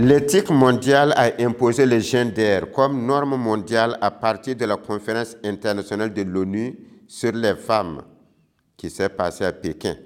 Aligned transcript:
L'éthique 0.00 0.50
mondiale 0.50 1.12
a 1.16 1.32
imposé 1.42 1.84
le 1.84 1.98
gender 1.98 2.60
comme 2.72 3.04
norme 3.04 3.34
mondiale 3.36 3.98
à 4.00 4.12
partir 4.12 4.54
de 4.54 4.64
la 4.64 4.76
conférence 4.76 5.36
internationale 5.42 6.14
de 6.14 6.22
l'ONU 6.22 6.78
sur 7.08 7.32
les 7.32 7.56
femmes 7.56 8.02
qui 8.76 8.90
s'est 8.90 9.08
passée 9.08 9.44
à 9.44 9.50
Pékin. 9.50 9.96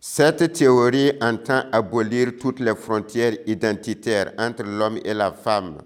Cette 0.00 0.52
théorie 0.52 1.12
entend 1.20 1.62
abolir 1.70 2.32
toutes 2.40 2.58
les 2.58 2.74
frontières 2.74 3.36
identitaires 3.46 4.32
entre 4.36 4.64
l'homme 4.64 4.98
et 5.04 5.14
la 5.14 5.30
femme 5.30 5.78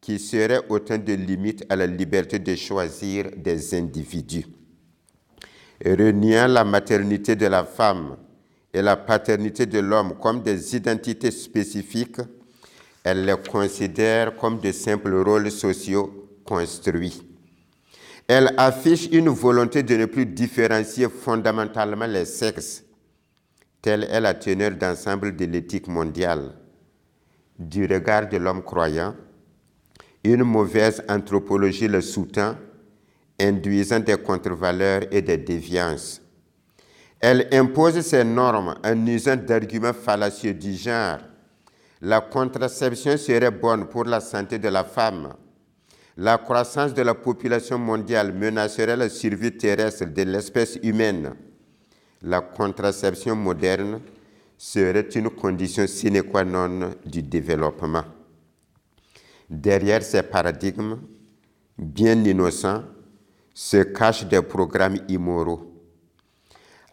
qui 0.00 0.18
seraient 0.18 0.62
autant 0.70 0.96
de 0.96 1.12
limites 1.12 1.66
à 1.68 1.76
la 1.76 1.86
liberté 1.86 2.38
de 2.38 2.54
choisir 2.54 3.26
des 3.36 3.74
individus. 3.74 4.46
Reniant 5.84 6.46
la 6.48 6.64
maternité 6.64 7.36
de 7.36 7.44
la 7.46 7.64
femme 7.64 8.16
et 8.72 8.80
la 8.80 8.96
paternité 8.96 9.66
de 9.66 9.80
l'homme 9.80 10.14
comme 10.18 10.40
des 10.40 10.74
identités 10.74 11.30
spécifiques, 11.30 12.20
elle 13.08 13.24
les 13.24 13.36
considère 13.50 14.36
comme 14.36 14.60
de 14.60 14.70
simples 14.70 15.14
rôles 15.14 15.50
sociaux 15.50 16.28
construits. 16.44 17.22
Elle 18.26 18.52
affiche 18.58 19.08
une 19.10 19.30
volonté 19.30 19.82
de 19.82 19.96
ne 19.96 20.04
plus 20.04 20.26
différencier 20.26 21.08
fondamentalement 21.08 22.06
les 22.06 22.26
sexes. 22.26 22.84
Telle 23.80 24.04
est 24.04 24.20
la 24.20 24.34
teneur 24.34 24.72
d'ensemble 24.72 25.34
de 25.34 25.46
l'éthique 25.46 25.88
mondiale. 25.88 26.52
Du 27.58 27.86
regard 27.86 28.28
de 28.28 28.36
l'homme 28.36 28.62
croyant, 28.62 29.14
une 30.22 30.42
mauvaise 30.44 31.02
anthropologie 31.08 31.88
le 31.88 32.02
sous-tend, 32.02 32.56
induisant 33.40 34.00
des 34.00 34.18
contre-valeurs 34.18 35.04
et 35.10 35.22
des 35.22 35.38
déviances. 35.38 36.20
Elle 37.20 37.48
impose 37.52 38.00
ses 38.02 38.24
normes 38.24 38.74
en 38.84 39.06
usant 39.06 39.36
d'arguments 39.36 39.94
fallacieux 39.94 40.52
du 40.52 40.74
genre 40.74 41.20
la 42.00 42.20
contraception 42.20 43.16
serait 43.16 43.50
bonne 43.50 43.86
pour 43.88 44.04
la 44.04 44.20
santé 44.20 44.58
de 44.58 44.68
la 44.68 44.84
femme. 44.84 45.34
La 46.16 46.38
croissance 46.38 46.94
de 46.94 47.02
la 47.02 47.14
population 47.14 47.78
mondiale 47.78 48.32
menacerait 48.32 48.96
la 48.96 49.08
survie 49.08 49.56
terrestre 49.56 50.04
de 50.04 50.22
l'espèce 50.22 50.78
humaine. 50.82 51.34
La 52.22 52.40
contraception 52.40 53.36
moderne 53.36 54.00
serait 54.56 55.08
une 55.14 55.30
condition 55.30 55.86
sine 55.86 56.22
qua 56.22 56.44
non 56.44 56.90
du 57.06 57.22
développement. 57.22 58.04
Derrière 59.48 60.02
ces 60.02 60.22
paradigmes, 60.22 60.98
bien 61.78 62.22
innocents, 62.24 62.82
se 63.54 63.82
cachent 63.84 64.26
des 64.26 64.42
programmes 64.42 64.98
immoraux. 65.08 65.77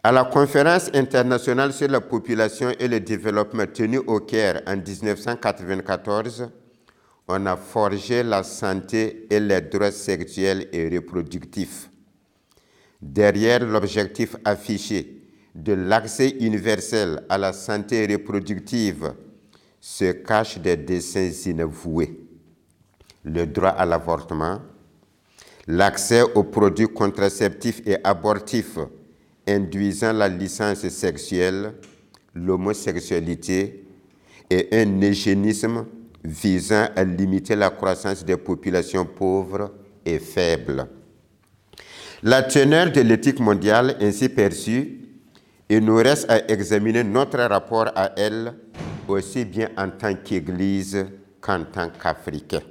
À 0.06 0.12
la 0.12 0.22
conférence 0.22 0.88
internationale 0.94 1.72
sur 1.72 1.88
la 1.88 2.00
population 2.00 2.70
et 2.78 2.86
le 2.86 3.00
développement 3.00 3.66
tenue 3.66 3.98
au 3.98 4.20
Caire 4.20 4.62
en 4.64 4.76
1994, 4.76 6.48
on 7.26 7.44
a 7.44 7.56
forgé 7.56 8.22
la 8.22 8.44
santé 8.44 9.26
et 9.28 9.40
les 9.40 9.60
droits 9.62 9.90
sexuels 9.90 10.68
et 10.72 10.88
reproductifs. 10.96 11.90
Derrière 13.02 13.66
l'objectif 13.66 14.36
affiché 14.44 15.22
de 15.56 15.72
l'accès 15.72 16.36
universel 16.38 17.24
à 17.28 17.36
la 17.36 17.52
santé 17.52 18.06
reproductive 18.06 19.12
se 19.80 20.12
cachent 20.12 20.58
des 20.58 20.76
dessins 20.76 21.32
inavoués. 21.46 22.16
Le 23.24 23.44
droit 23.44 23.70
à 23.70 23.84
l'avortement, 23.84 24.60
l'accès 25.66 26.22
aux 26.22 26.44
produits 26.44 26.86
contraceptifs 26.86 27.82
et 27.84 27.96
abortifs 28.04 28.78
induisant 29.46 30.12
la 30.12 30.28
licence 30.28 30.88
sexuelle, 30.88 31.74
l'homosexualité 32.34 33.84
et 34.50 34.68
un 34.72 35.00
eugénisme 35.02 35.86
visant 36.24 36.88
à 36.94 37.04
limiter 37.04 37.56
la 37.56 37.70
croissance 37.70 38.24
des 38.24 38.36
populations 38.36 39.04
pauvres 39.04 39.72
et 40.04 40.18
faibles. 40.18 40.86
La 42.22 42.42
teneur 42.42 42.90
de 42.90 43.00
l'éthique 43.02 43.40
mondiale 43.40 43.96
ainsi 44.00 44.28
perçue, 44.28 45.00
il 45.68 45.80
nous 45.84 45.96
reste 45.96 46.30
à 46.30 46.48
examiner 46.50 47.04
notre 47.04 47.38
rapport 47.38 47.90
à 47.94 48.12
elle 48.16 48.54
aussi 49.08 49.44
bien 49.44 49.68
en 49.76 49.90
tant 49.90 50.14
qu'Église 50.14 51.06
qu'en 51.40 51.64
tant 51.64 51.90
qu'Africains. 51.90 52.62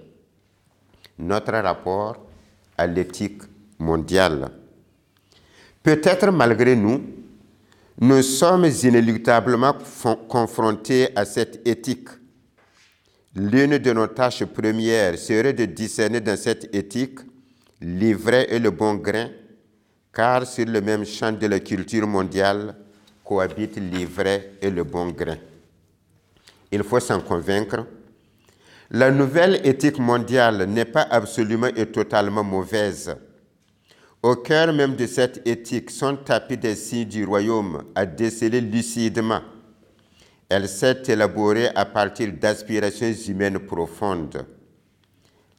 Notre 1.19 1.53
rapport 1.53 2.25
à 2.77 2.87
l'éthique 2.87 3.41
mondiale. 3.79 4.49
Peut-être 5.85 6.31
malgré 6.31 6.75
nous, 6.75 6.99
nous 8.01 8.23
sommes 8.23 8.65
inéluctablement 8.65 9.75
confrontés 10.27 11.09
à 11.15 11.25
cette 11.25 11.61
éthique. 11.67 12.09
L'une 13.35 13.77
de 13.77 13.93
nos 13.93 14.07
tâches 14.07 14.45
premières 14.45 15.15
serait 15.19 15.53
de 15.53 15.65
discerner 15.65 16.21
dans 16.21 16.37
cette 16.37 16.73
éthique 16.73 17.19
l'ivraie 17.81 18.47
et 18.49 18.57
le 18.57 18.71
bon 18.71 18.95
grain, 18.95 19.29
car 20.11 20.47
sur 20.47 20.65
le 20.65 20.81
même 20.81 21.05
champ 21.05 21.33
de 21.33 21.45
la 21.45 21.59
culture 21.59 22.07
mondiale 22.07 22.75
cohabitent 23.23 23.77
l'ivraie 23.77 24.53
et 24.63 24.71
le 24.71 24.83
bon 24.83 25.09
grain. 25.09 25.37
Il 26.71 26.81
faut 26.81 26.99
s'en 26.99 27.21
convaincre. 27.21 27.85
La 28.89 29.11
nouvelle 29.11 29.61
éthique 29.63 29.99
mondiale 29.99 30.65
n'est 30.65 30.85
pas 30.85 31.05
absolument 31.11 31.67
et 31.67 31.85
totalement 31.85 32.43
mauvaise. 32.43 33.15
Au 34.25 34.35
cœur 34.37 34.73
même 34.73 34.95
de 34.95 35.05
cette 35.05 35.45
éthique 35.47 35.91
sont 35.91 36.15
tapis 36.15 36.57
des 36.57 36.73
signes 36.73 37.05
du 37.05 37.25
royaume 37.25 37.83
à 37.93 38.07
déceler 38.07 38.59
lucidement. 38.59 39.41
Elle 40.49 40.67
s'est 40.67 41.03
élaborée 41.09 41.67
à 41.75 41.85
partir 41.85 42.33
d'aspirations 42.33 43.13
humaines 43.27 43.59
profondes. 43.59 44.47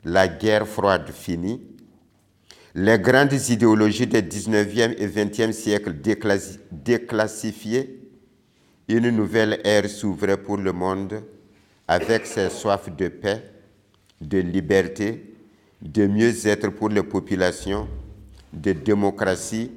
La 0.05 0.27
guerre 0.27 0.67
froide 0.67 1.09
finie, 1.13 1.63
les 2.75 2.99
grandes 2.99 3.35
idéologies 3.49 4.09
des 4.09 4.23
19e 4.23 4.97
et 4.99 5.07
20e 5.07 5.53
siècles 5.53 5.95
déclassifiées, 6.73 8.01
une 8.89 9.11
nouvelle 9.11 9.61
ère 9.63 9.89
s'ouvrait 9.89 10.43
pour 10.43 10.57
le 10.57 10.73
monde 10.73 11.23
avec 11.87 12.27
ses 12.27 12.51
soifs 12.51 12.91
de 12.97 13.07
paix, 13.07 13.45
de 14.21 14.39
liberté, 14.39 15.37
de 15.81 16.09
mieux-être 16.09 16.71
pour 16.71 16.89
les 16.89 17.05
populations, 17.05 17.87
de 18.53 18.73
démocratie, 18.73 19.71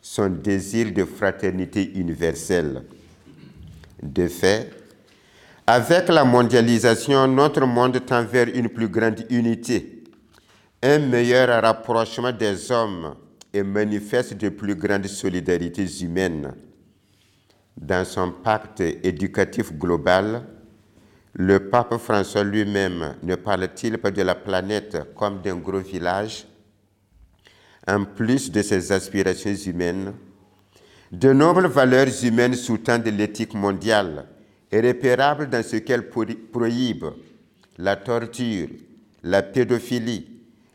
son 0.00 0.28
désir 0.28 0.92
de 0.92 1.04
fraternité 1.04 1.92
universelle. 1.94 2.84
De 4.02 4.28
fait, 4.28 4.70
avec 5.66 6.08
la 6.08 6.24
mondialisation, 6.24 7.26
notre 7.26 7.64
monde 7.66 8.04
tend 8.04 8.24
vers 8.24 8.48
une 8.54 8.68
plus 8.68 8.88
grande 8.88 9.24
unité, 9.30 10.04
un 10.82 10.98
meilleur 10.98 11.62
rapprochement 11.62 12.32
des 12.32 12.70
hommes 12.70 13.14
et 13.52 13.62
manifeste 13.62 14.34
de 14.34 14.50
plus 14.50 14.74
grandes 14.74 15.06
solidarités 15.06 15.86
humaines. 16.02 16.52
Dans 17.76 18.04
son 18.04 18.30
pacte 18.30 18.80
éducatif 18.80 19.72
global, 19.72 20.42
le 21.32 21.70
pape 21.70 21.96
François 21.96 22.44
lui-même 22.44 23.14
ne 23.22 23.34
parle-t-il 23.34 23.98
pas 23.98 24.10
de 24.10 24.22
la 24.22 24.34
planète 24.34 24.98
comme 25.16 25.40
d'un 25.40 25.56
gros 25.56 25.80
village? 25.80 26.46
En 27.86 28.04
plus 28.04 28.50
de 28.50 28.62
ses 28.62 28.92
aspirations 28.92 29.54
humaines, 29.54 30.14
de 31.12 31.32
nobles 31.32 31.66
valeurs 31.66 32.24
humaines 32.24 32.54
sous-tendent 32.54 33.06
l'éthique 33.06 33.54
mondiale, 33.54 34.26
irrépérables 34.72 35.48
dans 35.48 35.62
ce 35.62 35.76
qu'elle 35.76 36.08
prohibe, 36.08 37.04
la 37.78 37.96
torture, 37.96 38.68
la 39.22 39.42
pédophilie, 39.42 40.26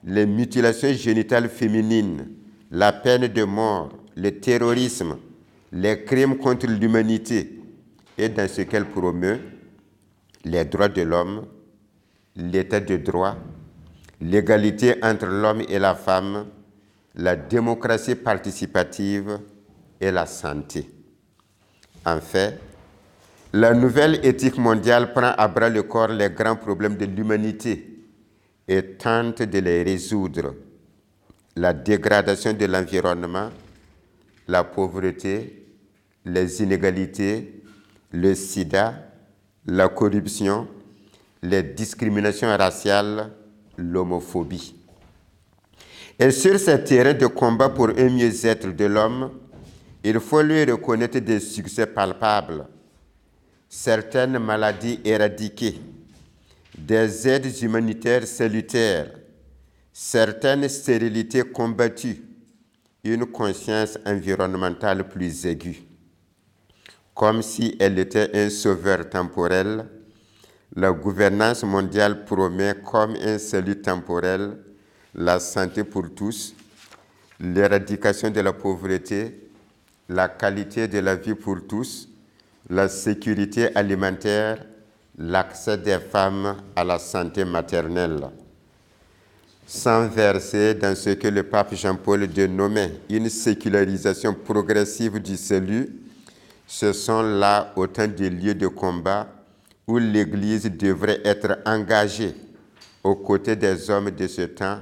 les 0.04 0.26
mutilations 0.26 0.94
génitales 0.94 1.50
féminines, 1.50 2.28
la 2.72 2.92
peine 2.92 3.28
de 3.28 3.44
mort, 3.44 3.90
le 4.16 4.40
terrorisme, 4.40 5.18
les 5.72 6.04
crimes 6.04 6.38
contre 6.38 6.68
l'humanité, 6.68 7.60
et 8.18 8.30
dans 8.30 8.48
ce 8.48 8.62
qu'elle 8.62 8.86
promeut, 8.86 9.40
les 10.46 10.66
droits 10.66 10.90
de 10.90 11.02
l'homme, 11.02 11.46
l'état 12.36 12.80
de 12.80 12.98
droit, 12.98 13.36
l'égalité 14.22 14.96
entre 15.04 15.26
l'homme 15.26 15.64
et 15.68 15.80
la 15.80 15.96
femme, 15.96 16.46
la 17.20 17.36
démocratie 17.36 18.16
participative 18.16 19.40
et 20.00 20.10
la 20.10 20.26
santé. 20.26 20.90
En 22.06 22.22
fait, 22.22 22.58
la 23.52 23.74
nouvelle 23.74 24.26
éthique 24.26 24.58
mondiale 24.58 25.12
prend 25.12 25.34
à 25.38 25.48
bras 25.50 25.68
le 25.70 25.84
corps 25.84 26.08
les 26.08 26.30
grands 26.30 26.56
problèmes 26.56 26.96
de 26.96 27.06
l'humanité 27.06 28.06
et 28.68 28.84
tente 28.96 29.42
de 29.42 29.60
les 29.60 29.84
résoudre. 29.84 30.56
La 31.58 31.74
dégradation 31.74 32.54
de 32.54 32.66
l'environnement, 32.66 33.50
la 34.48 34.64
pauvreté, 34.64 35.66
les 36.24 36.64
inégalités, 36.64 37.64
le 38.14 38.34
sida, 38.34 38.94
la 39.66 39.90
corruption, 39.90 40.70
les 41.42 41.64
discriminations 41.64 42.56
raciales, 42.56 43.30
l'homophobie. 43.78 44.79
Et 46.22 46.32
sur 46.32 46.60
ce 46.60 46.72
terrain 46.72 47.14
de 47.14 47.28
combat 47.28 47.70
pour 47.70 47.92
un 47.98 48.10
mieux-être 48.10 48.76
de 48.76 48.86
l'homme, 48.86 49.32
il 50.04 50.20
faut 50.20 50.42
lui 50.42 50.66
reconnaître 50.66 51.20
des 51.20 51.40
succès 51.40 51.88
palpables. 51.88 52.68
Certaines 53.70 54.38
maladies 54.38 55.00
éradiquées, 55.06 55.80
des 56.78 57.26
aides 57.26 57.62
humanitaires 57.62 58.28
salutaires, 58.28 59.12
certaines 59.94 60.68
stérilités 60.68 61.44
combattues, 61.44 62.22
une 63.06 63.26
conscience 63.26 63.98
environnementale 64.06 65.08
plus 65.08 65.46
aiguë. 65.46 65.84
Comme 67.14 67.42
si 67.42 67.78
elle 67.80 67.98
était 67.98 68.30
un 68.34 68.50
sauveur 68.50 69.10
temporel, 69.10 69.86
la 70.76 70.92
gouvernance 70.92 71.64
mondiale 71.64 72.26
promet 72.26 72.76
comme 72.84 73.16
un 73.16 73.38
salut 73.38 73.82
temporel 73.82 74.58
la 75.16 75.40
santé 75.40 75.84
pour 75.84 76.14
tous, 76.14 76.54
l'éradication 77.40 78.30
de 78.30 78.42
la 78.42 78.54
pauvreté, 78.54 79.50
la 80.08 80.28
qualité 80.28 80.88
de 80.88 81.00
la 81.00 81.16
vie 81.16 81.36
pour 81.36 81.66
tous, 81.68 82.08
la 82.70 82.88
sécurité 82.88 83.76
alimentaire, 83.76 84.66
l'accès 85.18 85.78
des 85.78 86.00
femmes 86.00 86.58
à 86.76 86.84
la 86.84 87.00
santé 87.00 87.44
maternelle. 87.46 88.30
Sans 89.68 90.08
verser 90.08 90.74
dans 90.74 90.96
ce 90.96 91.12
que 91.12 91.28
le 91.28 91.44
pape 91.44 91.76
Jean-Paul 91.76 92.28
dénommait 92.28 92.92
une 93.10 93.30
sécularisation 93.30 94.34
progressive 94.34 95.20
du 95.20 95.38
salut, 95.38 95.90
ce 96.66 96.94
sont 96.94 97.22
là 97.22 97.72
autant 97.76 98.08
de 98.08 98.28
lieux 98.28 98.56
de 98.56 98.68
combat 98.68 99.28
où 99.88 99.98
l'Église 99.98 100.66
devrait 100.66 101.20
être 101.24 101.60
engagée 101.66 102.36
aux 103.04 103.16
côtés 103.16 103.56
des 103.56 103.90
hommes 103.90 104.12
de 104.12 104.28
ce 104.28 104.44
temps 104.44 104.80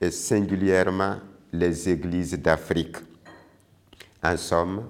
et 0.00 0.10
singulièrement 0.10 1.16
les 1.52 1.88
églises 1.88 2.34
d'Afrique. 2.38 2.96
En 4.22 4.36
somme, 4.36 4.82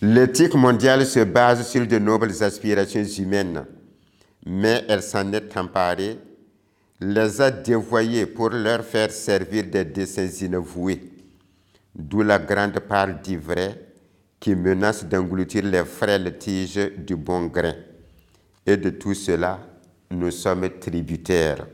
l'éthique 0.00 0.54
mondiale 0.54 1.04
se 1.04 1.20
base 1.24 1.66
sur 1.68 1.86
de 1.86 1.98
nobles 1.98 2.42
aspirations 2.42 3.04
humaines, 3.04 3.64
mais 4.46 4.84
elle 4.88 5.02
s'en 5.02 5.32
est 5.32 5.56
emparée, 5.56 6.18
les 7.00 7.40
a 7.40 7.50
dévoyées 7.50 8.26
pour 8.26 8.50
leur 8.50 8.84
faire 8.84 9.10
servir 9.10 9.64
des 9.64 9.84
desseins 9.84 10.28
inavoués, 10.44 11.12
d'où 11.94 12.22
la 12.22 12.38
grande 12.38 12.78
part 12.80 13.20
d'ivraie 13.20 13.88
qui 14.40 14.54
menace 14.54 15.04
d'engloutir 15.04 15.64
les 15.64 15.84
frêles 15.84 16.36
tiges 16.38 16.92
du 16.96 17.16
bon 17.16 17.46
grain. 17.46 17.74
Et 18.64 18.76
de 18.76 18.90
tout 18.90 19.14
cela, 19.14 19.58
nous 20.10 20.30
sommes 20.30 20.68
tributaires. 20.80 21.66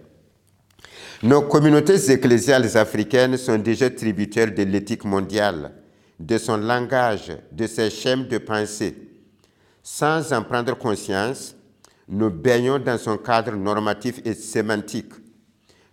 Nos 1.23 1.43
communautés 1.43 2.11
ecclésiales 2.11 2.77
africaines 2.77 3.37
sont 3.37 3.59
déjà 3.59 3.89
tributaires 3.89 4.53
de 4.53 4.63
l'éthique 4.63 5.05
mondiale, 5.05 5.73
de 6.19 6.37
son 6.39 6.57
langage, 6.57 7.33
de 7.53 7.67
ses 7.67 7.91
schèmes 7.91 8.27
de 8.29 8.39
pensée. 8.39 8.95
Sans 9.83 10.33
en 10.33 10.43
prendre 10.43 10.77
conscience, 10.77 11.55
nous 12.09 12.31
baignons 12.31 12.79
dans 12.79 12.99
son 12.99 13.17
cadre 13.17 13.53
normatif 13.53 14.21
et 14.25 14.35
sémantique. 14.35 15.13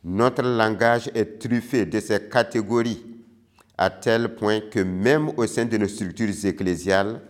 Notre 0.03 0.43
langage 0.43 1.09
est 1.13 1.39
truffé 1.39 1.85
de 1.85 1.99
ces 1.99 2.27
catégories 2.27 3.05
à 3.77 3.89
tel 3.89 4.35
point 4.35 4.59
que 4.59 4.79
même 4.79 5.31
au 5.37 5.47
sein 5.47 5.65
de 5.65 5.77
nos 5.77 5.87
structures 5.87 6.45
ecclésiales, 6.45 7.21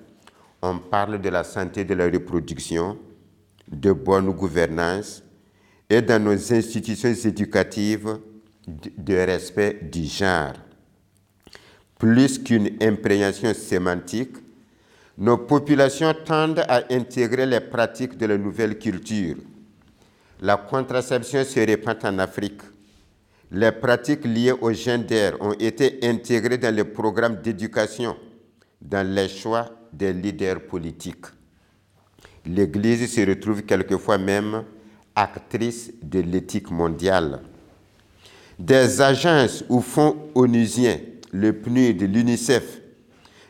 on 0.61 0.77
parle 0.79 1.19
de 1.21 1.29
la 1.29 1.43
santé 1.43 1.83
de 1.83 1.93
la 1.93 2.05
reproduction, 2.05 2.97
de 3.67 3.91
bonne 3.91 4.31
gouvernance, 4.31 5.23
et 5.91 6.01
dans 6.01 6.23
nos 6.23 6.53
institutions 6.53 7.13
éducatives 7.25 8.17
de 8.65 9.13
respect 9.13 9.77
du 9.91 10.05
genre. 10.05 10.53
Plus 11.99 12.39
qu'une 12.39 12.77
imprégnation 12.81 13.53
sémantique, 13.53 14.37
nos 15.17 15.37
populations 15.37 16.13
tendent 16.25 16.63
à 16.69 16.83
intégrer 16.89 17.45
les 17.45 17.59
pratiques 17.59 18.17
de 18.17 18.25
la 18.25 18.37
nouvelle 18.37 18.79
culture. 18.79 19.35
La 20.39 20.55
contraception 20.55 21.43
se 21.43 21.59
répand 21.59 21.97
en 22.05 22.19
Afrique. 22.19 22.61
Les 23.51 23.73
pratiques 23.73 24.23
liées 24.23 24.53
au 24.53 24.71
gender 24.71 25.31
ont 25.41 25.51
été 25.59 25.99
intégrées 26.03 26.57
dans 26.57 26.73
les 26.73 26.85
programmes 26.85 27.41
d'éducation, 27.41 28.15
dans 28.81 29.05
les 29.05 29.27
choix 29.27 29.69
des 29.91 30.13
leaders 30.13 30.61
politiques. 30.61 31.25
L'Église 32.45 33.13
se 33.13 33.29
retrouve 33.29 33.63
quelquefois 33.63 34.17
même 34.17 34.63
actrice 35.15 35.91
de 36.01 36.19
l'éthique 36.19 36.71
mondiale. 36.71 37.41
Des 38.57 39.01
agences 39.01 39.63
ou 39.69 39.81
fonds 39.81 40.29
onusiens, 40.35 40.99
le 41.31 41.53
PNUD, 41.53 42.01
l'UNICEF, 42.03 42.81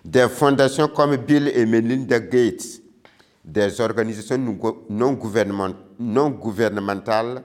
des 0.06 0.28
fondations 0.30 0.88
comme 0.88 1.16
Bill 1.18 1.52
et 1.54 1.66
Melinda 1.66 2.20
Gates, 2.20 2.82
des 3.44 3.82
organisations 3.82 4.38
non, 4.38 4.58
non 6.00 6.30
gouvernementales 6.30 7.44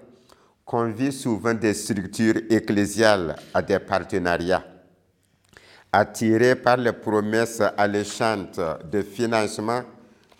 convient 0.64 1.10
souvent 1.10 1.54
des 1.54 1.74
structures 1.74 2.40
ecclésiales 2.50 3.36
à 3.54 3.62
des 3.62 3.78
partenariats. 3.78 4.64
Attirés 5.92 6.56
par 6.56 6.76
les 6.76 6.92
promesses 6.92 7.62
alléchantes 7.76 8.60
de 8.90 9.00
financement, 9.02 9.82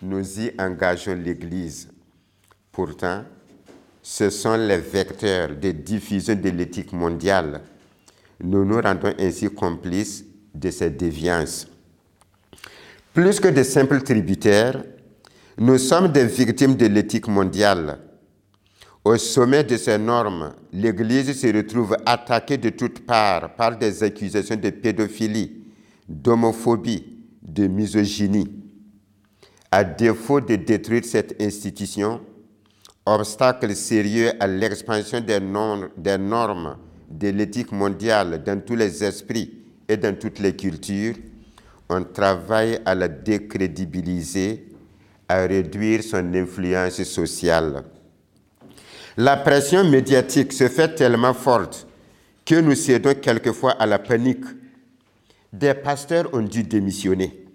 nous 0.01 0.39
y 0.39 0.51
engageons 0.59 1.15
l'Église. 1.15 1.89
Pourtant, 2.71 3.23
ce 4.09 4.29
sont 4.29 4.55
les 4.55 4.77
vecteurs 4.77 5.49
de 5.53 5.71
diffusion 5.71 6.33
de 6.35 6.49
l'éthique 6.49 6.93
mondiale. 6.93 7.59
Nous 8.41 8.63
nous 8.63 8.79
rendons 8.79 9.13
ainsi 9.19 9.49
complices 9.49 10.23
de 10.55 10.71
ces 10.71 10.89
déviances. 10.89 11.67
Plus 13.13 13.37
que 13.41 13.49
de 13.49 13.63
simples 13.63 14.01
tributaires, 14.01 14.81
nous 15.57 15.77
sommes 15.77 16.07
des 16.07 16.25
victimes 16.25 16.75
de 16.77 16.85
l'éthique 16.85 17.27
mondiale. 17.27 17.99
Au 19.03 19.17
sommet 19.17 19.65
de 19.65 19.75
ces 19.75 19.97
normes, 19.97 20.53
l'Église 20.71 21.37
se 21.37 21.47
retrouve 21.47 21.97
attaquée 22.05 22.57
de 22.57 22.69
toutes 22.69 23.05
parts 23.05 23.57
par 23.57 23.77
des 23.77 24.03
accusations 24.03 24.55
de 24.55 24.69
pédophilie, 24.69 25.65
d'homophobie, 26.07 27.03
de 27.41 27.67
misogynie. 27.67 28.55
À 29.69 29.83
défaut 29.83 30.39
de 30.39 30.55
détruire 30.55 31.03
cette 31.03 31.41
institution, 31.41 32.21
obstacle 33.07 33.73
sérieux 33.75 34.31
à 34.39 34.47
l'expansion 34.47 35.21
des, 35.21 35.39
normes 35.39 36.77
de 37.09 37.29
l'éthique 37.29 37.71
mondiale 37.71 38.43
dans 38.43 38.59
tous 38.61 38.75
les 38.75 39.03
esprits 39.03 39.53
et 39.87 39.95
dans 39.97 40.17
toutes 40.17 40.39
les 40.39 40.55
cultures, 40.55 41.15
on 41.89 42.03
travaille 42.03 42.79
à 42.85 42.93
la 42.93 43.07
décrédibiliser, 43.07 44.67
à 45.29 45.45
réduire 45.45 46.03
son 46.03 46.33
influence 46.33 47.01
sociale. 47.03 47.83
La 49.15 49.37
pression 49.37 49.89
médiatique 49.89 50.51
se 50.51 50.67
fait 50.67 50.93
tellement 50.93 51.33
forte 51.33 51.87
que 52.45 52.55
nous 52.55 52.75
cédons 52.75 53.15
quelquefois 53.15 53.71
à 53.71 53.85
la 53.85 53.99
panique. 53.99 54.45
Des 55.51 55.73
pasteurs 55.73 56.33
ont 56.33 56.41
dû 56.41 56.63
démissionner. 56.63 57.46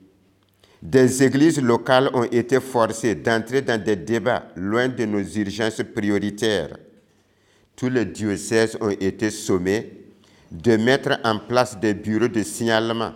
Des 0.83 1.23
églises 1.23 1.63
locales 1.63 2.11
ont 2.13 2.25
été 2.25 2.59
forcées 2.59 3.15
d'entrer 3.15 3.63
dans 3.63 3.81
des 3.81 3.95
débats 3.95 4.49
loin 4.57 4.89
de 4.89 5.05
nos 5.05 5.23
urgences 5.23 5.81
prioritaires. 5.95 6.77
Tous 7.77 7.89
les 7.89 8.05
diocèses 8.05 8.77
ont 8.81 8.91
été 8.91 9.31
sommés 9.31 9.93
de 10.51 10.77
mettre 10.77 11.21
en 11.23 11.39
place 11.39 11.79
des 11.79 11.95
bureaux 11.95 12.27
de 12.27 12.43
signalement, 12.43 13.13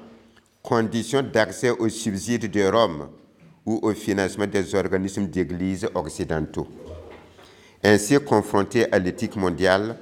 conditions 0.62 1.22
d'accès 1.22 1.70
aux 1.70 1.88
subsides 1.88 2.48
de 2.48 2.62
Rome 2.70 3.08
ou 3.66 3.80
au 3.82 3.92
financement 3.94 4.46
des 4.46 4.72
organismes 4.76 5.26
d'églises 5.26 5.88
occidentaux. 5.92 6.68
Ainsi 7.82 8.14
confrontés 8.20 8.90
à 8.92 9.00
l'éthique 9.00 9.34
mondiale 9.34 9.96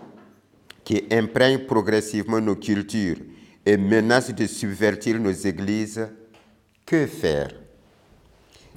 qui 0.84 1.02
imprègne 1.10 1.60
progressivement 1.60 2.42
nos 2.42 2.56
cultures 2.56 3.16
et 3.64 3.78
menace 3.78 4.34
de 4.34 4.46
subvertir 4.46 5.18
nos 5.18 5.32
églises, 5.32 6.06
que 6.84 7.06
faire? 7.06 7.48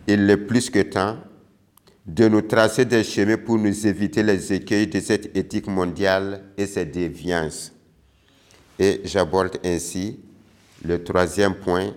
Il 0.07 0.29
est 0.29 0.37
plus 0.37 0.69
que 0.69 0.81
temps 0.81 1.17
de 2.05 2.29
nous 2.29 2.41
tracer 2.41 2.85
des 2.85 3.03
chemins 3.03 3.37
pour 3.37 3.57
nous 3.57 3.85
éviter 3.85 4.23
les 4.23 4.53
écueils 4.53 4.87
de 4.87 4.99
cette 5.01 5.35
éthique 5.35 5.67
mondiale 5.67 6.43
et 6.57 6.65
ses 6.65 6.85
déviances. 6.85 7.73
Et 8.79 9.01
j'aborde 9.03 9.57
ainsi 9.65 10.19
le 10.85 11.03
troisième 11.03 11.55
point, 11.55 11.93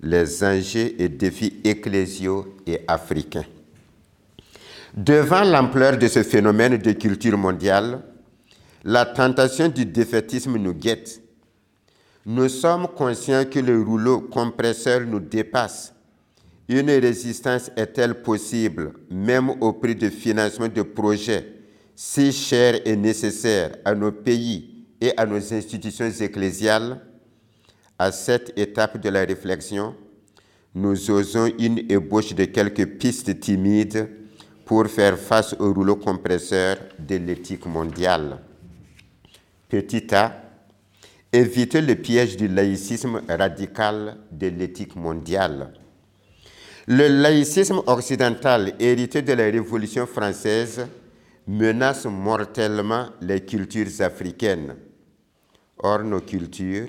les 0.00 0.42
enjeux 0.42 1.00
et 1.00 1.08
défis 1.08 1.60
ecclésiaux 1.62 2.56
et 2.66 2.80
africains. 2.88 3.44
Devant 4.94 5.44
l'ampleur 5.44 5.96
de 5.96 6.08
ce 6.08 6.22
phénomène 6.22 6.76
de 6.78 6.92
culture 6.92 7.38
mondiale, 7.38 8.02
la 8.84 9.06
tentation 9.06 9.68
du 9.68 9.86
défaitisme 9.86 10.56
nous 10.56 10.74
guette 10.74 11.22
nous 12.24 12.48
sommes 12.48 12.86
conscients 12.88 13.44
que 13.44 13.58
le 13.58 13.82
rouleau 13.82 14.20
compresseur 14.20 15.00
nous 15.00 15.20
dépasse. 15.20 15.94
Une 16.68 16.90
résistance 16.90 17.70
est-elle 17.76 18.22
possible, 18.22 18.92
même 19.10 19.50
au 19.60 19.72
prix 19.72 19.96
de 19.96 20.08
financement 20.08 20.68
de 20.68 20.82
projets 20.82 21.46
si 21.94 22.32
chers 22.32 22.80
et 22.86 22.96
nécessaires 22.96 23.76
à 23.84 23.94
nos 23.94 24.12
pays 24.12 24.86
et 25.00 25.12
à 25.16 25.26
nos 25.26 25.52
institutions 25.52 26.10
ecclésiales? 26.10 27.00
À 27.98 28.10
cette 28.10 28.58
étape 28.58 29.00
de 29.00 29.08
la 29.10 29.20
réflexion, 29.20 29.94
nous 30.74 31.10
osons 31.10 31.52
une 31.58 31.90
ébauche 31.90 32.34
de 32.34 32.44
quelques 32.46 32.86
pistes 32.98 33.38
timides 33.38 34.08
pour 34.64 34.86
faire 34.86 35.18
face 35.18 35.54
au 35.58 35.72
rouleau 35.72 35.96
compresseur 35.96 36.78
de 36.98 37.16
l'éthique 37.16 37.66
mondiale. 37.66 38.38
Petit 39.68 40.14
a, 40.14 40.41
éviter 41.32 41.80
le 41.80 41.94
piège 41.94 42.36
du 42.36 42.46
laïcisme 42.46 43.22
radical 43.28 44.18
de 44.30 44.48
l'éthique 44.48 44.96
mondiale. 44.96 45.72
Le 46.86 47.08
laïcisme 47.08 47.80
occidental 47.86 48.74
hérité 48.78 49.22
de 49.22 49.32
la 49.32 49.44
Révolution 49.44 50.06
française 50.06 50.86
menace 51.46 52.04
mortellement 52.04 53.06
les 53.20 53.40
cultures 53.40 54.00
africaines. 54.00 54.76
Or, 55.78 56.00
nos 56.00 56.20
cultures 56.20 56.88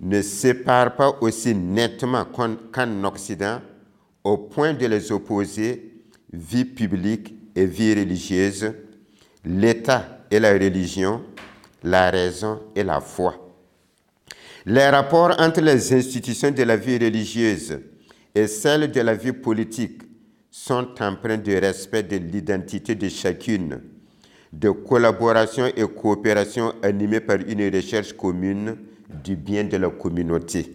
ne 0.00 0.20
séparent 0.20 0.94
pas 0.94 1.16
aussi 1.22 1.54
nettement 1.54 2.26
qu'en 2.26 3.04
Occident 3.04 3.60
au 4.22 4.36
point 4.36 4.74
de 4.74 4.86
les 4.86 5.10
opposer 5.10 5.94
vie 6.32 6.64
publique 6.64 7.34
et 7.54 7.64
vie 7.64 7.94
religieuse, 7.94 8.72
l'État 9.44 10.26
et 10.30 10.40
la 10.40 10.52
religion, 10.52 11.22
la 11.82 12.10
raison 12.10 12.60
et 12.74 12.82
la 12.82 13.00
foi. 13.00 13.45
Les 14.68 14.88
rapports 14.88 15.32
entre 15.38 15.60
les 15.60 15.92
institutions 15.94 16.50
de 16.50 16.64
la 16.64 16.76
vie 16.76 16.98
religieuse 16.98 17.78
et 18.34 18.48
celles 18.48 18.90
de 18.90 19.00
la 19.00 19.14
vie 19.14 19.30
politique 19.32 20.02
sont 20.50 20.88
empreints 20.98 21.36
de 21.36 21.54
respect 21.54 22.02
de 22.02 22.16
l'identité 22.16 22.96
de 22.96 23.08
chacune, 23.08 23.80
de 24.52 24.70
collaboration 24.70 25.66
et 25.66 25.84
coopération 25.86 26.72
animée 26.82 27.20
par 27.20 27.36
une 27.46 27.72
recherche 27.72 28.12
commune 28.14 28.76
du 29.22 29.36
bien 29.36 29.62
de 29.62 29.76
la 29.76 29.88
communauté. 29.88 30.74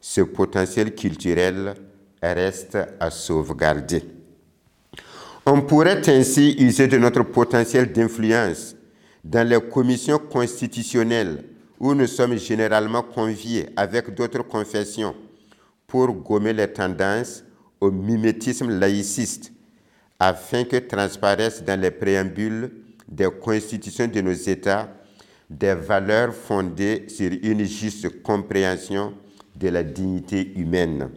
Ce 0.00 0.22
potentiel 0.22 0.94
culturel 0.94 1.74
reste 2.22 2.78
à 2.98 3.10
sauvegarder. 3.10 4.04
On 5.44 5.60
pourrait 5.60 6.08
ainsi 6.08 6.56
user 6.58 6.86
de 6.86 6.96
notre 6.96 7.24
potentiel 7.24 7.92
d'influence 7.92 8.74
dans 9.22 9.46
les 9.46 9.60
commissions 9.60 10.18
constitutionnelles 10.18 11.44
où 11.82 11.94
nous 11.96 12.06
sommes 12.06 12.38
généralement 12.38 13.02
conviés 13.02 13.68
avec 13.74 14.14
d'autres 14.14 14.44
confessions 14.44 15.16
pour 15.88 16.12
gommer 16.12 16.52
les 16.52 16.72
tendances 16.72 17.42
au 17.80 17.90
mimétisme 17.90 18.70
laïciste 18.78 19.52
afin 20.20 20.62
que 20.62 20.76
transparaissent 20.76 21.64
dans 21.64 21.78
les 21.78 21.90
préambules 21.90 22.70
des 23.08 23.28
constitutions 23.42 24.06
de 24.06 24.20
nos 24.20 24.32
États 24.32 24.88
des 25.50 25.74
valeurs 25.74 26.32
fondées 26.32 27.06
sur 27.08 27.32
une 27.42 27.64
juste 27.64 28.22
compréhension 28.22 29.12
de 29.56 29.68
la 29.68 29.82
dignité 29.82 30.52
humaine. 30.56 31.10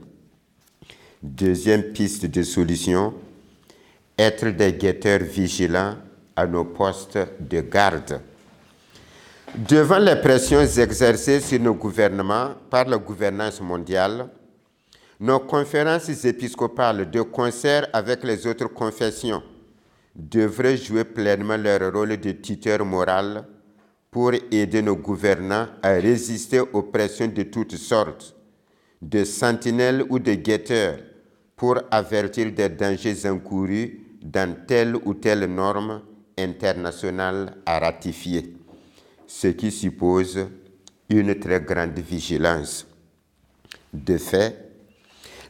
Deuxième 1.22 1.84
piste 1.94 2.26
de 2.26 2.42
solution, 2.42 3.14
être 4.18 4.50
des 4.50 4.74
guetteurs 4.74 5.20
vigilants 5.24 5.96
à 6.36 6.48
nos 6.48 6.66
postes 6.66 7.20
de 7.40 7.62
garde. 7.62 8.20
Devant 9.58 10.00
les 10.00 10.18
pressions 10.18 10.60
exercées 10.60 11.40
sur 11.40 11.62
nos 11.62 11.76
gouvernements 11.76 12.56
par 12.70 12.90
la 12.90 12.98
gouvernance 12.98 13.62
mondiale, 13.62 14.28
nos 15.18 15.40
conférences 15.40 16.26
épiscopales, 16.26 17.10
de 17.10 17.22
concert 17.22 17.88
avec 17.94 18.26
les 18.26 18.46
autres 18.48 18.68
confessions, 18.68 19.42
devraient 20.14 20.76
jouer 20.76 21.06
pleinement 21.06 21.56
leur 21.56 21.94
rôle 21.94 22.18
de 22.18 22.32
tuteur 22.34 22.84
moral 22.84 23.48
pour 24.12 24.34
aider 24.52 24.82
nos 24.82 24.98
gouvernants 24.98 25.68
à 25.82 25.92
résister 25.94 26.60
aux 26.60 26.84
pressions 26.84 27.28
de 27.28 27.44
toutes 27.44 27.78
sortes, 27.78 28.36
de 29.02 29.24
sentinelles 29.24 30.04
ou 30.10 30.20
de 30.20 30.34
guetteurs, 30.34 30.98
pour 31.56 31.80
avertir 31.92 32.52
des 32.52 32.68
dangers 32.68 33.26
encourus 33.26 34.02
dans 34.22 34.54
telle 34.68 34.98
ou 35.06 35.14
telle 35.14 35.46
norme 35.46 36.02
internationale 36.38 37.56
à 37.66 37.80
ratifier, 37.80 38.55
ce 39.28 39.48
qui 39.48 39.72
suppose 39.72 40.48
une 41.10 41.36
très 41.40 41.62
grande 41.62 41.98
vigilance. 42.00 42.86
De 43.94 44.18
fait, 44.18 44.66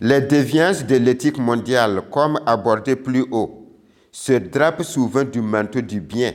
les 0.02 0.22
déviances 0.22 0.86
de 0.86 0.98
l'éthique 0.98 1.38
mondiale, 1.38 2.04
comme 2.12 2.40
abordées 2.46 2.96
plus 2.96 3.26
haut, 3.32 3.66
se 4.12 4.34
drapent 4.34 4.84
souvent 4.84 5.24
du 5.24 5.42
manteau 5.42 5.82
du 5.82 6.02
bien, 6.02 6.34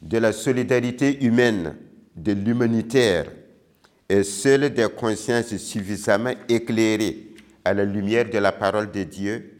de 0.00 0.18
la 0.18 0.32
solidarité 0.32 1.22
humaine, 1.24 1.76
de 2.16 2.32
l'humanitaire, 2.32 3.26
et 4.08 4.22
seules 4.22 4.72
des 4.72 4.88
consciences 4.88 5.56
suffisamment 5.56 6.32
éclairées 6.48 7.28
à 7.64 7.74
la 7.74 7.84
lumière 7.84 8.28
de 8.28 8.38
la 8.38 8.52
parole 8.52 8.90
de 8.90 9.04
Dieu, 9.04 9.52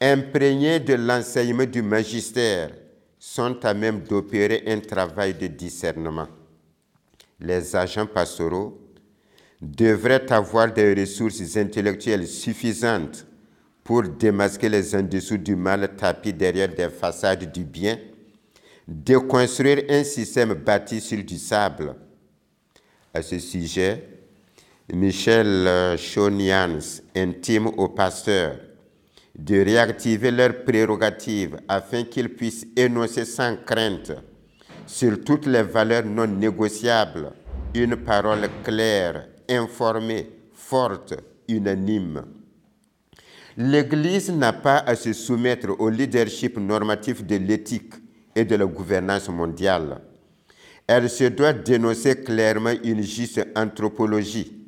imprégnées 0.00 0.80
de 0.80 0.94
l'enseignement 0.94 1.66
du 1.66 1.82
magistère, 1.82 2.70
sont 3.22 3.62
à 3.66 3.74
même 3.74 4.00
d'opérer 4.00 4.64
un 4.66 4.80
travail 4.80 5.34
de 5.34 5.46
discernement. 5.46 6.26
Les 7.38 7.76
agents 7.76 8.06
pastoraux 8.06 8.80
devraient 9.60 10.32
avoir 10.32 10.72
des 10.72 10.94
ressources 10.94 11.54
intellectuelles 11.58 12.26
suffisantes 12.26 13.26
pour 13.84 14.04
démasquer 14.04 14.70
les 14.70 14.94
en-dessous 14.94 15.36
du 15.36 15.54
mal 15.54 15.94
tapis 15.96 16.32
derrière 16.32 16.74
des 16.74 16.88
façades 16.88 17.52
du 17.52 17.64
bien, 17.64 17.98
déconstruire 18.88 19.84
un 19.90 20.02
système 20.02 20.54
bâti 20.54 20.98
sur 20.98 21.22
du 21.22 21.36
sable. 21.36 21.94
À 23.12 23.20
ce 23.20 23.38
sujet, 23.38 24.02
Michel 24.90 25.98
Chonians 25.98 27.02
intime 27.14 27.66
aux 27.66 27.88
pasteurs 27.88 28.56
de 29.38 29.62
réactiver 29.64 30.30
leurs 30.30 30.64
prérogatives 30.64 31.58
afin 31.68 32.04
qu'ils 32.04 32.30
puissent 32.30 32.66
énoncer 32.76 33.24
sans 33.24 33.56
crainte 33.64 34.12
sur 34.86 35.22
toutes 35.24 35.46
les 35.46 35.62
valeurs 35.62 36.04
non 36.04 36.26
négociables 36.26 37.32
une 37.74 37.96
parole 37.96 38.48
claire, 38.64 39.28
informée, 39.48 40.28
forte, 40.52 41.14
unanime. 41.48 42.24
L'Église 43.56 44.30
n'a 44.32 44.52
pas 44.52 44.78
à 44.78 44.94
se 44.94 45.12
soumettre 45.12 45.68
au 45.78 45.88
leadership 45.88 46.56
normatif 46.58 47.24
de 47.24 47.36
l'éthique 47.36 47.94
et 48.34 48.44
de 48.44 48.56
la 48.56 48.64
gouvernance 48.64 49.28
mondiale. 49.28 50.00
Elle 50.86 51.08
se 51.08 51.24
doit 51.24 51.52
dénoncer 51.52 52.22
clairement 52.22 52.72
une 52.82 53.02
juste 53.02 53.46
anthropologie. 53.54 54.66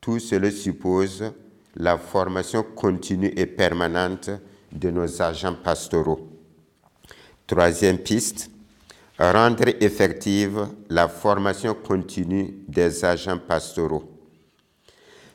Tout 0.00 0.18
cela 0.18 0.50
suppose 0.50 1.32
la 1.76 1.98
formation 1.98 2.62
continue 2.62 3.32
et 3.36 3.46
permanente 3.46 4.30
de 4.72 4.90
nos 4.90 5.20
agents 5.22 5.56
pastoraux. 5.62 6.28
Troisième 7.46 7.98
piste, 7.98 8.50
rendre 9.18 9.68
effective 9.80 10.68
la 10.88 11.08
formation 11.08 11.74
continue 11.74 12.54
des 12.66 13.04
agents 13.04 13.38
pastoraux. 13.38 14.04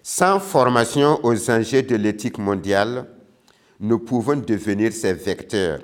Sans 0.03 0.39
formation 0.39 1.19
aux 1.23 1.49
enjeux 1.49 1.83
de 1.83 1.95
l'éthique 1.95 2.39
mondiale, 2.39 3.07
nous 3.79 3.99
pouvons 3.99 4.35
devenir 4.35 4.91
ces 4.93 5.13
vecteurs. 5.13 5.79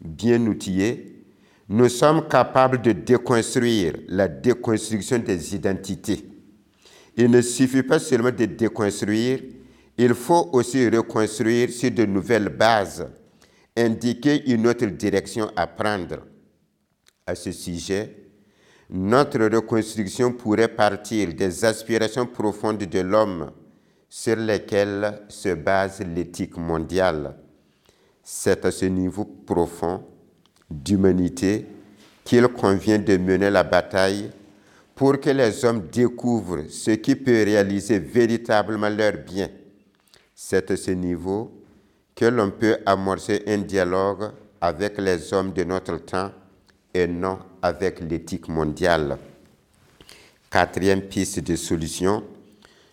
Bien 0.00 0.44
outillés, 0.46 1.24
nous 1.68 1.88
sommes 1.88 2.26
capables 2.26 2.80
de 2.82 2.92
déconstruire 2.92 3.94
la 4.08 4.26
déconstruction 4.26 5.18
des 5.18 5.54
identités. 5.54 6.24
Il 7.16 7.30
ne 7.30 7.40
suffit 7.40 7.82
pas 7.82 7.98
seulement 7.98 8.30
de 8.30 8.44
déconstruire, 8.44 9.40
il 9.98 10.14
faut 10.14 10.48
aussi 10.52 10.88
reconstruire 10.88 11.70
sur 11.70 11.90
de 11.90 12.04
nouvelles 12.06 12.50
bases, 12.50 13.08
indiquer 13.76 14.48
une 14.48 14.68
autre 14.68 14.86
direction 14.86 15.50
à 15.56 15.66
prendre. 15.66 16.20
À 17.26 17.34
ce 17.34 17.50
sujet, 17.50 18.14
notre 18.90 19.40
reconstruction 19.40 20.32
pourrait 20.32 20.68
partir 20.68 21.34
des 21.34 21.64
aspirations 21.64 22.26
profondes 22.26 22.78
de 22.78 23.00
l'homme 23.00 23.50
sur 24.08 24.36
lesquelles 24.36 25.24
se 25.28 25.52
base 25.54 26.00
l'éthique 26.00 26.56
mondiale. 26.56 27.34
C'est 28.22 28.64
à 28.64 28.70
ce 28.70 28.84
niveau 28.84 29.24
profond 29.24 30.04
d'humanité 30.70 31.66
qu'il 32.24 32.46
convient 32.48 32.98
de 32.98 33.16
mener 33.16 33.50
la 33.50 33.64
bataille 33.64 34.30
pour 34.94 35.18
que 35.20 35.30
les 35.30 35.64
hommes 35.64 35.88
découvrent 35.90 36.68
ce 36.68 36.92
qui 36.92 37.16
peut 37.16 37.42
réaliser 37.44 37.98
véritablement 37.98 38.88
leur 38.88 39.12
bien 39.26 39.48
c'est 40.40 40.70
à 40.70 40.76
ce 40.76 40.92
niveau 40.92 41.50
que 42.14 42.26
l'on 42.26 42.52
peut 42.52 42.78
amorcer 42.86 43.42
un 43.48 43.58
dialogue 43.58 44.30
avec 44.60 44.96
les 44.98 45.32
hommes 45.34 45.52
de 45.52 45.64
notre 45.64 45.96
temps 45.96 46.30
et 46.94 47.08
non 47.08 47.40
avec 47.60 47.98
l'éthique 47.98 48.46
mondiale. 48.46 49.18
Quatrième 50.48 51.02
piste 51.02 51.40
de 51.40 51.56
solution, 51.56 52.22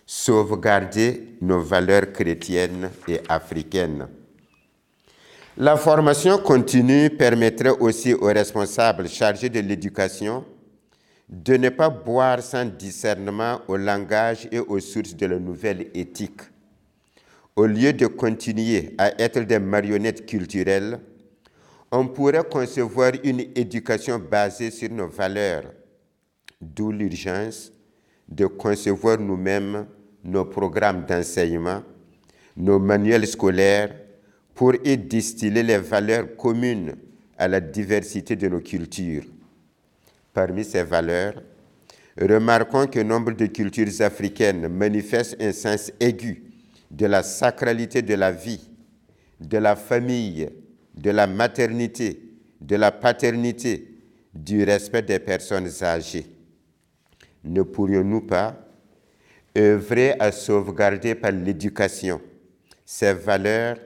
sauvegarder 0.04 1.36
nos 1.40 1.60
valeurs 1.60 2.12
chrétiennes 2.12 2.90
et 3.06 3.20
africaines. 3.28 4.08
La 5.56 5.76
formation 5.76 6.38
continue 6.38 7.10
permettrait 7.10 7.78
aussi 7.78 8.12
aux 8.12 8.26
responsables 8.26 9.08
chargés 9.08 9.50
de 9.50 9.60
l'éducation 9.60 10.44
de 11.28 11.56
ne 11.56 11.68
pas 11.68 11.90
boire 11.90 12.42
sans 12.42 12.64
discernement 12.64 13.60
au 13.68 13.76
langage 13.76 14.48
et 14.50 14.58
aux 14.58 14.80
sources 14.80 15.14
de 15.14 15.26
la 15.26 15.38
nouvelle 15.38 15.86
éthique 15.94 16.40
au 17.56 17.64
lieu 17.66 17.94
de 17.94 18.06
continuer 18.06 18.94
à 18.98 19.18
être 19.20 19.40
des 19.40 19.58
marionnettes 19.58 20.26
culturelles, 20.26 21.00
on 21.90 22.06
pourrait 22.06 22.44
concevoir 22.44 23.12
une 23.24 23.40
éducation 23.54 24.18
basée 24.18 24.70
sur 24.70 24.90
nos 24.90 25.08
valeurs, 25.08 25.72
d'où 26.60 26.92
l'urgence 26.92 27.72
de 28.28 28.44
concevoir 28.46 29.18
nous-mêmes 29.18 29.86
nos 30.22 30.44
programmes 30.44 31.06
d'enseignement, 31.06 31.82
nos 32.56 32.78
manuels 32.78 33.26
scolaires, 33.26 33.94
pour 34.54 34.74
y 34.84 34.96
distiller 34.98 35.62
les 35.62 35.78
valeurs 35.78 36.36
communes 36.36 36.96
à 37.38 37.48
la 37.48 37.60
diversité 37.60 38.36
de 38.36 38.48
nos 38.48 38.60
cultures. 38.60 39.24
Parmi 40.32 40.64
ces 40.64 40.82
valeurs, 40.82 41.42
remarquons 42.20 42.86
que 42.86 43.00
nombre 43.00 43.32
de 43.32 43.46
cultures 43.46 44.00
africaines 44.00 44.68
manifestent 44.68 45.36
un 45.40 45.52
sens 45.52 45.92
aigu 46.00 46.45
de 46.90 47.06
la 47.06 47.22
sacralité 47.22 48.02
de 48.02 48.14
la 48.14 48.32
vie, 48.32 48.68
de 49.40 49.58
la 49.58 49.76
famille, 49.76 50.48
de 50.94 51.10
la 51.10 51.26
maternité, 51.26 52.22
de 52.60 52.76
la 52.76 52.90
paternité, 52.92 53.96
du 54.34 54.64
respect 54.64 55.02
des 55.02 55.18
personnes 55.18 55.68
âgées. 55.82 56.26
Ne 57.44 57.62
pourrions-nous 57.62 58.22
pas 58.22 58.58
œuvrer 59.56 60.14
à 60.18 60.32
sauvegarder 60.32 61.14
par 61.14 61.32
l'éducation 61.32 62.20
ces 62.84 63.14
valeurs 63.14 63.76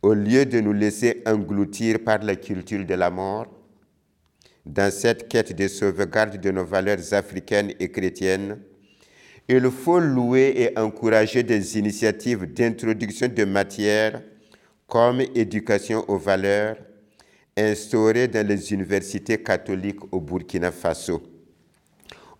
au 0.00 0.14
lieu 0.14 0.44
de 0.46 0.60
nous 0.60 0.72
laisser 0.72 1.22
engloutir 1.26 2.02
par 2.04 2.18
la 2.22 2.36
culture 2.36 2.84
de 2.84 2.94
la 2.94 3.10
mort? 3.10 3.46
Dans 4.64 4.92
cette 4.92 5.28
quête 5.28 5.54
de 5.56 5.66
sauvegarde 5.68 6.40
de 6.40 6.50
nos 6.50 6.64
valeurs 6.64 7.12
africaines 7.12 7.72
et 7.80 7.90
chrétiennes, 7.90 8.58
il 9.48 9.70
faut 9.70 9.98
louer 10.00 10.54
et 10.56 10.78
encourager 10.78 11.42
des 11.42 11.78
initiatives 11.78 12.52
d'introduction 12.52 13.28
de 13.28 13.44
matières 13.44 14.22
comme 14.86 15.20
éducation 15.34 16.04
aux 16.08 16.18
valeurs, 16.18 16.76
instaurées 17.56 18.28
dans 18.28 18.46
les 18.46 18.72
universités 18.72 19.42
catholiques 19.42 20.00
au 20.12 20.20
Burkina 20.20 20.70
Faso. 20.70 21.22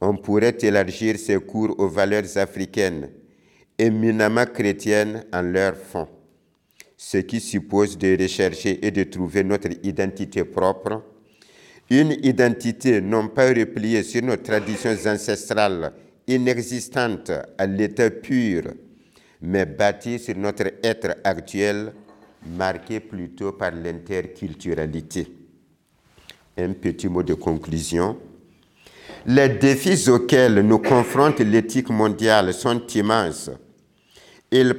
On 0.00 0.16
pourrait 0.16 0.56
élargir 0.60 1.18
ces 1.18 1.38
cours 1.38 1.74
aux 1.78 1.88
valeurs 1.88 2.36
africaines, 2.36 3.10
éminemment 3.78 4.46
chrétiennes 4.46 5.24
en 5.32 5.42
leur 5.42 5.76
fond, 5.76 6.08
ce 6.96 7.18
qui 7.18 7.40
suppose 7.40 7.96
de 7.96 8.16
rechercher 8.20 8.84
et 8.86 8.90
de 8.90 9.04
trouver 9.04 9.44
notre 9.44 9.68
identité 9.82 10.44
propre, 10.44 11.02
une 11.90 12.12
identité 12.22 13.00
non 13.00 13.28
pas 13.28 13.48
repliée 13.48 14.02
sur 14.02 14.22
nos 14.22 14.36
traditions 14.36 14.96
ancestrales 15.06 15.92
inexistantes 16.26 17.32
à 17.58 17.66
l'état 17.66 18.10
pur, 18.10 18.62
mais 19.40 19.66
bâtie 19.66 20.18
sur 20.18 20.36
notre 20.36 20.70
être 20.82 21.16
actuel 21.24 21.92
marqué 22.46 23.00
plutôt 23.00 23.52
par 23.52 23.72
l'interculturalité. 23.72 25.26
Un 26.56 26.72
petit 26.72 27.08
mot 27.08 27.22
de 27.22 27.34
conclusion. 27.34 28.18
Les 29.26 29.48
défis 29.50 30.08
auxquels 30.10 30.60
nous 30.60 30.78
confronte 30.80 31.38
l'éthique 31.40 31.90
mondiale 31.90 32.52
sont 32.52 32.84
immenses. 32.88 33.50
Ils, 34.50 34.74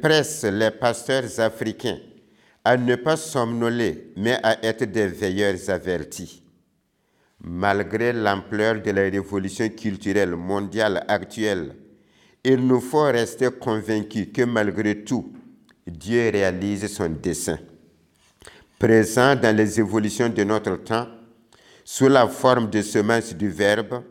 pressent 0.00 0.44
les 0.44 0.70
pasteurs 0.70 1.40
africains 1.40 1.98
à 2.64 2.76
ne 2.76 2.94
pas 2.96 3.16
somnoler, 3.16 4.12
mais 4.16 4.38
à 4.42 4.64
être 4.64 4.84
des 4.84 5.08
veilleurs 5.08 5.58
avertis. 5.68 6.42
Malgré 7.40 8.12
l'ampleur 8.12 8.82
de 8.82 8.90
la 8.90 9.02
révolution 9.02 9.68
culturelle 9.68 10.34
mondiale 10.34 11.04
actuelle, 11.06 11.76
il 12.42 12.66
nous 12.66 12.80
faut 12.80 13.02
rester 13.04 13.48
convaincus 13.50 14.28
que 14.34 14.42
malgré 14.42 15.04
tout, 15.04 15.32
Dieu 15.86 16.30
réalise 16.32 16.86
son 16.92 17.08
dessein. 17.08 17.58
Présent 18.78 19.36
dans 19.36 19.56
les 19.56 19.78
évolutions 19.78 20.28
de 20.28 20.44
notre 20.44 20.76
temps, 20.76 21.06
sous 21.84 22.08
la 22.08 22.26
forme 22.28 22.68
de 22.70 22.82
semences 22.82 23.34
du 23.34 23.48
Verbe, 23.48 24.02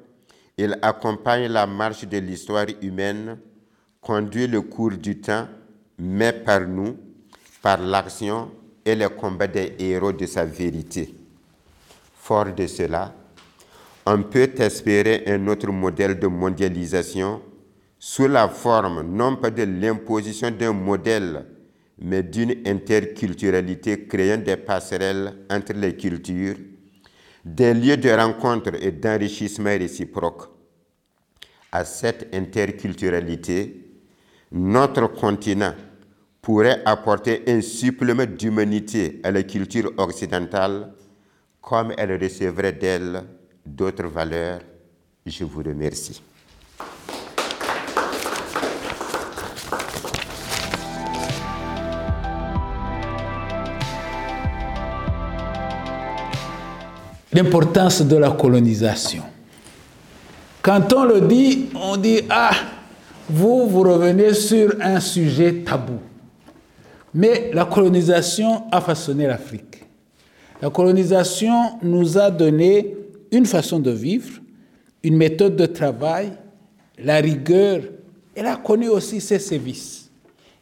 il 0.57 0.77
accompagne 0.81 1.47
la 1.47 1.67
marche 1.67 2.05
de 2.05 2.17
l'histoire 2.17 2.65
humaine, 2.81 3.37
conduit 4.01 4.47
le 4.47 4.61
cours 4.61 4.91
du 4.91 5.19
temps, 5.19 5.47
mais 5.99 6.33
par 6.33 6.61
nous, 6.61 6.97
par 7.61 7.79
l'action 7.79 8.51
et 8.83 8.95
le 8.95 9.09
combat 9.09 9.47
des 9.47 9.75
héros 9.79 10.13
de 10.13 10.25
sa 10.25 10.45
vérité. 10.45 11.13
Fort 12.15 12.53
de 12.53 12.67
cela, 12.67 13.13
on 14.09 14.23
peut 14.23 14.49
espérer 14.59 15.23
un 15.27 15.47
autre 15.47 15.69
modèle 15.69 16.17
de 16.17 16.27
mondialisation 16.27 17.41
sous 17.99 18.27
la 18.29 18.47
forme 18.47 19.01
non 19.01 19.35
pas 19.35 19.49
de 19.49 19.63
l'imposition 19.63 20.49
d'un 20.49 20.71
modèle 20.71 21.45
mais 21.99 22.23
d'une 22.23 22.55
interculturalité 22.65 24.07
créant 24.07 24.37
des 24.37 24.55
passerelles 24.55 25.33
entre 25.49 25.73
les 25.73 25.97
cultures, 25.97 26.55
des 27.43 27.73
lieux 27.73 27.97
de 27.97 28.09
rencontre 28.11 28.71
et 28.81 28.91
d'enrichissement 28.91 29.71
réciproque. 29.77 30.43
À 31.71 31.83
cette 31.83 32.33
interculturalité, 32.33 33.89
notre 34.53 35.07
continent 35.07 35.73
pourrait 36.41 36.81
apporter 36.85 37.43
un 37.47 37.59
supplément 37.59 38.25
d'humanité 38.25 39.19
à 39.23 39.31
la 39.31 39.43
culture 39.43 39.91
occidentale 39.97 40.93
comme 41.59 41.91
elle 41.97 42.21
recevrait 42.21 42.71
d'elle 42.71 43.23
d'autres 43.67 44.07
valeurs. 44.07 44.61
Je 45.25 45.43
vous 45.43 45.61
remercie. 45.61 46.21
l'importance 57.37 58.01
de 58.01 58.15
la 58.17 58.31
colonisation. 58.31 59.21
Quand 60.63 60.91
on 60.93 61.03
le 61.05 61.21
dit, 61.21 61.67
on 61.75 61.95
dit, 61.95 62.21
ah, 62.31 62.49
vous, 63.29 63.67
vous 63.67 63.83
revenez 63.83 64.33
sur 64.33 64.73
un 64.81 64.99
sujet 64.99 65.63
tabou. 65.63 65.99
Mais 67.13 67.51
la 67.53 67.65
colonisation 67.65 68.63
a 68.71 68.81
façonné 68.81 69.27
l'Afrique. 69.27 69.83
La 70.61 70.71
colonisation 70.71 71.77
nous 71.83 72.17
a 72.17 72.31
donné 72.31 72.95
une 73.31 73.45
façon 73.45 73.79
de 73.79 73.91
vivre, 73.91 74.39
une 75.03 75.17
méthode 75.17 75.55
de 75.55 75.65
travail, 75.65 76.31
la 77.03 77.17
rigueur. 77.17 77.81
Elle 78.35 78.47
a 78.47 78.55
connu 78.55 78.89
aussi 78.89 79.21
ses 79.21 79.39
sévices. 79.39 80.09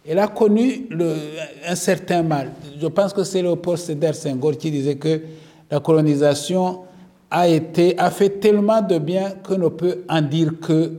Elle 0.07 0.19
a 0.19 0.27
connu 0.27 0.85
le, 0.89 1.15
un 1.67 1.75
certain 1.75 2.21
mal. 2.21 2.51
Je 2.79 2.87
pense 2.87 3.11
que 3.11 3.23
c'est 3.23 3.43
poste 3.57 3.87
Sédar 3.87 4.13
Senghor 4.13 4.57
qui 4.57 4.69
disait 4.69 4.95
que 4.95 5.21
la 5.69 5.79
colonisation 5.79 6.81
a, 7.31 7.47
été, 7.47 7.97
a 7.97 8.11
fait 8.11 8.29
tellement 8.39 8.81
de 8.81 8.99
bien 8.99 9.31
qu'on 9.43 9.57
ne 9.57 9.67
peut 9.67 10.03
en 10.07 10.21
dire 10.21 10.59
que 10.61 10.91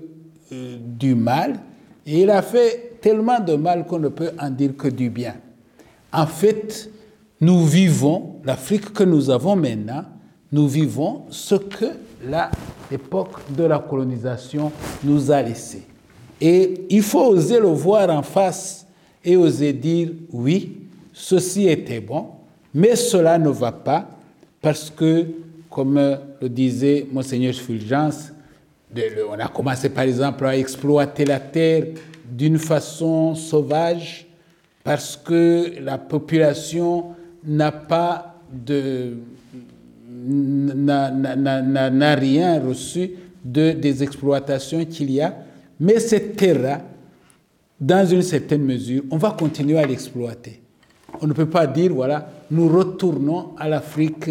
euh, 0.52 0.76
du 0.81 1.14
mal. 1.14 1.61
Et 2.05 2.22
il 2.22 2.31
a 2.31 2.42
fait 2.42 2.98
tellement 3.00 3.38
de 3.38 3.55
mal 3.55 3.87
qu'on 3.87 4.00
ne 4.00 4.09
peut 4.09 4.31
en 4.38 4.50
dire 4.50 4.76
que 4.76 4.88
du 4.88 5.09
bien. 5.09 5.35
En 6.12 6.26
fait, 6.26 6.90
nous 7.40 7.64
vivons, 7.64 8.37
l'Afrique 8.44 8.92
que 8.92 9.05
nous 9.05 9.31
avons 9.31 9.55
maintenant, 9.55 10.05
nous 10.53 10.69
vivons 10.69 11.23
ce 11.31 11.55
que 11.55 11.87
l'époque 12.91 13.41
de 13.51 13.65
la 13.65 13.79
colonisation 13.79 14.73
nous 15.03 15.31
a 15.31 15.43
laissé. 15.43 15.83
Et 16.41 16.87
il 16.91 17.03
faut 17.03 17.27
oser 17.27 17.59
le 17.59 17.69
voir 17.69 18.11
en 18.11 18.23
face 18.23 18.87
et 19.25 19.37
oser 19.37 19.73
dire 19.73 20.11
oui, 20.33 20.77
ceci 21.13 21.67
était 21.69 22.01
bon, 22.01 22.27
mais 22.75 22.95
cela 22.95 23.39
ne 23.39 23.49
va 23.49 23.73
pas 23.73 24.09
parce 24.61 24.91
que, 24.91 25.27
comme 25.71 25.99
le 26.41 26.49
disait 26.49 27.07
Monseigneur 27.11 27.55
Fulgence, 27.55 28.33
on 29.29 29.39
a 29.39 29.49
commencé 29.49 29.89
par 29.89 30.05
exemple 30.05 30.47
à 30.47 30.57
exploiter 30.57 31.25
la 31.25 31.41
terre 31.41 31.85
d'une 32.31 32.59
façon 32.59 33.35
sauvage 33.35 34.27
parce 34.85 35.17
que 35.17 35.75
la 35.81 35.99
population 35.99 37.07
n'a 37.45 37.73
pas 37.73 38.37
de 38.53 39.17
n'a 40.27 42.15
rien 42.15 42.61
reçu 42.61 43.11
de, 43.45 43.73
des 43.73 44.03
exploitations 44.03 44.85
qu'il 44.85 45.11
y 45.11 45.21
a, 45.21 45.37
mais 45.79 45.99
cette 46.01 46.37
terre-là, 46.37 46.83
dans 47.81 48.07
une 48.07 48.23
certaine 48.23 48.62
mesure, 48.62 49.03
on 49.11 49.19
va 49.19 49.37
continuer 49.39 49.79
à 49.79 49.87
l'exploiter. 49.87 50.61
On 51.21 51.27
ne 51.27 51.33
peut 51.33 51.49
pas 51.49 51.67
dire, 51.67 51.93
voilà, 51.93 52.29
nous 52.51 52.69
retournons 52.69 53.51
à 53.59 53.69
l'Afrique 53.69 54.31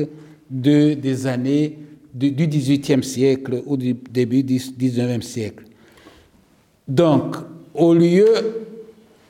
de, 0.50 0.94
des 0.94 1.28
années 1.28 1.78
du 2.14 2.48
XVIIIe 2.48 3.04
siècle 3.04 3.62
ou 3.66 3.78
du 3.78 3.94
début 3.94 4.44
du 4.44 4.56
XIXe 4.78 5.26
siècle. 5.26 5.66
Donc, 6.88 7.36
au 7.74 7.94
lieu, 7.94 8.28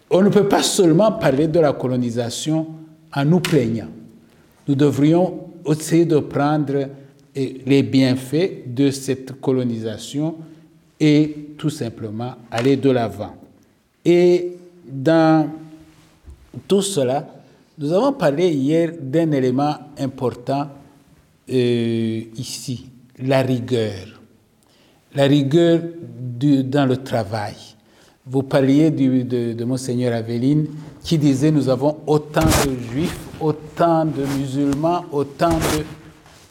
on 0.09 0.21
ne 0.21 0.29
peut 0.29 0.47
pas 0.47 0.61
seulement 0.61 1.11
parler 1.13 1.47
de 1.47 1.59
la 1.59 1.73
colonisation 1.73 2.67
en 3.13 3.25
nous 3.25 3.39
plaignant. 3.39 3.87
Nous 4.67 4.75
devrions 4.75 5.44
essayer 5.73 6.05
de 6.05 6.19
prendre 6.19 6.89
les 7.35 7.83
bienfaits 7.83 8.63
de 8.67 8.91
cette 8.91 9.39
colonisation 9.41 10.35
et 10.99 11.49
tout 11.57 11.69
simplement 11.69 12.35
aller 12.49 12.77
de 12.77 12.89
l'avant. 12.89 13.35
Et 14.03 14.53
dans 14.87 15.49
tout 16.67 16.81
cela, 16.81 17.27
nous 17.77 17.91
avons 17.91 18.13
parlé 18.13 18.49
hier 18.51 18.93
d'un 19.01 19.31
élément 19.31 19.75
important 19.97 20.69
euh, 21.49 22.21
ici, 22.37 22.89
la 23.19 23.41
rigueur. 23.41 24.21
La 25.13 25.23
rigueur 25.25 25.81
dans 26.03 26.85
le 26.85 26.97
travail. 26.97 27.74
Vous 28.27 28.41
parliez 28.41 28.89
de, 28.89 29.53
de 29.53 29.65
Monseigneur 29.65 30.11
Aveline 30.15 30.67
qui 31.03 31.17
disait 31.19 31.51
nous 31.51 31.69
avons 31.69 31.97
autant 32.07 32.41
de 32.65 32.91
juifs, 32.91 33.17
autant 33.39 34.03
de 34.03 34.25
musulmans, 34.39 35.05
autant 35.11 35.51
de... 35.51 35.83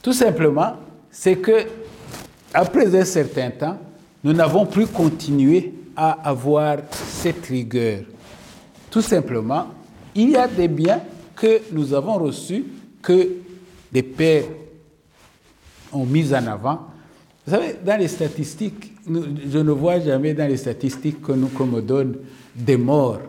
Tout 0.00 0.12
simplement, 0.12 0.74
c'est 1.10 1.36
que 1.36 1.66
après 2.52 2.94
un 2.94 3.04
certain 3.04 3.50
temps, 3.50 3.76
nous 4.22 4.32
n'avons 4.32 4.66
plus 4.66 4.86
continué 4.86 5.74
à 5.96 6.12
avoir 6.28 6.76
cette 6.92 7.44
rigueur. 7.46 8.02
Tout 8.88 9.02
simplement, 9.02 9.66
il 10.14 10.30
y 10.30 10.36
a 10.36 10.46
des 10.46 10.68
biens 10.68 11.00
que 11.34 11.62
nous 11.72 11.92
avons 11.92 12.18
reçus 12.18 12.64
que 13.02 13.30
les 13.92 14.02
pères 14.04 14.44
ont 15.92 16.04
mis 16.04 16.32
en 16.32 16.46
avant. 16.46 16.86
Vous 17.44 17.52
savez, 17.52 17.74
dans 17.84 17.98
les 17.98 18.08
statistiques, 18.08 18.93
je 19.06 19.58
ne 19.58 19.70
vois 19.70 20.00
jamais 20.00 20.34
dans 20.34 20.48
les 20.48 20.56
statistiques 20.56 21.20
que 21.20 21.32
nous 21.32 21.48
qu'on 21.48 21.66
me 21.66 21.80
donne 21.80 22.16
des 22.54 22.76
morts, 22.76 23.20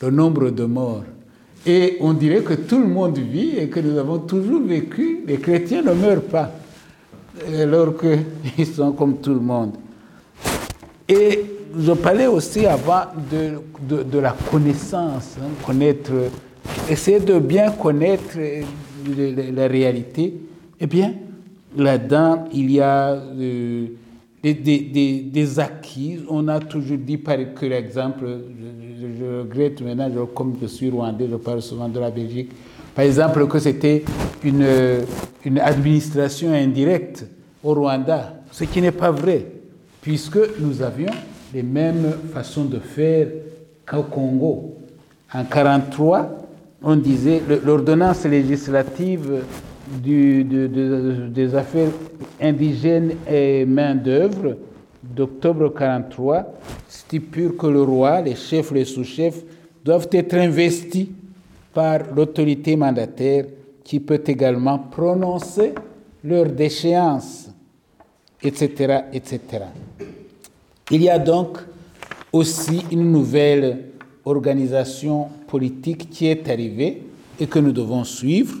le 0.00 0.10
nombre 0.10 0.50
de 0.50 0.64
morts. 0.64 1.04
Et 1.64 1.96
on 2.00 2.12
dirait 2.12 2.42
que 2.42 2.54
tout 2.54 2.78
le 2.78 2.88
monde 2.88 3.18
vit 3.18 3.56
et 3.56 3.68
que 3.68 3.80
nous 3.80 3.96
avons 3.96 4.18
toujours 4.18 4.62
vécu. 4.62 5.20
Les 5.26 5.36
chrétiens 5.36 5.82
ne 5.82 5.92
meurent 5.92 6.22
pas, 6.22 6.52
alors 7.60 7.94
qu'ils 7.96 8.66
sont 8.74 8.92
comme 8.92 9.18
tout 9.18 9.34
le 9.34 9.40
monde. 9.40 9.74
Et 11.08 11.44
je 11.78 11.92
parlais 11.92 12.26
aussi 12.26 12.66
avant 12.66 13.04
de, 13.30 14.02
de, 14.02 14.18
la 14.18 14.36
connaissance, 14.50 15.36
hein, 15.40 15.48
connaître, 15.64 16.12
essayer 16.90 17.20
de 17.20 17.38
bien 17.38 17.70
connaître 17.70 18.36
la, 19.54 19.68
réalité. 19.68 20.34
Eh 20.80 20.86
bien, 20.86 21.14
là-dedans, 21.76 22.48
il 22.52 22.70
y 22.72 22.80
a 22.80 23.12
euh, 23.12 23.86
des, 24.42 25.22
des, 25.32 25.60
acquis. 25.60 26.18
On 26.28 26.48
a 26.48 26.58
toujours 26.58 26.98
dit, 26.98 27.16
par 27.16 27.34
exemple, 27.34 28.24
je, 29.00 29.06
je, 29.18 29.40
regrette 29.40 29.80
maintenant, 29.82 30.26
comme 30.34 30.56
je 30.60 30.66
suis 30.66 30.90
rwandais, 30.90 31.28
je 31.30 31.36
parle 31.36 31.62
souvent 31.62 31.88
de 31.88 32.00
la 32.00 32.10
Belgique, 32.10 32.50
par 32.94 33.04
exemple, 33.04 33.46
que 33.46 33.58
c'était 33.58 34.04
une, 34.44 34.66
une 35.44 35.58
administration 35.58 36.52
indirecte 36.52 37.26
au 37.62 37.74
Rwanda, 37.74 38.34
ce 38.50 38.64
qui 38.64 38.80
n'est 38.82 38.90
pas 38.90 39.10
vrai, 39.10 39.46
puisque 40.00 40.38
nous 40.58 40.82
avions 40.82 41.12
les 41.54 41.62
mêmes 41.62 42.12
façons 42.32 42.64
de 42.64 42.78
faire 42.78 43.28
qu'au 43.86 44.02
Congo. 44.02 44.78
En 45.32 45.38
1943, 45.38 46.42
on 46.82 46.96
disait 46.96 47.42
l'ordonnance 47.64 48.24
législative 48.24 49.44
du, 50.00 50.44
des 50.44 51.54
affaires 51.54 51.90
indigènes 52.40 53.14
et 53.28 53.64
main-d'œuvre 53.64 54.56
d'octobre 55.02 55.64
1943 55.64 56.54
stipule 56.88 57.56
que 57.56 57.66
le 57.66 57.82
roi, 57.82 58.20
les 58.20 58.36
chefs, 58.36 58.70
les 58.70 58.84
sous-chefs 58.84 59.42
doivent 59.84 60.08
être 60.12 60.34
investis 60.34 61.08
par 61.74 62.00
l'autorité 62.14 62.76
mandataire 62.76 63.46
qui 63.84 64.00
peut 64.00 64.22
également 64.26 64.78
prononcer 64.78 65.74
leur 66.24 66.46
déchéance, 66.46 67.50
etc., 68.42 69.00
etc. 69.12 69.40
Il 70.90 71.02
y 71.02 71.08
a 71.08 71.18
donc 71.18 71.58
aussi 72.32 72.84
une 72.90 73.10
nouvelle 73.10 73.86
organisation 74.24 75.28
politique 75.46 76.08
qui 76.10 76.26
est 76.26 76.48
arrivée 76.48 77.02
et 77.40 77.46
que 77.46 77.58
nous 77.58 77.72
devons 77.72 78.04
suivre, 78.04 78.54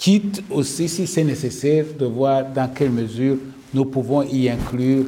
quitte 0.00 0.42
aussi, 0.50 0.88
si 0.88 1.06
c'est 1.06 1.24
nécessaire, 1.24 1.84
de 1.98 2.06
voir 2.06 2.46
dans 2.50 2.68
quelle 2.72 2.90
mesure 2.90 3.36
nous 3.74 3.84
pouvons 3.84 4.22
y 4.22 4.48
inclure 4.48 5.04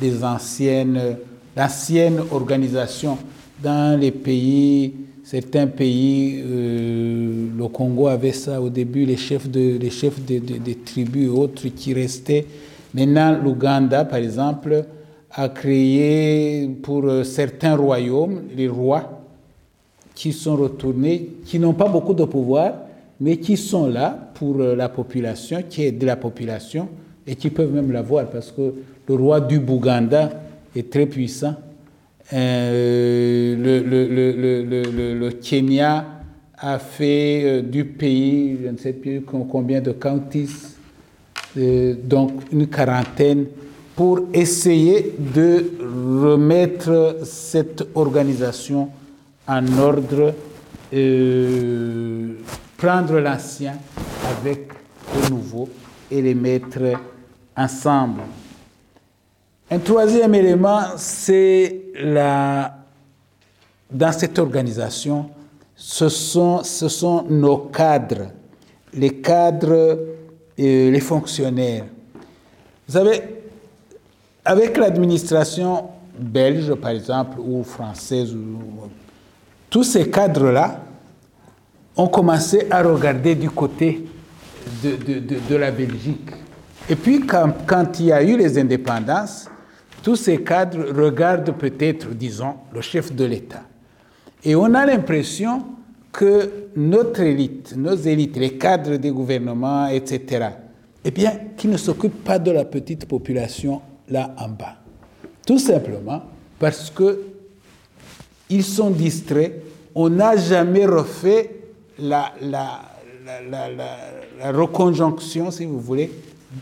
les 0.00 0.24
anciennes, 0.24 1.16
l'ancienne 1.56 2.20
organisation 2.32 3.16
dans 3.62 3.98
les 3.98 4.10
pays, 4.10 4.94
certains 5.22 5.68
pays, 5.68 6.42
euh, 6.44 7.46
le 7.56 7.68
Congo 7.68 8.08
avait 8.08 8.32
ça 8.32 8.60
au 8.60 8.68
début, 8.68 9.04
les 9.04 9.16
chefs 9.16 9.48
de, 9.48 9.78
les 9.78 9.90
chefs 9.90 10.20
des 10.20 10.40
de, 10.40 10.58
de 10.58 10.72
tribus 10.84 11.26
et 11.26 11.28
autres 11.28 11.68
qui 11.68 11.94
restaient. 11.94 12.44
Maintenant, 12.92 13.38
l'Ouganda, 13.40 14.04
par 14.04 14.18
exemple, 14.18 14.84
a 15.30 15.48
créé 15.50 16.68
pour 16.82 17.04
euh, 17.04 17.22
certains 17.22 17.76
royaumes, 17.76 18.42
les 18.56 18.66
rois, 18.66 19.20
qui 20.16 20.32
sont 20.32 20.56
retournés, 20.56 21.28
qui 21.46 21.60
n'ont 21.60 21.74
pas 21.74 21.88
beaucoup 21.88 22.12
de 22.12 22.24
pouvoir, 22.24 22.72
mais 23.22 23.36
qui 23.36 23.56
sont 23.56 23.86
là 23.86 24.32
pour 24.34 24.60
euh, 24.60 24.74
la 24.74 24.88
population, 24.88 25.62
qui 25.68 25.84
est 25.84 25.92
de 25.92 26.04
la 26.04 26.16
population, 26.16 26.88
et 27.24 27.36
qui 27.36 27.50
peuvent 27.50 27.72
même 27.72 27.92
l'avoir, 27.92 28.28
parce 28.28 28.50
que 28.50 28.74
le 29.08 29.14
roi 29.14 29.40
du 29.40 29.60
Bouganda 29.60 30.28
est 30.74 30.90
très 30.90 31.06
puissant. 31.06 31.54
Euh, 32.32 33.54
le, 35.20 35.30
Kenya 35.40 36.04
a 36.58 36.78
fait 36.80 37.62
du 37.62 37.84
pays, 37.84 38.58
je 38.64 38.68
ne 38.70 38.76
sais 38.76 38.92
plus 38.92 39.22
combien 39.22 39.80
de 39.80 39.92
counties, 39.92 40.48
donc 41.54 42.32
une 42.52 42.66
quarantaine 42.66 43.46
pour 43.94 44.20
essayer 44.32 45.14
de 45.18 45.70
remettre 46.24 47.18
cette 47.22 47.84
organisation 47.94 48.88
en 49.46 49.78
ordre, 49.78 50.34
euh, 50.92 52.32
prendre 52.82 53.20
l'ancien 53.20 53.74
avec 54.28 54.72
le 55.14 55.30
nouveau 55.30 55.68
et 56.10 56.20
les 56.20 56.34
mettre 56.34 56.80
ensemble. 57.56 58.22
Un 59.70 59.78
troisième 59.78 60.34
élément, 60.34 60.80
c'est 60.96 61.82
la, 61.94 62.74
dans 63.88 64.10
cette 64.10 64.36
organisation, 64.36 65.30
ce 65.76 66.08
sont, 66.08 66.64
ce 66.64 66.88
sont 66.88 67.24
nos 67.30 67.58
cadres, 67.58 68.32
les 68.92 69.14
cadres, 69.20 69.98
et 70.58 70.90
les 70.90 71.00
fonctionnaires. 71.00 71.84
Vous 72.86 72.94
savez, 72.94 73.22
avec 74.44 74.76
l'administration 74.76 75.88
belge, 76.18 76.74
par 76.74 76.90
exemple, 76.90 77.38
ou 77.38 77.62
française, 77.62 78.36
tous 79.70 79.84
ces 79.84 80.10
cadres-là 80.10 80.80
ont 81.96 82.08
commencé 82.08 82.66
à 82.70 82.82
regarder 82.82 83.34
du 83.34 83.50
côté 83.50 84.04
de, 84.82 84.96
de, 84.96 85.38
de, 85.48 85.56
la 85.56 85.70
Belgique. 85.70 86.30
Et 86.88 86.96
puis, 86.96 87.20
quand, 87.26 87.52
quand, 87.66 87.98
il 88.00 88.06
y 88.06 88.12
a 88.12 88.22
eu 88.22 88.36
les 88.36 88.58
indépendances, 88.58 89.48
tous 90.02 90.16
ces 90.16 90.42
cadres 90.42 90.86
regardent 90.94 91.52
peut-être, 91.52 92.08
disons, 92.08 92.54
le 92.72 92.80
chef 92.80 93.12
de 93.12 93.24
l'État. 93.24 93.62
Et 94.44 94.54
on 94.56 94.72
a 94.74 94.86
l'impression 94.86 95.64
que 96.10 96.68
notre 96.76 97.20
élite, 97.20 97.74
nos 97.76 97.94
élites, 97.94 98.36
les 98.36 98.56
cadres 98.58 98.96
des 98.96 99.10
gouvernements, 99.10 99.86
etc., 99.88 100.48
eh 101.04 101.10
bien, 101.10 101.32
qui 101.56 101.68
ne 101.68 101.76
s'occupent 101.76 102.24
pas 102.24 102.38
de 102.38 102.50
la 102.50 102.64
petite 102.64 103.06
population 103.06 103.82
là 104.08 104.34
en 104.38 104.48
bas. 104.48 104.76
Tout 105.46 105.58
simplement 105.58 106.22
parce 106.58 106.90
que 106.90 107.20
ils 108.50 108.62
sont 108.62 108.90
distraits. 108.90 109.62
On 109.94 110.10
n'a 110.10 110.36
jamais 110.36 110.84
refait 110.84 111.61
la, 112.02 112.32
reconjonction, 114.52 115.50
si 115.50 115.64
vous 115.64 115.80
voulez, 115.80 116.10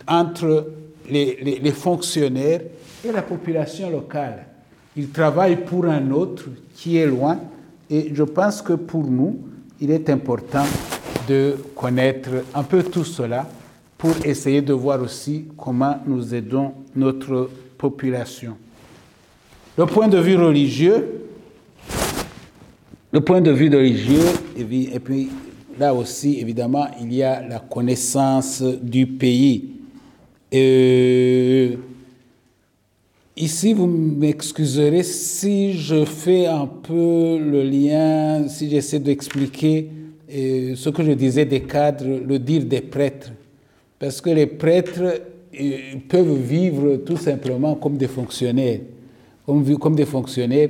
entre 0.07 0.71
les, 1.09 1.61
les, 1.61 1.73
fonctionnaires 1.73 2.61
et 3.05 3.11
la 3.11 3.23
population 3.23 3.91
locale. 3.91 4.47
Ils 4.97 5.11
travaillent 5.11 5.65
pour 5.65 5.87
un 5.87 6.11
autre 6.11 6.45
qui 6.75 6.97
est 6.97 7.07
loin. 7.07 7.39
Et 7.89 8.11
je 8.15 8.23
pense 8.23 8.63
que 8.63 8.75
pour 8.75 9.05
nous, 9.05 9.39
il 9.81 9.91
est 9.91 10.09
important 10.11 10.65
de 11.29 11.57
connaître 11.75 12.31
un 12.55 12.63
peu 12.63 12.83
tout 12.83 13.05
cela 13.05 13.47
pour 13.99 14.13
essayer 14.25 14.63
de 14.63 14.73
voir 14.73 15.03
aussi 15.03 15.47
comment 15.57 15.99
nous 16.07 16.35
aidons 16.35 16.73
notre 16.95 17.51
population. 17.77 18.57
Le 19.77 19.87
point 19.87 20.09
de 20.09 20.19
vue 20.19 20.37
religieux, 20.37 21.20
le 23.13 23.21
point 23.21 23.41
de 23.41 23.51
vue 23.51 23.69
religieux, 23.69 24.21
et 24.57 25.01
puis 25.01 25.29
là 25.79 25.95
aussi, 25.95 26.39
évidemment, 26.41 26.87
il 27.01 27.13
y 27.13 27.23
a 27.23 27.47
la 27.47 27.59
connaissance 27.59 28.63
du 28.63 29.07
pays. 29.07 29.71
Et 30.53 31.77
ici, 33.37 33.73
vous 33.73 33.87
m'excuserez 33.87 35.03
si 35.03 35.73
je 35.73 36.05
fais 36.05 36.47
un 36.47 36.67
peu 36.67 37.39
le 37.39 37.63
lien, 37.65 38.47
si 38.49 38.71
j'essaie 38.71 39.01
d'expliquer 39.01 39.89
euh, 40.33 40.75
ce 40.77 40.91
que 40.91 41.03
je 41.03 41.13
disais 41.13 41.45
des 41.45 41.63
cadres, 41.63 42.21
le 42.25 42.39
dire 42.39 42.65
des 42.65 42.81
prêtres. 42.81 43.33
Parce 43.99 44.21
que 44.21 44.31
les 44.31 44.47
prêtres 44.47 45.21
peuvent 46.09 46.41
vivre 46.41 46.97
tout 46.99 47.17
simplement 47.17 47.75
comme 47.75 47.97
des 47.97 48.07
fonctionnaires, 48.07 48.81
comme, 49.45 49.79
comme 49.79 49.97
des 49.97 50.07
fonctionnaires, 50.07 50.69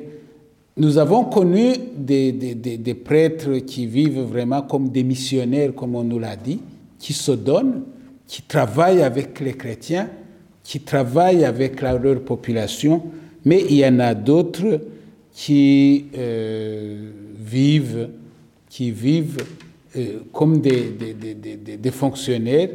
nous 0.81 0.97
avons 0.97 1.25
connu 1.25 1.75
des, 1.95 2.97
prêtres 3.05 3.59
qui 3.59 3.85
vivent 3.85 4.23
vraiment 4.23 4.62
comme 4.62 4.88
des 4.88 5.05
missionnaires, 5.05 5.75
comme 5.75 5.95
on 5.95 6.03
nous 6.03 6.19
l'a 6.19 6.37
dit, 6.37 6.59
qui 6.99 7.12
se 7.12 7.33
donnent, 7.33 7.83
qui 8.27 8.40
travaillent 8.40 9.03
avec 9.03 9.40
les 9.40 9.53
chrétiens, 9.53 10.09
qui 10.64 10.81
travaillent 10.81 11.45
avec 11.45 11.83
leur 11.83 12.23
population, 12.23 13.03
mais 13.45 13.62
il 13.69 13.77
y 13.77 13.87
en 13.87 13.99
a 13.99 14.14
d'autres 14.14 14.81
qui 15.35 16.07
euh, 16.16 17.11
vivent, 17.38 18.09
qui 18.71 18.90
vivent 18.90 19.45
euh, 19.99 20.21
comme 20.33 20.62
des, 20.62 21.90
fonctionnaires 21.90 22.71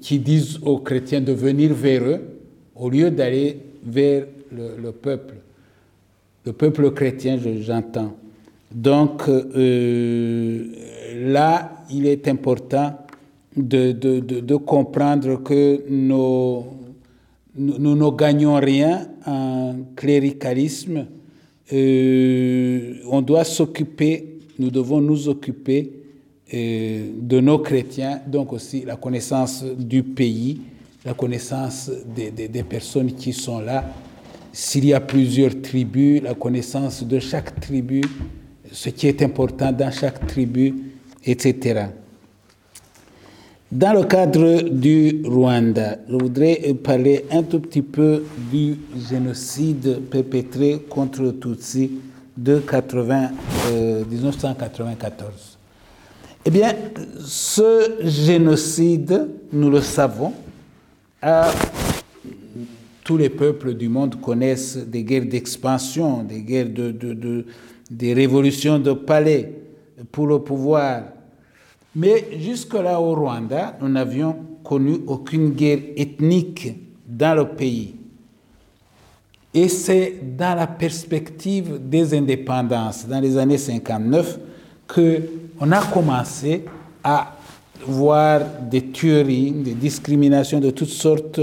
qui 0.00 0.20
disent 0.20 0.60
aux 0.62 0.78
chrétiens 0.78 1.20
de 1.20 1.32
venir 1.32 1.74
vers 1.74 2.04
eux 2.04 2.20
au 2.76 2.88
lieu 2.88 3.10
d'aller 3.10 3.58
vers 3.84 4.26
le 4.52 4.92
peuple 4.92 5.34
le 6.44 6.52
peuple 6.52 6.90
chrétien, 6.92 7.38
j'entends. 7.60 8.14
Donc 8.70 9.28
euh, 9.28 10.66
là, 11.26 11.84
il 11.90 12.06
est 12.06 12.28
important 12.28 12.98
de, 13.56 14.56
comprendre 14.56 15.42
que 15.42 15.84
nos, 15.88 16.66
nous 17.56 17.96
ne 17.96 18.16
gagnons 18.16 18.56
rien 18.56 19.08
en 19.26 19.74
cléricalisme. 19.96 21.06
Euh, 21.72 22.94
on 23.08 23.22
doit 23.22 23.44
s'occuper, 23.44 24.40
nous 24.58 24.70
devons 24.70 25.00
nous 25.00 25.28
occuper 25.28 25.92
euh, 26.52 27.10
de 27.20 27.40
nos 27.40 27.58
chrétiens, 27.60 28.20
donc 28.26 28.52
aussi 28.52 28.84
la 28.84 28.96
connaissance 28.96 29.64
du 29.64 30.02
pays, 30.02 30.60
la 31.06 31.14
connaissance 31.14 31.90
des 32.16 32.62
personnes 32.64 33.12
qui 33.12 33.32
sont 33.32 33.60
là, 33.60 33.84
s'il 34.54 34.84
y 34.84 34.94
a 34.94 35.00
plusieurs 35.00 35.60
tribus, 35.60 36.22
la 36.22 36.34
connaissance 36.34 37.02
de 37.02 37.18
chaque 37.18 37.58
tribu, 37.60 38.02
ce 38.70 38.88
qui 38.90 39.08
est 39.08 39.20
important 39.20 39.72
dans 39.72 39.90
chaque 39.90 40.24
tribu, 40.28 40.72
etc. 41.24 41.86
Dans 43.72 43.92
le 43.92 44.04
cadre 44.04 44.62
du 44.68 45.22
Rwanda, 45.24 45.96
je 46.08 46.14
voudrais 46.14 46.72
parler 46.84 47.24
un 47.32 47.42
tout 47.42 47.58
petit 47.58 47.82
peu 47.82 48.22
du 48.52 48.76
génocide 49.10 50.02
perpétré 50.08 50.84
contre 50.88 51.22
les 51.22 51.34
Tutsis 51.34 51.90
de 52.36 52.60
80, 52.60 53.30
euh, 53.72 54.04
1994. 54.08 55.32
Eh 56.44 56.50
bien, 56.50 56.72
ce 57.24 57.96
génocide, 58.04 59.28
nous 59.52 59.70
le 59.70 59.80
savons, 59.80 60.32
a 61.20 61.50
tous 63.04 63.18
les 63.18 63.28
peuples 63.28 63.74
du 63.74 63.88
monde 63.88 64.20
connaissent 64.20 64.78
des 64.78 65.04
guerres 65.04 65.26
d'expansion, 65.26 66.22
des 66.24 66.40
guerres 66.40 66.70
de, 66.70 66.90
de, 66.90 67.12
de, 67.12 67.46
des 67.90 68.14
révolutions 68.14 68.78
de 68.78 68.92
palais 68.94 69.52
pour 70.10 70.26
le 70.26 70.38
pouvoir. 70.38 71.02
Mais 71.94 72.24
jusque-là 72.40 72.98
au 72.98 73.14
Rwanda, 73.14 73.76
nous 73.80 73.88
n'avions 73.88 74.36
connu 74.64 75.00
aucune 75.06 75.50
guerre 75.50 75.80
ethnique 75.96 76.74
dans 77.06 77.34
le 77.36 77.48
pays. 77.48 77.94
Et 79.52 79.68
c'est 79.68 80.14
dans 80.36 80.56
la 80.56 80.66
perspective 80.66 81.78
des 81.88 82.14
indépendances, 82.14 83.06
dans 83.06 83.20
les 83.20 83.36
années 83.36 83.58
59, 83.58 84.40
qu'on 84.88 85.70
a 85.70 85.80
commencé 85.92 86.64
à 87.04 87.36
voir 87.86 88.40
des 88.68 88.86
tueries, 88.86 89.52
des 89.52 89.74
discriminations 89.74 90.58
de 90.58 90.70
toutes 90.70 90.88
sortes 90.88 91.40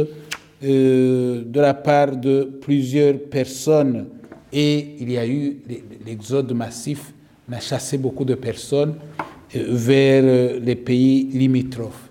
euh, 0.63 1.43
de 1.45 1.59
la 1.59 1.73
part 1.73 2.15
de 2.15 2.43
plusieurs 2.61 3.17
personnes 3.17 4.07
et 4.53 4.95
il 4.99 5.11
y 5.11 5.17
a 5.17 5.25
eu 5.25 5.57
l'exode 6.05 6.51
massif, 6.53 7.13
on 7.49 7.53
a 7.53 7.59
chassé 7.59 7.97
beaucoup 7.97 8.25
de 8.25 8.35
personnes 8.35 8.95
euh, 9.55 9.65
vers 9.69 10.23
euh, 10.23 10.59
les 10.59 10.75
pays 10.75 11.29
limitrophes. 11.31 12.09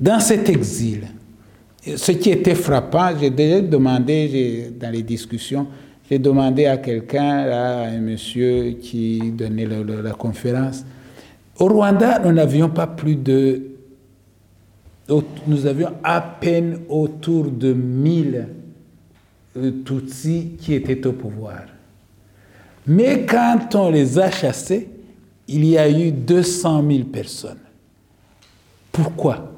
Dans 0.00 0.18
cet 0.18 0.48
exil, 0.48 1.06
ce 1.94 2.12
qui 2.12 2.30
était 2.30 2.56
frappant, 2.56 3.10
j'ai 3.20 3.30
déjà 3.30 3.60
demandé 3.60 4.72
dans 4.80 4.90
les 4.90 5.02
discussions, 5.02 5.68
j'ai 6.10 6.18
demandé 6.18 6.66
à 6.66 6.78
quelqu'un, 6.78 7.46
à 7.48 7.82
un 7.84 8.00
monsieur 8.00 8.72
qui 8.80 9.30
donnait 9.30 9.66
la, 9.66 10.10
conférence, 10.10 10.84
au 11.60 11.66
Rwanda, 11.66 12.18
nous 12.18 12.32
n'avions 12.32 12.68
pas 12.68 12.88
plus 12.88 13.14
de 13.14 13.71
nous 15.08 15.66
avions 15.66 15.92
à 16.02 16.20
peine 16.20 16.80
autour 16.88 17.50
de 17.50 17.72
1000 17.72 18.48
Tutsis 19.84 20.52
qui 20.58 20.74
étaient 20.74 21.06
au 21.06 21.12
pouvoir. 21.12 21.64
Mais 22.86 23.26
quand 23.26 23.74
on 23.74 23.90
les 23.90 24.18
a 24.18 24.30
chassés, 24.30 24.88
il 25.48 25.64
y 25.64 25.76
a 25.76 25.88
eu 25.88 26.10
200 26.10 26.84
000 26.88 27.04
personnes. 27.04 27.58
Pourquoi? 28.90 29.52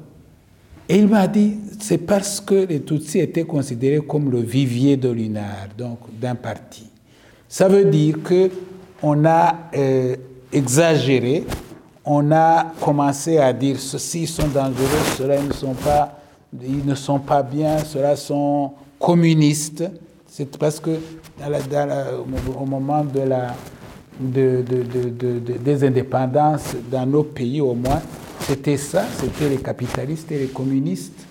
Et 0.87 0.97
il 0.97 1.07
m'a 1.07 1.27
dit, 1.27 1.57
c'est 1.79 1.97
parce 1.99 2.39
que 2.39 2.65
les 2.65 2.81
Tutsis 2.81 3.19
étaient 3.19 3.45
considérés 3.45 4.05
comme 4.05 4.29
le 4.29 4.39
vivier 4.39 4.97
de 4.97 5.09
l'UNAR, 5.09 5.69
donc 5.77 5.99
d'un 6.19 6.35
parti. 6.35 6.87
Ça 7.47 7.67
veut 7.67 7.85
dire 7.85 8.17
qu'on 8.21 9.25
a 9.25 9.69
euh, 9.75 10.15
exagéré 10.51 11.45
on 12.05 12.31
a 12.31 12.71
commencé 12.79 13.37
à 13.37 13.51
dire 13.51 13.79
ceux-ci 13.79 14.27
sont 14.27 14.47
dangereux, 14.47 14.85
ceux-là 15.17 15.41
ne 15.41 15.51
sont 15.51 15.73
pas, 15.73 16.19
ils 16.61 16.85
ne 16.85 16.95
sont 16.95 17.19
pas 17.19 17.41
bien, 17.41 17.79
ceux-là 17.79 18.15
sont 18.15 18.71
communistes. 18.99 19.83
C'est 20.27 20.57
parce 20.57 20.79
que 20.79 20.91
au 22.59 22.65
moment 22.65 23.03
de 23.03 23.21
la, 23.21 23.55
de, 24.19 24.63
de, 24.67 25.57
des 25.57 25.83
indépendances 25.83 26.75
dans 26.91 27.05
nos 27.05 27.23
pays 27.23 27.59
au 27.61 27.73
moins, 27.73 28.01
c'était 28.41 28.77
ça, 28.77 29.03
c'était 29.19 29.49
les 29.49 29.57
capitalistes 29.57 30.31
et 30.31 30.37
les 30.37 30.47
communistes. 30.47 31.25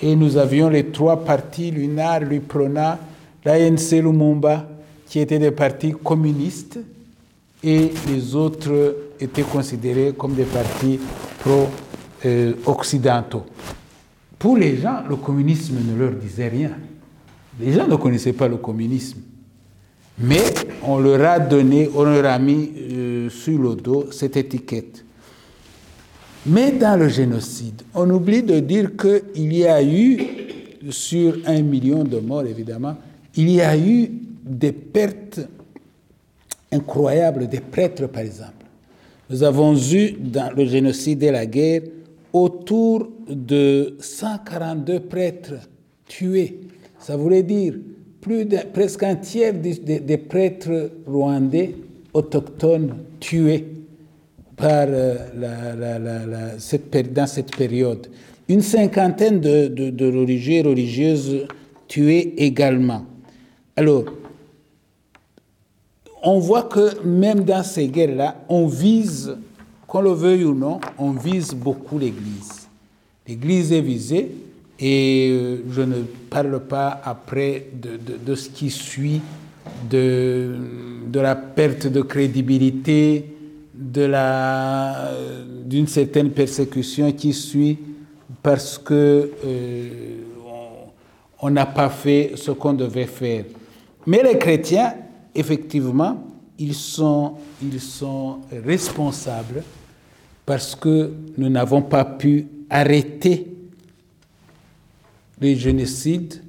Et 0.00 0.14
nous 0.14 0.36
avions 0.36 0.68
les 0.68 0.86
trois 0.86 1.24
partis, 1.24 1.70
l'UNAR, 1.70 2.20
l'UPRONA, 2.20 2.98
l'ANC 3.44 3.90
Lumumba, 3.92 4.68
qui 5.06 5.20
étaient 5.20 5.38
des 5.38 5.50
partis 5.50 5.92
communistes, 5.92 6.78
et 7.64 7.90
les 8.06 8.36
autres 8.36 9.07
étaient 9.20 9.42
considérés 9.42 10.14
comme 10.16 10.34
des 10.34 10.44
partis 10.44 10.98
pro-occidentaux. 11.40 13.44
Pour 14.38 14.56
les 14.56 14.76
gens, 14.76 15.02
le 15.08 15.16
communisme 15.16 15.78
ne 15.84 15.98
leur 15.98 16.12
disait 16.12 16.48
rien. 16.48 16.70
Les 17.60 17.72
gens 17.72 17.88
ne 17.88 17.96
connaissaient 17.96 18.32
pas 18.32 18.48
le 18.48 18.56
communisme. 18.56 19.18
Mais 20.20 20.42
on 20.82 20.98
leur 20.98 21.28
a 21.28 21.38
donné, 21.38 21.88
on 21.94 22.04
leur 22.04 22.26
a 22.26 22.38
mis 22.38 22.72
euh, 22.76 23.30
sur 23.30 23.60
le 23.60 23.76
dos 23.76 24.10
cette 24.10 24.36
étiquette. 24.36 25.04
Mais 26.46 26.72
dans 26.72 26.98
le 26.98 27.08
génocide, 27.08 27.82
on 27.94 28.08
oublie 28.10 28.42
de 28.42 28.58
dire 28.60 28.92
qu'il 28.96 29.52
y 29.52 29.66
a 29.66 29.82
eu, 29.82 30.18
sur 30.90 31.36
un 31.46 31.62
million 31.62 32.04
de 32.04 32.18
morts 32.18 32.46
évidemment, 32.46 32.96
il 33.36 33.50
y 33.50 33.60
a 33.60 33.76
eu 33.76 34.10
des 34.44 34.72
pertes 34.72 35.40
incroyables 36.72 37.48
des 37.48 37.60
prêtres 37.60 38.06
par 38.06 38.22
exemple. 38.22 38.52
Nous 39.30 39.42
avons 39.42 39.76
eu 39.76 40.12
dans 40.18 40.54
le 40.56 40.64
génocide 40.64 41.22
et 41.22 41.30
la 41.30 41.44
guerre 41.44 41.82
autour 42.32 43.08
de 43.28 43.94
142 44.00 45.00
prêtres 45.00 45.54
tués. 46.06 46.60
Ça 46.98 47.16
voulait 47.16 47.42
dire 47.42 47.74
presque 48.72 49.02
un 49.02 49.16
tiers 49.16 49.54
des, 49.54 50.16
prêtres 50.16 50.90
rwandais 51.06 51.74
autochtones 52.12 52.96
tués 53.20 53.66
par, 54.56 54.86
euh, 54.88 55.16
dans 57.14 57.26
cette 57.26 57.56
période. 57.56 58.06
Une 58.48 58.62
cinquantaine 58.62 59.40
de, 59.40 59.68
de, 59.68 59.90
de 59.90 60.06
religieux 60.06 60.54
et 60.54 60.62
religieuses 60.62 61.46
tués 61.86 62.34
également. 62.38 63.04
Alors, 63.76 64.04
on 66.22 66.38
voit 66.38 66.64
que 66.64 67.02
même 67.04 67.44
dans 67.44 67.62
ces 67.62 67.88
guerres-là, 67.88 68.36
on 68.48 68.66
vise, 68.66 69.36
qu'on 69.86 70.00
le 70.00 70.10
veuille 70.10 70.44
ou 70.44 70.54
non, 70.54 70.80
on 70.98 71.12
vise 71.12 71.54
beaucoup 71.54 71.98
l'Église. 71.98 72.68
L'Église 73.26 73.72
est 73.72 73.80
visée 73.80 74.30
et 74.78 75.30
euh, 75.30 75.62
je 75.70 75.82
ne 75.82 76.02
parle 76.30 76.60
pas 76.60 77.00
après 77.04 77.66
de, 77.72 77.98
de, 78.24 78.34
ce 78.34 78.48
qui 78.48 78.70
suit, 78.70 79.20
de, 79.90 80.54
de, 81.08 81.20
la 81.20 81.34
perte 81.34 81.86
de 81.86 82.00
crédibilité, 82.00 83.34
la, 83.96 85.10
d'une 85.64 85.86
certaine 85.86 86.30
persécution 86.30 87.12
qui 87.12 87.32
suit 87.32 87.78
parce 88.42 88.78
que 88.78 89.30
euh, 89.44 89.88
on 91.40 91.50
n'a 91.50 91.66
pas 91.66 91.88
fait 91.88 92.32
ce 92.36 92.50
qu'on 92.50 92.72
devait 92.72 93.06
faire. 93.06 93.44
Mais 94.06 94.22
les 94.22 94.38
chrétiens 94.38 94.94
effectivement, 95.34 96.26
ils 96.58 96.74
sont, 96.74 97.34
ils 97.62 97.80
sont 97.80 98.38
responsables 98.64 99.62
parce 100.44 100.74
que 100.74 101.12
nous 101.36 101.48
n'avons 101.48 101.82
pas 101.82 102.04
pu 102.04 102.46
arrêter 102.70 103.46
les 105.40 105.56
génocides 105.56 106.42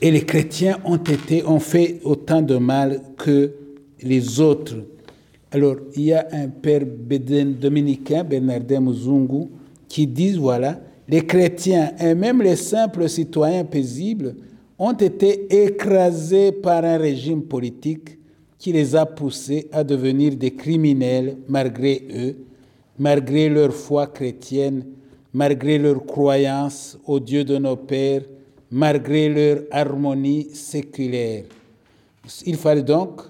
et 0.00 0.10
les 0.10 0.24
chrétiens 0.24 0.78
ont 0.84 0.96
été 0.96 1.44
ont 1.44 1.60
fait 1.60 2.00
autant 2.04 2.42
de 2.42 2.56
mal 2.56 3.00
que 3.16 3.52
les 4.02 4.40
autres. 4.40 4.76
Alors, 5.50 5.76
il 5.94 6.02
y 6.02 6.12
a 6.12 6.26
un 6.32 6.48
père 6.48 6.82
dominicain, 6.84 8.24
Bernardin 8.24 8.80
Muzungu, 8.80 9.48
qui 9.88 10.06
dit 10.06 10.32
voilà, 10.32 10.80
les 11.08 11.24
chrétiens 11.24 11.92
et 11.98 12.14
même 12.14 12.42
les 12.42 12.56
simples 12.56 13.08
citoyens 13.08 13.64
paisibles 13.64 14.34
ont 14.78 14.92
été 14.92 15.64
écrasés 15.64 16.52
par 16.52 16.84
un 16.84 16.98
régime 16.98 17.42
politique 17.42 18.18
qui 18.58 18.72
les 18.72 18.96
a 18.96 19.06
poussés 19.06 19.68
à 19.72 19.84
devenir 19.84 20.36
des 20.36 20.52
criminels 20.52 21.36
malgré 21.48 22.02
eux, 22.14 22.36
malgré 22.98 23.48
leur 23.48 23.72
foi 23.72 24.06
chrétienne, 24.06 24.84
malgré 25.32 25.78
leur 25.78 26.04
croyance 26.04 26.98
au 27.06 27.20
Dieu 27.20 27.44
de 27.44 27.58
nos 27.58 27.76
pères, 27.76 28.22
malgré 28.70 29.28
leur 29.28 29.64
harmonie 29.70 30.48
séculaire. 30.52 31.44
Il 32.46 32.56
fallait 32.56 32.82
donc 32.82 33.22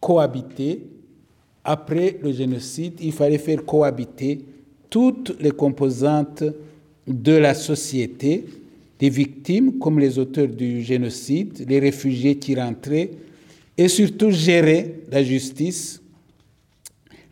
cohabiter. 0.00 0.86
Après 1.64 2.18
le 2.22 2.32
génocide, 2.32 2.94
il 3.00 3.12
fallait 3.12 3.38
faire 3.38 3.64
cohabiter 3.64 4.44
toutes 4.90 5.36
les 5.40 5.50
composantes 5.50 6.44
de 7.06 7.32
la 7.32 7.54
société, 7.54 8.46
des 8.98 9.10
victimes 9.10 9.78
comme 9.78 9.98
les 9.98 10.18
auteurs 10.18 10.48
du 10.48 10.82
génocide, 10.82 11.64
les 11.68 11.78
réfugiés 11.78 12.36
qui 12.36 12.54
rentraient, 12.54 13.10
et 13.76 13.88
surtout 13.88 14.30
gérer 14.30 15.02
la 15.10 15.22
justice, 15.22 16.02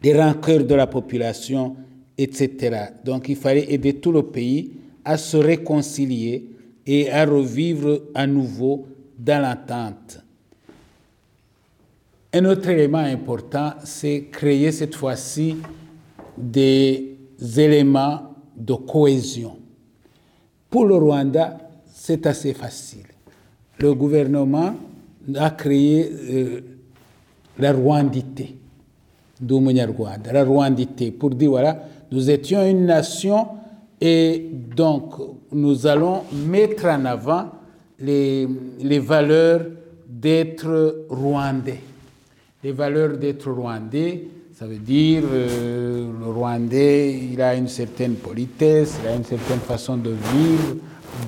les 0.02 0.14
rancœurs 0.16 0.64
de 0.64 0.74
la 0.74 0.86
population, 0.86 1.76
etc. 2.16 2.86
Donc 3.04 3.28
il 3.28 3.36
fallait 3.36 3.72
aider 3.72 3.94
tout 3.94 4.12
le 4.12 4.22
pays 4.22 4.70
à 5.04 5.18
se 5.18 5.36
réconcilier 5.36 6.44
et 6.86 7.10
à 7.10 7.24
revivre 7.24 8.02
à 8.14 8.26
nouveau 8.26 8.86
dans 9.18 9.42
l'attente. 9.42 10.20
Un 12.32 12.44
autre 12.44 12.68
élément 12.68 12.98
important, 12.98 13.72
c'est 13.84 14.26
créer 14.30 14.70
cette 14.70 14.94
fois-ci 14.94 15.56
des 16.36 17.16
éléments 17.56 18.34
de 18.56 18.74
cohésion. 18.74 19.56
Pour 20.76 20.84
le 20.84 20.96
Rwanda, 20.96 21.56
c'est 21.90 22.26
assez 22.26 22.52
facile. 22.52 23.06
Le 23.78 23.94
gouvernement 23.94 24.74
a 25.34 25.48
créé 25.52 26.06
euh, 26.12 26.60
la 27.58 27.72
rwandité 27.72 28.56
la 29.40 30.44
rwandité, 30.44 31.12
pour 31.12 31.30
dire 31.30 31.48
voilà, 31.48 31.78
nous 32.12 32.28
étions 32.28 32.62
une 32.62 32.84
nation 32.84 33.48
et 34.02 34.50
donc 34.76 35.14
nous 35.50 35.86
allons 35.86 36.24
mettre 36.46 36.84
en 36.84 37.06
avant 37.06 37.52
les 37.98 38.46
valeurs 38.98 39.62
d'être 40.06 41.06
rwandais. 41.08 41.80
Les 42.62 42.72
valeurs 42.72 43.16
d'être 43.16 43.50
rwandais, 43.50 44.28
ça 44.58 44.64
veut 44.64 44.78
dire 44.78 45.22
euh, 45.30 46.10
le 46.18 46.30
Rwandais, 46.30 47.14
il 47.30 47.42
a 47.42 47.54
une 47.56 47.68
certaine 47.68 48.14
politesse, 48.14 48.98
il 49.02 49.08
a 49.08 49.14
une 49.14 49.24
certaine 49.24 49.58
façon 49.58 49.98
de 49.98 50.08
vivre, 50.08 50.76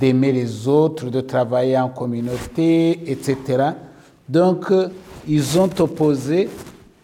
d'aimer 0.01 0.33
les 0.33 0.67
autres, 0.67 1.11
de 1.11 1.21
travailler 1.21 1.77
en 1.77 1.91
communauté, 1.91 2.99
etc. 3.07 3.37
Donc, 4.27 4.71
euh, 4.71 4.89
ils 5.29 5.59
ont 5.59 5.69
opposé 5.79 6.49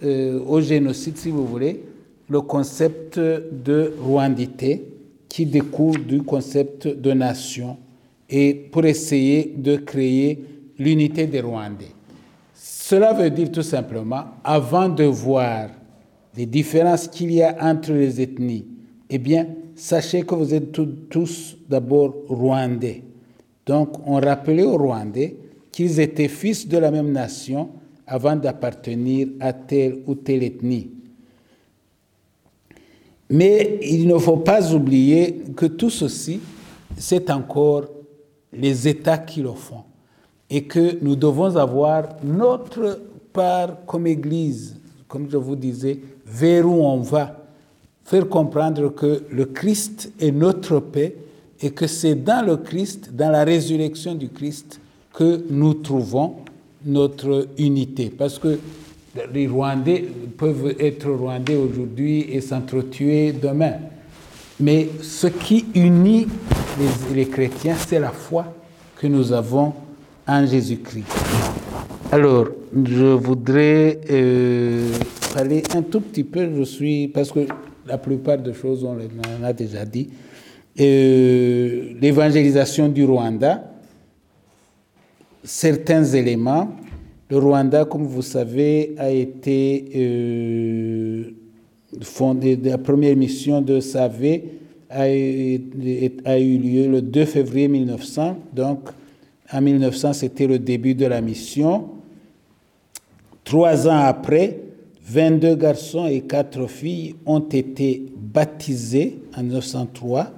euh, 0.03 0.41
au 0.47 0.63
génocide, 0.63 1.19
si 1.19 1.29
vous 1.29 1.47
voulez, 1.47 1.85
le 2.31 2.41
concept 2.41 3.19
de 3.19 3.93
rwandité 4.01 4.83
qui 5.29 5.45
découle 5.45 6.07
du 6.07 6.23
concept 6.23 6.89
de 6.89 7.13
nation 7.13 7.77
et 8.31 8.55
pour 8.55 8.87
essayer 8.87 9.53
de 9.59 9.77
créer 9.77 10.43
l'unité 10.79 11.27
des 11.27 11.43
Rwandais. 11.43 11.93
Cela 12.55 13.13
veut 13.13 13.29
dire 13.29 13.53
tout 13.53 13.63
simplement, 13.63 14.25
avant 14.43 14.89
de 14.89 15.05
voir 15.05 15.69
les 16.37 16.47
différences 16.47 17.09
qu'il 17.09 17.33
y 17.33 17.43
a 17.43 17.57
entre 17.61 17.93
les 17.93 18.21
ethnies, 18.21 18.67
eh 19.09 19.19
bien, 19.19 19.47
sachez 19.75 20.23
que 20.23 20.35
vous 20.35 20.55
êtes 20.55 20.73
tous 21.09 21.57
d'abord 21.69 22.15
Rwandais. 22.29 23.03
Donc, 23.67 24.07
on 24.07 24.21
rappelait 24.21 24.65
aux 24.65 24.77
Rwandais 24.77 25.37
qu'ils 25.71 26.01
étaient 26.01 26.29
fils 26.29 26.69
de 26.69 26.79
la 26.79 26.91
même 26.91 27.13
nation 27.13 27.71
avant 28.07 28.37
d'appartenir 28.37 29.29
à 29.41 29.53
telle 29.53 30.03
ou 30.07 30.15
telle 30.15 30.43
ethnie. 30.43 30.91
Mais 33.31 33.79
il 33.83 34.07
ne 34.07 34.19
faut 34.19 34.37
pas 34.37 34.73
oublier 34.73 35.43
que 35.57 35.67
tout 35.67 35.91
ceci, 35.91 36.41
c'est 36.97 37.31
encore 37.31 37.87
les 38.53 38.87
États 38.87 39.19
qui 39.19 39.41
le 39.41 39.53
font. 39.53 39.85
Et 40.51 40.65
que 40.65 41.03
nous 41.03 41.17
devons 41.17 41.57
avoir 41.57 42.17
notre 42.23 43.01
part 43.33 43.85
comme 43.87 44.07
Église, 44.07 44.77
comme 45.09 45.29
je 45.29 45.39
vous 45.39 45.57
disais, 45.57 46.01
vers 46.27 46.67
où 46.67 46.85
on 46.85 47.01
va. 47.01 47.45
Faire 48.05 48.29
comprendre 48.29 48.95
que 48.95 49.23
le 49.31 49.47
Christ 49.47 50.13
est 50.21 50.31
notre 50.31 50.81
paix 50.81 51.15
et 51.61 51.71
que 51.71 51.87
c'est 51.87 52.15
dans 52.15 52.45
le 52.45 52.59
Christ, 52.59 53.11
dans 53.15 53.31
la 53.31 53.45
résurrection 53.45 54.15
du 54.15 54.29
Christ, 54.29 54.81
que 55.15 55.45
nous 55.49 55.75
trouvons 55.75 56.37
notre 56.85 57.49
unité. 57.57 58.13
Parce 58.17 58.39
que 58.39 58.59
les 59.33 59.47
Rwandais 59.47 60.05
peuvent 60.37 60.75
être 60.79 61.11
Rwandais 61.11 61.57
aujourd'hui 61.57 62.27
et 62.31 62.41
s'entretuer 62.41 63.33
demain. 63.33 63.75
Mais 64.61 64.89
ce 65.03 65.27
qui 65.29 65.67
unit 65.75 66.27
les, 67.15 67.27
chrétiens, 67.27 67.77
c'est 67.77 67.99
la 68.01 68.11
foi 68.11 68.47
que 68.97 69.07
nous 69.07 69.33
avons 69.33 69.73
en 70.27 70.47
Jésus-Christ. 70.47 71.07
Alors, 72.13 72.47
je 72.85 73.07
voudrais 73.07 74.01
euh, 74.11 74.91
parler 75.35 75.65
un 75.75 75.83
tout 75.83 76.01
petit 76.01 76.23
peu, 76.23 76.49
je 76.57 76.63
suis, 76.63 77.09
parce 77.09 77.33
que 77.33 77.41
la 77.87 77.99
plupart 77.99 78.39
des 78.39 78.55
choses, 78.55 78.85
on 78.85 78.97
en 78.97 79.43
a 79.43 79.53
déjà 79.53 79.85
dit, 79.85 80.09
euh, 80.79 81.93
l'évangélisation 82.01 82.89
du 82.89 83.05
Rwanda, 83.05 83.65
certains 85.43 86.05
éléments. 86.05 86.77
Le 87.29 87.39
Rwanda, 87.39 87.85
comme 87.85 88.05
vous 88.05 88.23
savez, 88.23 88.95
a 88.97 89.11
été 89.11 89.91
euh, 89.97 91.31
fondé, 92.03 92.57
la 92.63 92.79
première 92.79 93.17
mission 93.17 93.61
de 93.61 93.81
SAV 93.81 94.41
a, 94.89 95.03
a, 95.03 96.39
eu 96.39 96.59
lieu 96.59 96.89
le 96.89 97.03
2 97.03 97.25
février 97.25 97.67
1900. 97.67 98.37
Donc, 98.53 98.91
en 99.53 99.61
1900, 99.61 100.13
c'était 100.13 100.47
le 100.47 100.61
début 100.61 100.95
de 100.95 101.07
la 101.07 101.21
mission. 101.21 101.89
Trois 103.43 103.89
ans 103.89 103.99
après, 103.99 104.64
22 105.05 105.57
garçons 105.57 106.07
et 106.07 106.23
4 106.23 106.67
filles 106.67 107.15
ont 107.27 107.41
été 107.41 108.07
baptisés 108.17 109.21
en 109.37 109.43
1903. 109.43 110.31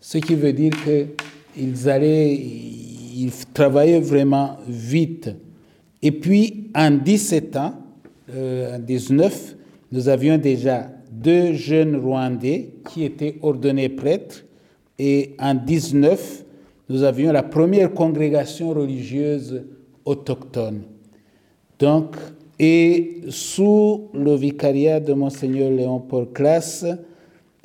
ce 0.00 0.18
qui 0.18 0.36
veut 0.36 0.52
dire 0.52 0.72
qu'ils 0.84 1.88
allaient, 1.88 2.32
ils 2.32 3.32
travaillaient 3.52 3.98
vraiment 4.00 4.58
vite. 4.68 5.34
Et 6.00 6.12
puis, 6.12 6.70
en 6.74 6.92
17 6.92 7.56
ans, 7.56 7.74
euh, 8.32 8.76
en 8.76 8.78
19, 8.78 9.56
nous 9.92 10.08
avions 10.08 10.38
déjà 10.38 10.90
deux 11.10 11.52
jeunes 11.52 11.96
Rwandais 11.96 12.70
qui 12.90 13.04
étaient 13.04 13.38
ordonnés 13.42 13.88
prêtres. 13.88 14.44
Et 14.98 15.34
en 15.38 15.54
19, 15.54 16.44
nous 16.88 17.02
avions 17.02 17.32
la 17.32 17.42
première 17.42 17.92
congrégation 17.92 18.70
religieuse 18.70 19.64
autochtone. 20.04 20.82
Donc, 21.78 22.16
et 22.58 23.22
sous 23.28 24.08
le 24.14 24.34
vicariat 24.36 25.00
de 25.00 25.12
Monseigneur 25.12 25.70
Léon 25.70 26.00
Paul 26.00 26.30
Classe, 26.32 26.86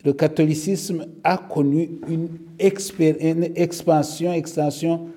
le 0.04 0.14
catholicisme 0.14 1.06
a 1.24 1.38
connu 1.38 1.90
une, 2.08 2.30
expansion, 2.58 4.34
extension 4.34 5.08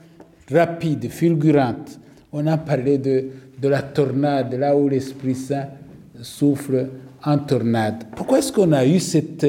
rapide, 0.50 1.08
fulgurante. 1.08 2.00
On 2.32 2.46
a 2.46 2.56
parlé 2.58 2.98
de, 2.98 3.28
de 3.62 3.68
la 3.68 3.80
tornade, 3.80 4.54
là 4.54 4.76
où 4.76 4.88
l'Esprit 4.88 5.36
Saint 5.36 5.68
souffle 6.20 6.88
en 7.24 7.38
tornade. 7.38 8.02
Pourquoi 8.16 8.40
est-ce 8.40 8.50
qu'on 8.52 8.72
a 8.72 8.84
eu 8.84 8.98
cette, 8.98 9.46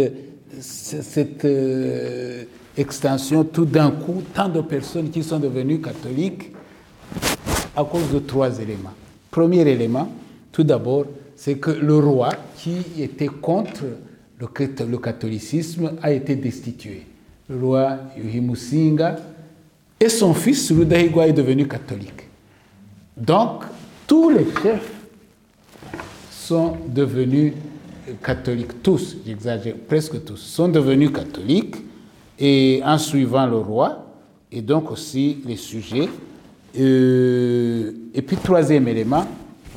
cette, 0.59 1.45
euh, 1.45 2.43
extension, 2.77 3.43
tout 3.43 3.65
d'un 3.65 3.89
coup, 3.89 4.21
tant 4.35 4.49
de 4.49 4.61
personnes 4.61 5.09
qui 5.09 5.23
sont 5.23 5.39
devenues 5.39 5.81
catholiques 5.81 6.51
à 7.75 7.83
cause 7.83 8.11
de 8.13 8.19
trois 8.19 8.59
éléments? 8.59 8.93
Premier 9.31 9.67
élément, 9.67 10.07
tout 10.51 10.63
d'abord, 10.63 11.05
c'est 11.35 11.55
que 11.55 11.71
le 11.71 11.97
roi 11.97 12.29
qui 12.55 13.01
était 13.01 13.25
contre 13.25 13.83
le, 14.39 14.97
catholicisme 14.97 15.93
a 16.03 16.11
été 16.11 16.35
destitué. 16.35 17.03
Le 17.49 17.57
roi 17.57 17.97
Yuhimusinga 18.15 19.15
Et 19.99 20.09
son 20.09 20.35
fils, 20.35 20.71
Rudahigwa, 20.71 21.27
est 21.27 21.33
devenu 21.33 21.67
catholique. 21.67 22.29
Donc, 23.17 23.63
tous 24.07 24.29
les 24.29 24.45
chefs 24.61 24.91
sont 26.31 26.77
devenus 26.87 27.53
catholiques, 28.23 28.81
tous, 28.83 29.17
j'exagère, 29.25 29.75
presque 29.87 30.23
tous, 30.23 30.37
sont 30.37 30.67
devenus 30.67 31.11
catholiques 31.11 31.75
et 32.37 32.81
en 32.83 32.97
suivant 32.97 33.45
le 33.45 33.57
roi 33.57 34.05
et 34.51 34.61
donc 34.61 34.91
aussi 34.91 35.39
les 35.45 35.55
sujets. 35.55 36.09
Euh, 36.79 37.91
et 38.13 38.21
puis, 38.21 38.37
troisième 38.37 38.87
élément, 38.87 39.25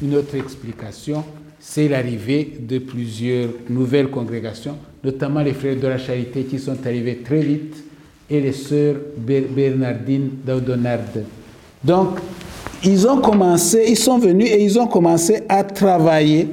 une 0.02 0.16
autre 0.16 0.34
explication, 0.34 1.24
c'est 1.58 1.88
l'arrivée 1.88 2.58
de 2.60 2.78
plusieurs 2.78 3.48
nouvelles 3.68 4.10
congrégations, 4.10 4.76
notamment 5.02 5.40
les 5.40 5.54
frères 5.54 5.76
de 5.76 5.86
la 5.86 5.98
charité 5.98 6.44
qui 6.44 6.58
sont 6.58 6.76
arrivés 6.84 7.18
très 7.18 7.40
vite 7.40 7.84
et 8.28 8.40
les 8.40 8.52
sœurs 8.52 8.96
Bernardine 9.16 10.30
d'Audonarde. 10.44 11.24
Donc, 11.82 12.18
ils 12.86 13.06
ont 13.08 13.20
commencé, 13.20 13.84
ils 13.88 13.98
sont 13.98 14.18
venus 14.18 14.48
et 14.48 14.62
ils 14.62 14.78
ont 14.78 14.86
commencé 14.86 15.42
à 15.48 15.64
travailler 15.64 16.48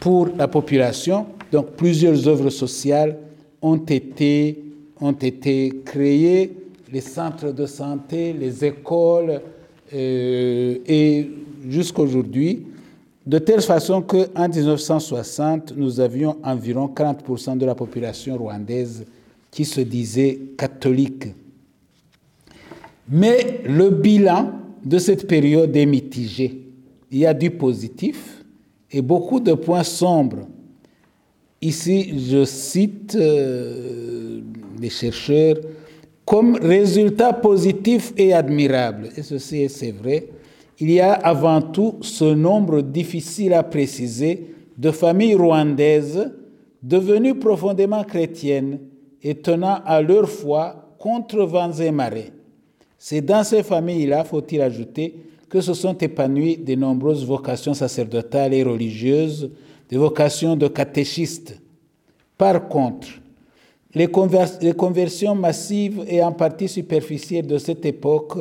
pour 0.00 0.28
la 0.36 0.48
population. 0.48 1.26
Donc, 1.52 1.72
plusieurs 1.76 2.26
œuvres 2.26 2.50
sociales 2.50 3.16
ont 3.62 3.76
été, 3.76 4.62
ont 5.00 5.12
été 5.12 5.80
créées, 5.84 6.56
les 6.92 7.00
centres 7.00 7.52
de 7.52 7.66
santé, 7.66 8.32
les 8.32 8.64
écoles, 8.64 9.40
euh, 9.94 10.78
et 10.86 11.30
jusqu'à 11.68 12.02
aujourd'hui, 12.02 12.66
de 13.24 13.38
telle 13.38 13.62
façon 13.62 14.02
qu'en 14.02 14.48
1960, 14.48 15.74
nous 15.76 16.00
avions 16.00 16.36
environ 16.42 16.90
40% 16.94 17.56
de 17.56 17.64
la 17.64 17.74
population 17.74 18.36
rwandaise 18.36 19.06
qui 19.50 19.64
se 19.64 19.80
disait 19.80 20.38
catholique. 20.58 21.28
Mais 23.08 23.60
le 23.64 23.90
bilan 23.90 24.63
de 24.84 24.98
cette 24.98 25.26
période 25.26 25.74
est 25.76 25.86
mitigé. 25.86 26.60
Il 27.10 27.18
y 27.18 27.26
a 27.26 27.34
du 27.34 27.50
positif 27.50 28.44
et 28.90 29.02
beaucoup 29.02 29.40
de 29.40 29.54
points 29.54 29.82
sombres. 29.82 30.46
Ici, 31.60 32.18
je 32.30 32.44
cite 32.44 33.14
euh, 33.14 34.40
les 34.80 34.90
chercheurs 34.90 35.56
comme 36.24 36.56
résultat 36.56 37.32
positif 37.32 38.12
et 38.16 38.32
admirable. 38.32 39.10
Et 39.16 39.22
ceci, 39.22 39.68
c'est 39.68 39.92
vrai. 39.92 40.28
Il 40.78 40.90
y 40.90 41.00
a 41.00 41.12
avant 41.12 41.62
tout 41.62 41.96
ce 42.00 42.24
nombre 42.24 42.82
difficile 42.82 43.52
à 43.54 43.62
préciser 43.62 44.54
de 44.76 44.90
familles 44.90 45.36
rwandaises 45.36 46.32
devenues 46.82 47.38
profondément 47.38 48.04
chrétiennes 48.04 48.80
et 49.22 49.34
tenant 49.36 49.78
à 49.86 50.02
leur 50.02 50.28
foi 50.28 50.94
contre 50.98 51.44
vents 51.44 51.72
et 51.72 51.90
marées. 51.90 52.33
C'est 53.06 53.20
dans 53.20 53.44
ces 53.44 53.62
familles-là, 53.62 54.24
faut-il 54.24 54.62
ajouter, 54.62 55.14
que 55.50 55.60
se 55.60 55.74
sont 55.74 55.92
épanouies 55.98 56.56
de 56.56 56.74
nombreuses 56.74 57.26
vocations 57.26 57.74
sacerdotales 57.74 58.54
et 58.54 58.62
religieuses, 58.62 59.50
des 59.90 59.98
vocations 59.98 60.56
de 60.56 60.68
catéchistes. 60.68 61.60
Par 62.38 62.66
contre, 62.66 63.08
les, 63.94 64.08
conversions 64.08 65.34
massives 65.34 66.02
et 66.08 66.22
en 66.22 66.32
partie 66.32 66.66
superficielles 66.66 67.46
de 67.46 67.58
cette 67.58 67.84
époque 67.84 68.38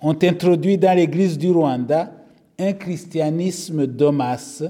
ont 0.00 0.16
introduit 0.22 0.78
dans 0.78 0.96
l'Église 0.96 1.36
du 1.36 1.50
Rwanda 1.50 2.10
un 2.58 2.72
christianisme 2.72 3.86
de 3.86 4.06
masse 4.06 4.64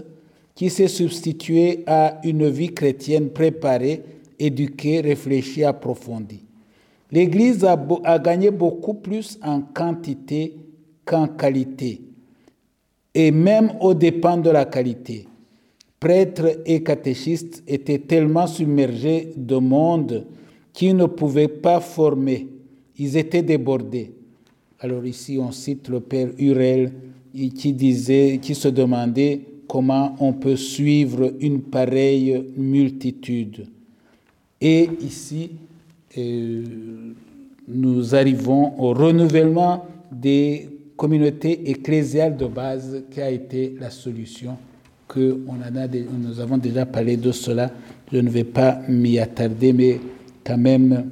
qui 0.56 0.70
s'est 0.70 0.88
substitué 0.88 1.84
à 1.86 2.18
une 2.24 2.48
vie 2.48 2.74
chrétienne 2.74 3.30
préparée, 3.30 4.02
éduquée, 4.40 5.02
réfléchie, 5.02 5.62
approfondie. 5.62 6.45
L'Église 7.10 7.64
a, 7.64 8.18
gagné 8.18 8.50
beaucoup 8.50 8.94
plus 8.94 9.38
en 9.42 9.60
quantité 9.60 10.56
qu'en 11.04 11.28
qualité, 11.28 12.00
et 13.14 13.30
même 13.30 13.72
au 13.80 13.94
dépens 13.94 14.38
de 14.38 14.50
la 14.50 14.64
qualité. 14.64 15.26
Prêtres 16.00 16.60
et 16.66 16.82
catéchistes 16.82 17.62
étaient 17.66 18.00
tellement 18.00 18.46
submergés 18.46 19.32
de 19.36 19.56
monde 19.56 20.26
qu'ils 20.72 20.96
ne 20.96 21.06
pouvaient 21.06 21.48
pas 21.48 21.80
former. 21.80 22.48
Ils 22.98 23.16
étaient 23.16 23.42
débordés. 23.42 24.12
Alors 24.80 25.06
ici, 25.06 25.38
on 25.40 25.52
cite 25.52 25.88
le 25.88 26.00
père 26.00 26.28
Hurel 26.38 26.92
qui 27.32 27.72
disait, 27.72 28.38
qui 28.42 28.54
se 28.54 28.68
demandait 28.68 29.40
comment 29.68 30.16
on 30.20 30.32
peut 30.32 30.56
suivre 30.56 31.32
une 31.40 31.62
pareille 31.62 32.44
multitude. 32.56 33.66
Et 34.60 34.88
ici, 35.00 35.50
euh, 36.18 36.62
nous 37.68 38.14
arrivons 38.14 38.78
au 38.80 38.92
renouvellement 38.92 39.86
des 40.10 40.68
communautés 40.96 41.70
ecclésiales 41.70 42.36
de 42.36 42.46
base 42.46 43.02
qui 43.10 43.20
a 43.20 43.30
été 43.30 43.76
la 43.80 43.90
solution 43.90 44.56
que 45.08 45.38
nous 46.18 46.40
avons 46.40 46.58
déjà 46.58 46.84
parlé 46.86 47.16
de 47.16 47.32
cela. 47.32 47.70
Je 48.12 48.18
ne 48.18 48.28
vais 48.28 48.44
pas 48.44 48.80
m'y 48.88 49.18
attarder, 49.18 49.72
mais 49.72 50.00
quand 50.44 50.58
même, 50.58 51.10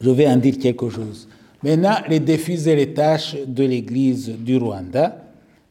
je 0.00 0.10
vais 0.10 0.26
en 0.26 0.36
dire 0.36 0.58
quelque 0.58 0.88
chose. 0.88 1.28
Maintenant, 1.62 1.96
les 2.08 2.20
défis 2.20 2.68
et 2.68 2.76
les 2.76 2.92
tâches 2.92 3.36
de 3.46 3.64
l'Église 3.64 4.28
du 4.28 4.56
Rwanda. 4.56 5.22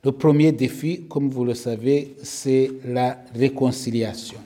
Le 0.03 0.11
premier 0.11 0.51
défi, 0.51 1.01
comme 1.09 1.29
vous 1.29 1.45
le 1.45 1.53
savez, 1.53 2.15
c'est 2.21 2.69
la 2.85 3.17
réconciliation. 3.33 4.37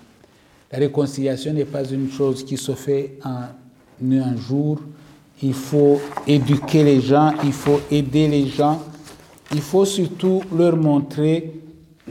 La 0.71 0.80
réconciliation 0.80 1.51
n'est 1.53 1.65
pas 1.65 1.84
une 1.84 2.09
chose 2.09 2.45
qui 2.45 2.55
se 2.55 2.73
fait 2.73 3.17
en 3.25 3.41
un 4.03 4.35
jour. 4.35 4.79
Il 5.41 5.53
faut 5.53 5.99
éduquer 6.27 6.83
les 6.83 7.01
gens, 7.01 7.33
il 7.43 7.53
faut 7.53 7.79
aider 7.89 8.27
les 8.27 8.47
gens, 8.47 8.81
il 9.53 9.61
faut 9.61 9.85
surtout 9.85 10.41
leur 10.55 10.75
montrer 10.75 11.53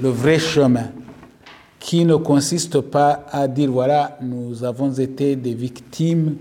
le 0.00 0.08
vrai 0.08 0.38
chemin 0.38 0.90
qui 1.78 2.04
ne 2.04 2.16
consiste 2.16 2.80
pas 2.80 3.24
à 3.30 3.46
dire 3.48 3.70
voilà, 3.70 4.18
nous 4.22 4.64
avons 4.64 4.92
été 4.92 5.36
des 5.36 5.54
victimes 5.54 6.36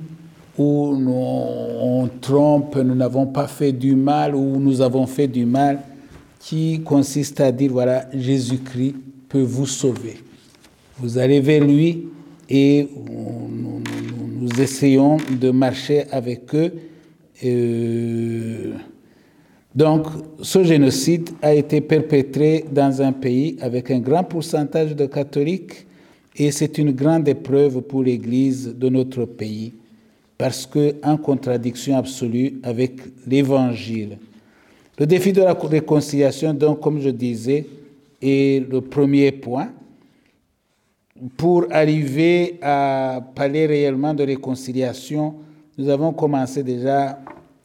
ou 0.58 0.96
nous, 0.96 1.12
on 1.12 2.10
trompe, 2.20 2.76
nous 2.78 2.96
n'avons 2.96 3.28
pas 3.28 3.48
fait 3.48 3.72
du 3.72 3.96
mal 3.96 4.36
ou 4.36 4.60
nous 4.60 4.82
avons 4.82 5.06
fait 5.06 5.28
du 5.28 5.46
mal, 5.46 5.80
qui 6.40 6.82
consiste 6.82 7.40
à 7.40 7.52
dire 7.52 7.72
voilà, 7.72 8.06
Jésus-Christ 8.14 8.96
peut 9.30 9.44
vous 9.44 9.68
sauver. 9.68 10.18
Vous 10.98 11.18
allez 11.18 11.40
vers 11.40 11.64
lui 11.64 12.08
et 12.50 12.90
nous, 14.48 14.62
essayons 14.62 15.18
de 15.30 15.52
marcher 15.52 16.04
avec 16.12 16.54
eux. 16.56 16.74
Euh, 17.44 18.74
donc, 19.76 20.08
ce 20.42 20.64
génocide 20.64 21.30
a 21.42 21.54
été 21.54 21.82
perpétré 21.82 22.66
dans 22.72 23.02
un 23.02 23.12
pays 23.12 23.58
avec 23.62 23.92
un 23.92 24.00
grand 24.00 24.24
pourcentage 24.24 24.96
de 24.96 25.06
catholiques 25.06 25.86
et 26.36 26.52
c'est 26.52 26.78
une 26.78 26.92
grande 26.92 27.28
épreuve 27.28 27.82
pour 27.82 28.04
l'Église 28.04 28.74
de 28.76 28.90
notre 28.90 29.26
pays 29.26 29.74
parce 30.38 30.66
que 30.66 30.96
en 31.04 31.18
contradiction 31.18 31.98
absolue 31.98 32.54
avec 32.64 32.94
l'Évangile. 33.28 34.18
Le 35.00 35.06
défi 35.06 35.32
de 35.32 35.42
la 35.42 35.54
réconciliation, 35.54 36.54
donc, 36.54 36.80
comme 36.80 37.02
je 37.02 37.10
disais, 37.10 37.66
est 38.22 38.68
le 38.70 38.82
premier 38.82 39.32
point. 39.32 39.70
Pour 41.36 41.66
arriver 41.72 42.60
à 42.62 43.22
parler 43.34 43.66
réellement 43.66 44.14
de 44.14 44.24
réconciliation, 44.24 45.36
nous 45.78 45.90
avons 45.90 46.14
commencé 46.14 46.64
déjà 46.64 47.20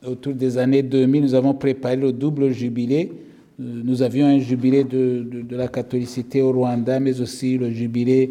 autour 0.07 0.35
des 0.35 0.59
années 0.59 0.83
2000, 0.83 1.23
nous 1.23 1.35
avons 1.35 1.55
préparé 1.55 1.97
le 1.97 2.13
double 2.13 2.51
jubilé. 2.51 3.13
Euh, 3.61 3.83
nous 3.85 4.03
avions 4.03 4.27
un 4.27 4.39
jubilé 4.39 4.85
de, 4.85 5.27
de, 5.49 5.57
la 5.57 5.69
catholicité 5.69 6.43
au 6.43 6.53
Rwanda, 6.53 6.99
mais 6.99 7.21
aussi 7.21 7.59
le 7.59 7.71
jubilé 7.71 8.31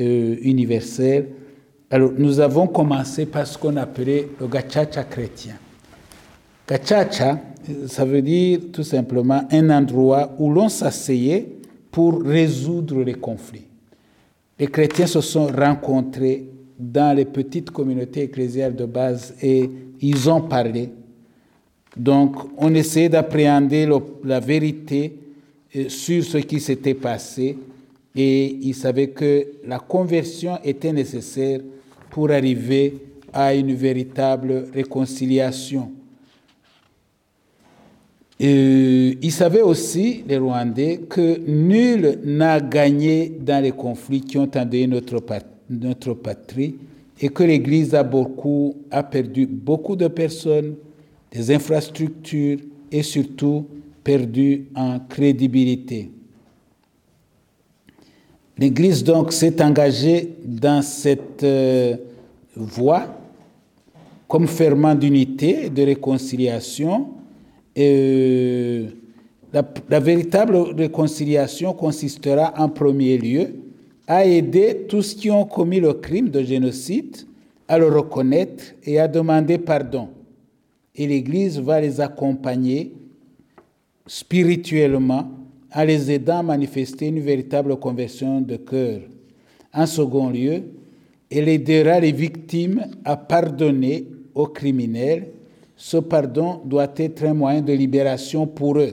euh, 0.00 0.36
universel. 0.42 1.28
Alors, 1.90 2.12
nous 2.16 2.40
avons 2.40 2.66
commencé 2.66 3.26
par 3.26 3.46
ce 3.46 3.58
qu'on 3.58 3.76
appelait 3.76 4.28
le 4.40 4.46
gachacha 4.46 5.04
chrétien. 5.04 5.54
Gachacha, 6.66 7.38
ça 7.86 8.04
veut 8.04 8.22
dire 8.22 8.60
tout 8.72 8.82
simplement 8.82 9.42
un 9.50 9.70
endroit 9.70 10.34
où 10.38 10.50
l'on 10.50 10.68
s'asseyait 10.68 11.46
pour 11.90 12.22
résoudre 12.22 13.02
les 13.02 13.14
conflits. 13.14 13.66
Les 14.62 14.68
chrétiens 14.68 15.08
se 15.08 15.20
sont 15.20 15.48
rencontrés 15.48 16.46
dans 16.78 17.16
les 17.16 17.24
petites 17.24 17.72
communautés 17.72 18.22
ecclésiales 18.22 18.76
de 18.76 18.84
base 18.84 19.34
et 19.42 19.68
ils 20.00 20.30
ont 20.30 20.42
parlé 20.42 20.88
donc, 21.96 22.36
on 22.56 22.72
essayait 22.74 23.08
d'appréhender 23.08 23.88
la 24.24 24.40
vérité 24.40 25.14
euh, 25.76 25.88
sur 25.88 26.24
ce 26.24 26.38
qui 26.38 26.60
s'était 26.60 26.94
passé 26.94 27.58
et 28.14 28.46
ils 28.62 28.74
savaient 28.74 29.08
que 29.08 29.46
la 29.66 29.78
conversion 29.78 30.58
était 30.64 30.92
nécessaire 30.92 31.60
pour 32.10 32.30
arriver 32.30 32.94
à 33.32 33.54
une 33.54 33.74
véritable 33.74 34.68
réconciliation. 34.72 35.90
Et 38.44 39.18
ils 39.22 39.30
savaient 39.30 39.62
aussi, 39.62 40.24
les 40.26 40.36
Rwandais, 40.36 41.02
que 41.08 41.38
nul 41.46 42.18
n'a 42.24 42.60
gagné 42.60 43.32
dans 43.40 43.62
les 43.62 43.70
conflits 43.70 44.20
qui 44.20 44.36
ont 44.36 44.50
endeuillé 44.56 44.88
notre, 44.88 45.22
notre 45.70 46.14
patrie 46.14 46.74
et 47.20 47.28
que 47.28 47.44
l'Église 47.44 47.94
a 47.94 48.04
a 48.90 49.02
perdu 49.04 49.46
beaucoup 49.46 49.94
de 49.94 50.08
personnes, 50.08 50.74
des 51.30 51.54
infrastructures 51.54 52.58
et 52.90 53.04
surtout 53.04 53.64
perdu 54.02 54.64
en 54.74 54.98
crédibilité. 54.98 56.10
L'Église 58.58 59.04
donc 59.04 59.32
s'est 59.32 59.62
engagée 59.62 60.34
dans 60.44 60.82
cette 60.82 61.44
euh, 61.44 61.96
voie 62.56 63.06
comme 64.26 64.48
ferment 64.48 64.96
d'unité 64.96 65.66
et 65.66 65.70
de 65.70 65.82
réconciliation. 65.84 67.21
Euh, 67.78 68.88
la, 69.52 69.62
la, 69.88 70.00
véritable 70.00 70.56
réconciliation 70.56 71.72
consistera 71.72 72.52
en 72.56 72.68
premier 72.68 73.16
lieu 73.16 73.54
à 74.06 74.24
aider 74.24 74.86
tous 74.88 75.14
qui 75.14 75.30
ont 75.30 75.44
commis 75.44 75.80
le 75.80 75.94
crime 75.94 76.28
de 76.28 76.42
génocide 76.42 77.16
à 77.68 77.78
le 77.78 77.88
reconnaître 77.88 78.64
et 78.84 78.98
à 78.98 79.08
demander 79.08 79.58
pardon. 79.58 80.08
Et 80.94 81.06
l'Église 81.06 81.58
va 81.58 81.80
les 81.80 82.00
accompagner 82.00 82.92
spirituellement 84.06 85.30
en 85.74 85.84
les 85.84 86.10
aidant 86.10 86.38
à 86.38 86.42
manifester 86.42 87.06
une 87.06 87.20
véritable 87.20 87.76
conversion 87.76 88.40
de 88.40 88.56
cœur. 88.56 89.00
En 89.72 89.86
second 89.86 90.28
lieu, 90.28 90.64
elle 91.30 91.48
aidera 91.48 91.98
les 92.00 92.12
victimes 92.12 92.84
à 93.04 93.16
pardonner 93.16 94.06
aux 94.34 94.48
criminels. 94.48 95.28
Ce 95.84 95.96
pardon 95.96 96.60
doit 96.64 96.92
être 96.94 97.24
un 97.24 97.34
moyen 97.34 97.60
de 97.60 97.72
libération 97.72 98.46
pour 98.46 98.78
eux. 98.78 98.92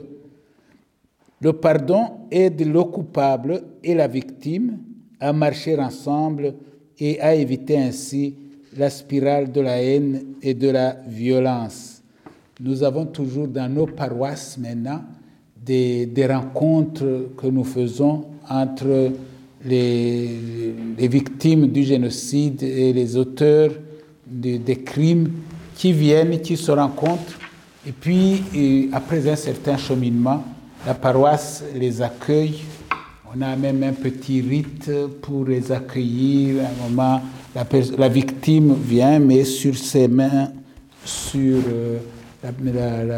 Le 1.39 1.53
pardon 1.53 2.01
aide 2.31 2.65
le 2.65 2.83
coupable 2.83 3.61
et 3.83 3.93
la 3.93 4.07
victime 4.07 4.79
à 5.19 5.31
marcher 5.31 5.77
ensemble 5.77 6.55
et 6.97 7.21
à 7.21 7.35
éviter 7.35 7.77
ainsi 7.77 8.33
la 8.75 8.89
spirale 8.89 9.51
de 9.51 9.61
la 9.61 9.79
haine 9.83 10.33
et 10.41 10.55
de 10.55 10.67
la 10.71 10.97
violence. 11.07 12.01
Nous 12.59 12.81
avons 12.81 13.05
toujours 13.05 13.47
dans 13.47 13.71
nos 13.71 13.85
paroisses 13.85 14.57
maintenant 14.57 15.03
des, 15.63 16.07
des 16.07 16.25
rencontres 16.25 17.29
que 17.37 17.45
nous 17.45 17.65
faisons 17.65 18.25
entre 18.49 19.11
les, 19.63 20.27
victimes 20.97 21.67
du 21.67 21.83
génocide 21.83 22.63
et 22.63 22.91
les 22.93 23.15
auteurs 23.15 23.73
de, 24.25 24.57
des 24.57 24.77
crimes 24.77 25.29
qui 25.79 25.93
viennent, 25.93 26.41
qui 26.41 26.57
se 26.57 26.71
rencontrent. 26.73 27.39
Et 27.87 27.93
puis, 27.93 28.43
et 28.53 28.89
après 28.91 29.25
un 29.29 29.37
certain 29.37 29.77
cheminement, 29.77 30.43
la 30.85 30.93
paroisse 30.93 31.63
les 31.73 32.01
accueille. 32.01 32.59
On 33.33 33.41
a 33.41 33.55
même 33.55 33.81
un 33.83 33.93
petit 33.93 34.41
rite 34.41 34.91
pour 35.21 35.45
les 35.45 35.71
accueillir. 35.71 36.65
À 36.65 36.67
un 36.67 36.89
moment, 36.89 37.21
la, 37.97 38.09
victime 38.09 38.75
vient, 38.75 39.19
mais 39.19 39.45
sur 39.45 39.77
ses 39.77 40.09
mains, 40.09 40.49
sur 41.05 41.59
euh, 41.69 41.99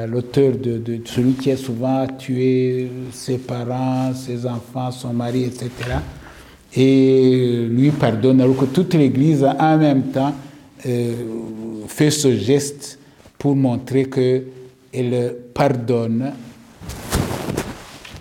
l'auteur 0.08 0.54
de, 0.56 0.78
de, 0.78 1.02
celui 1.06 1.34
qui 1.34 1.50
a 1.50 1.58
souvent 1.58 2.06
tué 2.06 2.92
ses 3.12 3.40
parents, 3.40 4.14
ses 4.14 4.46
enfants, 4.46 4.92
son 4.92 5.14
mari, 5.14 5.46
etc. 5.46 5.70
Et 6.76 7.66
lui 7.72 7.90
pardonne, 7.90 8.40
alors 8.40 8.56
que 8.56 8.66
toute 8.66 8.94
l'Église, 8.94 9.44
en 9.44 9.78
même 9.80 10.04
temps, 10.12 10.36
euh, 10.86 11.14
fait 11.92 12.10
ce 12.10 12.36
geste 12.36 12.98
pour 13.38 13.56
montrer 13.56 14.10
qu'elle 14.10 15.36
pardonne 15.54 16.32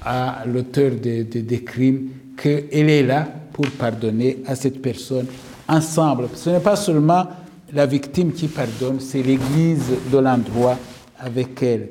à 0.02 0.42
l'auteur 0.46 0.92
des 0.92 1.24
de, 1.24 1.40
de 1.40 1.56
crimes 1.56 2.08
qu'elle 2.36 2.90
est 2.90 3.02
là 3.02 3.28
pour 3.52 3.66
pardonner 3.70 4.38
à 4.46 4.56
cette 4.56 4.82
personne 4.82 5.26
ensemble. 5.68 6.28
Ce 6.34 6.50
n'est 6.50 6.60
pas 6.60 6.76
seulement 6.76 7.26
la 7.72 7.86
victime 7.86 8.32
qui 8.32 8.48
pardonne, 8.48 8.98
c'est 8.98 9.22
l'Église 9.22 9.84
de 10.12 10.18
l'endroit 10.18 10.76
avec 11.18 11.62
elle. 11.62 11.90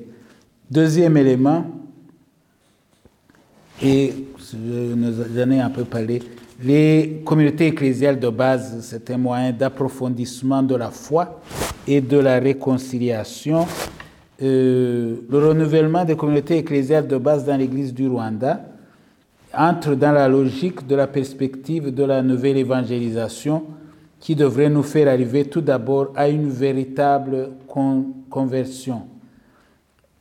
Deuxième 0.70 1.16
élément, 1.18 1.66
et 3.82 4.14
j'en 4.54 5.52
ai 5.52 5.60
un 5.60 5.70
peu 5.70 5.86
parlé, 5.86 6.22
les 6.62 7.22
communautés 7.26 7.68
ecclésiales 7.68 8.20
de 8.20 8.30
base, 8.30 8.80
c'est 8.82 9.10
un 9.12 9.18
moyen 9.18 9.52
d'approfondissement 9.52 10.62
de 10.62 10.76
la 10.76 10.92
foi 10.92 11.40
et 11.88 12.02
de 12.02 12.18
la 12.18 12.40
réconciliation 12.40 13.66
euh, 14.42 15.18
le 15.30 15.38
renouvellement 15.38 16.06
des 16.06 16.16
communautés 16.16 16.58
ecclésiales 16.60 17.08
de 17.08 17.18
base 17.18 17.44
dans 17.44 17.58
l'Église 17.58 17.94
du 17.94 18.08
Rwanda 18.08 18.62
entre 19.54 19.96
dans 19.96 20.14
la 20.14 20.30
logique 20.30 20.88
de 20.88 20.96
la 20.96 21.08
perspective 21.08 21.94
de 21.94 22.04
la 22.06 22.22
nouvelle 22.22 22.56
évangélisation 22.56 23.64
qui 24.20 24.36
devrait 24.36 24.70
nous 24.70 24.84
faire 24.84 25.10
arriver 25.10 25.46
tout 25.46 25.60
d'abord 25.62 26.14
à 26.16 26.30
une 26.30 26.50
véritable 26.50 27.50
con 27.68 28.06
conversion. 28.30 29.08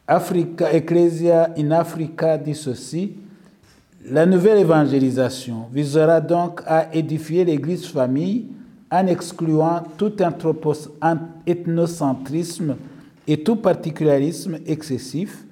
Africa, 0.06 0.72
Ecclesia 0.72 1.50
in 1.56 1.70
Africa 1.72 2.38
dit 2.38 2.54
ceci, 2.54 3.12
la 4.10 4.26
nouvelle 4.26 4.58
évangélisation 4.58 5.66
visera 5.72 6.20
donc 6.20 6.62
à 6.66 6.94
édifier 6.94 7.44
l'Église 7.44 7.86
famille 7.86 8.46
en 8.90 9.06
excluant 9.06 9.82
tout 9.96 10.12
ethnocentrisme 11.46 12.76
et 13.26 13.42
tout 13.42 13.56
particularisme 13.56 14.58
excessif 14.66 15.44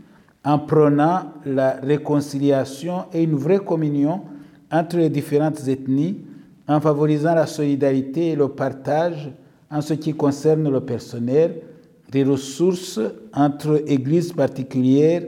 en 0.44 0.58
prenant 0.58 1.32
la 1.44 1.72
réconciliation 1.82 3.04
et 3.12 3.24
une 3.24 3.34
vraie 3.34 3.58
communion 3.58 4.22
entre 4.70 4.96
les 4.96 5.10
différentes 5.10 5.66
ethnies, 5.68 6.20
en 6.68 6.80
favorisant 6.80 7.34
la 7.34 7.46
solidarité 7.46 8.28
et 8.28 8.36
le 8.36 8.48
partage 8.48 9.30
en 9.70 9.80
ce 9.80 9.94
qui 9.94 10.14
concerne 10.14 10.70
le 10.70 10.80
personnel, 10.80 11.62
des 12.10 12.24
ressources 12.24 13.00
entre 13.34 13.82
églises 13.86 14.32
particulières, 14.32 15.24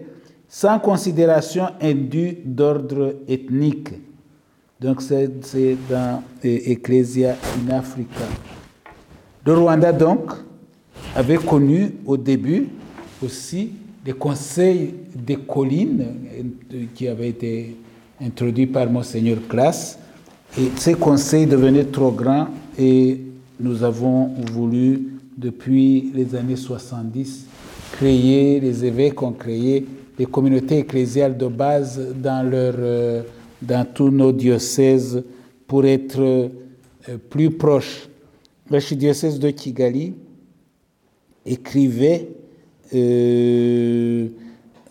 sans 0.49 0.79
considération 0.79 1.67
indue 1.81 2.39
d'ordre 2.45 3.17
ethnique. 3.29 3.91
Donc 4.81 5.03
c'est 5.03 5.77
dans 5.91 6.23
Ecclesia 6.43 7.37
in 7.57 7.75
Africa. 7.75 8.25
Le 9.45 9.55
Rwanda, 9.55 9.93
donc, 9.93 10.31
avait 11.15 11.39
connu 11.39 11.95
au 12.07 12.17
début 12.17 12.69
aussi 13.23 13.73
des 14.05 14.13
conseils 14.13 14.95
des 15.15 15.37
collines 15.37 16.07
qui 16.95 17.09
avaient 17.09 17.31
été 17.31 17.77
introduits 18.21 18.67
par 18.67 18.91
Monseigneur 18.91 19.39
Classe. 19.49 19.99
Et 20.59 20.71
ces 20.77 20.95
conseils 20.95 21.47
devenaient 21.47 21.85
trop 21.85 22.11
grands 22.11 22.49
et 22.79 23.21
nous 23.61 23.83
avons 23.83 24.33
voulu, 24.53 25.15
depuis 25.37 26.11
les 26.15 26.35
années 26.35 26.57
70, 26.57 27.47
créer, 27.93 28.61
les 28.61 28.85
évêques 28.85 29.23
ont 29.23 29.33
créé 29.33 29.87
des 30.19 30.27
communautés 30.27 30.79
ecclésiales 30.79 31.37
de 31.37 31.47
base 31.47 32.01
dans, 32.17 32.45
dans 33.63 33.87
tous 33.95 34.11
nos 34.11 34.33
diocèses 34.33 35.23
pour 35.67 35.87
être 35.87 36.51
plus 37.31 37.51
proches. 37.51 38.09
L'archidiocèse 38.71 39.39
de 39.39 39.51
Kigali 39.51 40.15
écrivait 41.47 42.29
euh, 42.95 44.29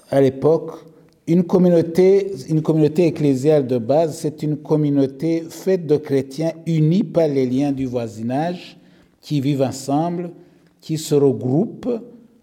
à 0.09 0.21
l'époque 0.21 0.85
une 1.27 1.43
communauté, 1.43 2.31
une 2.49 2.61
communauté 2.61 3.07
ecclésiale 3.07 3.67
de 3.67 3.77
base, 3.77 4.17
c'est 4.19 4.43
une 4.43 4.57
communauté 4.57 5.43
faite 5.49 5.85
de 5.85 5.97
chrétiens 5.97 6.53
unis 6.65 7.03
par 7.03 7.27
les 7.27 7.45
liens 7.45 7.73
du 7.73 7.85
voisinage, 7.85 8.77
qui 9.19 9.41
vivent 9.41 9.61
ensemble, 9.61 10.31
qui 10.79 10.97
se 10.97 11.15
regroupent 11.15 11.89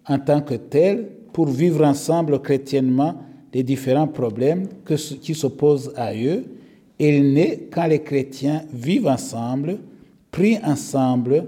en 0.07 0.19
tant 0.19 0.41
que 0.41 0.53
tels 0.53 1.07
pour 1.35 1.47
vivre 1.47 1.83
ensemble 1.83 2.41
chrétiennement 2.41 3.15
les 3.53 3.61
différents 3.61 4.07
problèmes 4.07 4.69
qui 5.21 5.35
s'opposent 5.35 5.91
à 5.97 6.15
eux. 6.15 6.45
Elle 6.97 7.33
naît 7.33 7.67
quand 7.69 7.87
les 7.87 7.99
chrétiens 7.99 8.63
vivent 8.71 9.07
ensemble, 9.07 9.79
prient 10.31 10.59
ensemble, 10.63 11.45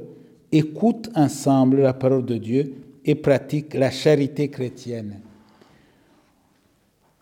écoutent 0.52 1.10
ensemble 1.16 1.84
la 1.84 1.94
parole 1.94 2.26
de 2.26 2.36
Dieu 2.36 2.74
et 3.06 3.16
pratiquent 3.16 3.76
la 3.76 3.90
charité 3.90 4.50
chrétienne. 4.50 5.22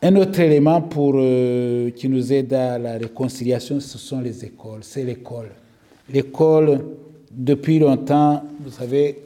Un 0.02 0.16
autre 0.16 0.40
élément 0.40 0.82
pour, 0.82 1.14
euh, 1.18 1.92
qui 1.92 2.10
nous 2.10 2.34
aide 2.34 2.52
à 2.52 2.80
la 2.80 2.98
réconciliation, 2.98 3.80
ce 3.80 4.00
sont 4.00 4.22
les 4.22 4.44
écoles. 4.44 4.80
C'est 4.82 5.04
l'école. 5.04 5.52
L'école, 6.12 6.84
depuis 7.32 7.78
longtemps, 7.78 8.44
vous 8.60 8.72
savez, 8.72 9.20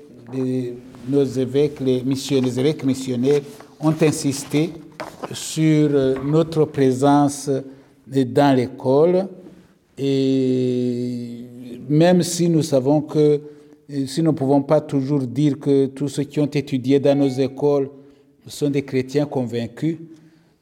nos 1.10 1.24
évêques, 1.24 1.80
les, 1.80 2.02
les 2.02 2.60
évêques 2.60 2.84
missionnaires 2.84 3.42
ont 3.80 3.96
insisté 4.02 4.72
sur 5.32 5.90
euh, 5.92 6.16
notre 6.24 6.66
présence 6.66 7.50
dans 8.08 8.56
l'école. 8.56 9.28
Et 9.98 11.46
même 11.90 12.24
si 12.24 12.50
nous 12.50 12.64
savons 12.64 13.02
que 13.02 13.42
si 14.06 14.22
nous 14.22 14.32
ne 14.32 14.38
pouvons 14.38 14.62
pas 14.62 14.82
toujours 14.82 15.22
dire 15.22 15.60
que 15.60 15.88
tous 15.88 16.10
ceux 16.10 16.24
qui 16.24 16.40
ont 16.40 16.46
étudié 16.46 17.00
dans 17.00 17.18
nos 17.18 17.28
écoles 17.28 17.90
sont 18.46 18.70
des 18.70 18.84
chrétiens 18.84 19.26
convaincus, 19.26 19.98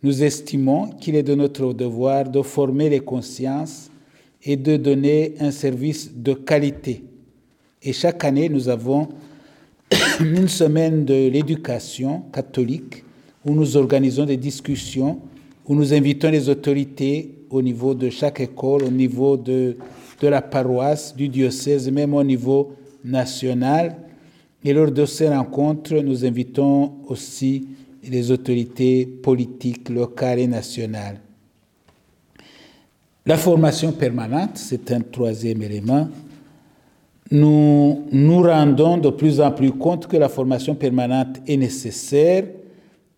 nous 0.02 0.24
estimons 0.24 0.92
qu'il 0.92 1.16
est 1.16 1.24
de 1.24 1.36
notre 1.36 1.74
devoir 1.74 2.30
de 2.30 2.42
former 2.42 2.90
les 2.90 3.02
consciences 3.02 3.90
et 4.44 4.56
de 4.56 4.78
donner 4.78 5.34
un 5.40 5.52
service 5.52 6.12
de 6.16 6.34
qualité. 6.34 7.04
Et 7.84 7.92
chaque 7.92 8.24
année, 8.24 8.48
nous 8.48 8.70
avons 8.70 9.10
une 10.20 10.48
semaine 10.48 11.06
de 11.06 11.30
l'éducation 11.30 12.24
catholique 12.34 13.04
où 13.46 13.54
nous 13.54 13.78
organisons 13.78 14.26
des 14.26 14.38
discussions, 14.38 15.20
où 15.66 15.76
nous 15.76 15.94
invitons 15.94 16.30
les 16.30 16.50
autorités 16.50 17.34
au 17.50 17.62
niveau 17.62 17.94
de 17.94 18.10
chaque 18.10 18.42
école, 18.42 18.84
au 18.84 18.92
niveau 18.92 19.38
de, 19.38 19.78
la 20.22 20.42
paroisse, 20.42 21.16
du 21.16 21.30
diocèse, 21.30 21.90
même 21.90 22.14
au 22.14 22.24
niveau 22.24 22.74
national. 23.04 23.96
Et 24.64 24.74
lors 24.74 24.92
de 24.92 25.06
ces 25.06 25.30
rencontres, 25.30 25.96
nous 25.96 26.26
invitons 26.26 26.96
aussi 27.08 27.68
les 28.04 28.32
autorités 28.32 29.06
politiques 29.06 29.90
locales 29.90 30.40
et 30.40 30.48
nationales. 30.48 31.22
La 33.26 33.38
formation 33.38 33.92
permanente, 33.92 34.52
c'est 34.56 34.92
un 34.92 35.02
troisième 35.02 35.62
élément. 35.62 36.10
Nous 37.32 38.04
nous 38.12 38.42
rendons 38.42 38.98
de 38.98 39.10
plus 39.10 39.42
en 39.42 39.52
plus 39.52 39.72
compte 39.72 40.08
que 40.08 40.18
la 40.18 40.30
formation 40.30 40.76
permanente 40.76 41.38
est 41.46 41.58
nécessaire 41.58 42.46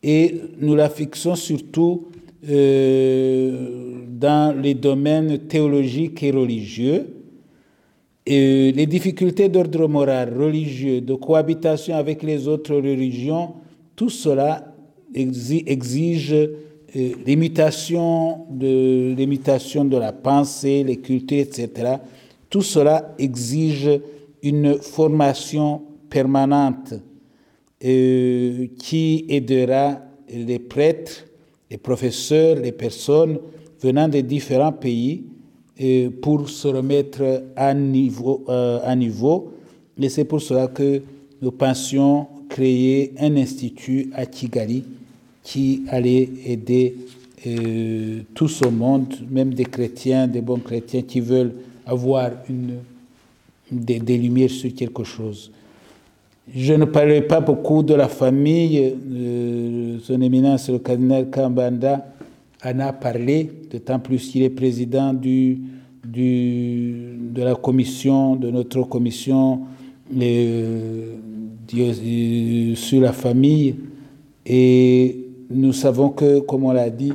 et 0.01 0.41
nous 0.59 0.75
la 0.75 0.89
fixons 0.89 1.35
surtout 1.35 2.07
euh, 2.49 4.01
dans 4.07 4.59
les 4.59 4.73
domaines 4.73 5.37
théologiques 5.39 6.23
et 6.23 6.31
religieux. 6.31 7.07
Et 8.25 8.71
les 8.71 8.85
difficultés 8.85 9.49
d'ordre 9.49 9.87
moral, 9.87 10.33
religieux, 10.37 11.01
de 11.01 11.15
cohabitation 11.15 11.95
avec 11.95 12.23
les 12.23 12.47
autres 12.47 12.75
religions, 12.75 13.55
tout 13.95 14.09
cela 14.09 14.73
exige 15.13 16.33
euh, 16.33 16.49
de, 16.95 17.25
l'imitation 17.25 18.45
de 19.85 19.97
la 19.97 20.13
pensée, 20.13 20.83
les 20.83 20.97
cultures, 20.97 21.39
etc. 21.39 21.97
Tout 22.49 22.61
cela 22.61 23.15
exige 23.17 23.89
une 24.41 24.75
formation 24.75 25.81
permanente 26.09 26.93
euh, 27.83 28.67
qui 28.77 29.25
aidera 29.29 29.99
les 30.29 30.59
prêtres, 30.59 31.25
les 31.69 31.77
professeurs, 31.77 32.55
les 32.57 32.71
personnes 32.71 33.39
venant 33.81 34.07
des 34.07 34.23
différents 34.23 34.71
pays 34.71 35.23
euh, 35.81 36.09
pour 36.21 36.49
se 36.49 36.67
remettre 36.67 37.43
à 37.55 37.73
niveau. 37.73 38.43
à 38.47 38.95
niveau. 38.95 39.53
Et 40.01 40.09
c'est 40.09 40.25
pour 40.25 40.41
cela 40.41 40.67
que 40.67 41.01
nous 41.41 41.51
pensions 41.51 42.27
créer 42.49 43.13
un 43.19 43.37
institut 43.37 44.09
à 44.13 44.25
Kigali 44.25 44.83
qui 45.43 45.83
allait 45.89 46.29
aider 46.45 46.95
euh, 47.47 48.21
tout 48.33 48.47
ce 48.47 48.67
monde, 48.67 49.13
même 49.29 49.53
des 49.53 49.63
chrétiens, 49.63 50.27
des 50.27 50.41
bons 50.41 50.59
chrétiens 50.59 51.03
qui 51.03 51.21
veulent 51.21 51.53
avoir 51.89 52.31
une, 52.49 52.77
des, 53.71 54.17
lumières 54.17 54.49
sur 54.49 54.73
quelque 54.73 55.03
chose. 55.03 55.51
Je 56.53 56.73
ne 56.73 56.85
parlerai 56.85 57.21
pas 57.21 57.41
beaucoup 57.41 57.83
de 57.83 57.93
la 57.93 58.07
famille. 58.07 58.95
Euh, 59.11 59.97
son 60.01 60.21
éminence, 60.21 60.69
le 60.69 60.79
cardinal 60.79 61.29
Kambanda, 61.29 62.05
en 62.63 62.79
a 62.79 62.93
parlé, 62.93 63.49
d'autant 63.71 63.99
plus 63.99 64.29
qu'il 64.29 64.43
est 64.43 64.49
président 64.49 65.13
du, 65.13 65.59
de 66.03 67.41
la 67.41 67.55
commission, 67.55 68.35
de 68.35 68.49
notre 68.49 68.83
commission 68.83 69.61
euh, 70.19 71.15
sur 72.75 73.01
la 73.01 73.13
famille. 73.13 73.75
Et 74.45 75.25
nous 75.51 75.73
savons 75.73 76.09
que, 76.09 76.39
comme 76.39 76.65
on 76.65 76.71
l'a 76.71 76.89
dit, 76.89 77.13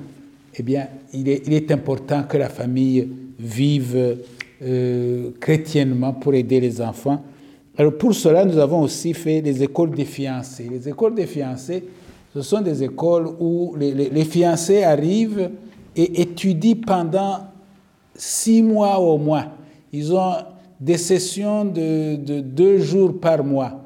eh 0.56 0.62
bien, 0.62 0.86
il 1.12 1.28
est, 1.28 1.70
important 1.72 2.22
que 2.24 2.36
la 2.36 2.48
famille 2.48 3.08
vive 3.38 4.18
euh, 4.62 5.30
chrétiennement 5.40 6.12
pour 6.12 6.34
aider 6.34 6.60
les 6.60 6.80
enfants. 6.80 7.22
Alors 7.76 7.96
pour 7.96 8.14
cela, 8.14 8.44
nous 8.44 8.58
avons 8.58 8.82
aussi 8.82 9.14
fait 9.14 9.42
des 9.42 9.62
écoles 9.62 9.90
des 9.90 10.04
fiancés. 10.04 10.68
Les 10.70 10.88
écoles 10.88 11.14
des 11.14 11.26
fiancés, 11.26 11.84
ce 12.32 12.42
sont 12.42 12.60
des 12.60 12.82
écoles 12.82 13.28
où 13.40 13.74
les, 13.76 14.24
fiancés 14.24 14.84
arrivent 14.84 15.50
et 15.96 16.20
étudient 16.20 16.76
pendant 16.86 17.40
six 18.14 18.62
mois 18.62 18.98
au 18.98 19.18
moins. 19.18 19.46
Ils 19.92 20.14
ont 20.14 20.34
des 20.80 20.98
sessions 20.98 21.64
de, 21.64 22.16
de 22.16 22.40
deux 22.40 22.78
jours 22.78 23.18
par 23.20 23.42
mois. 23.42 23.80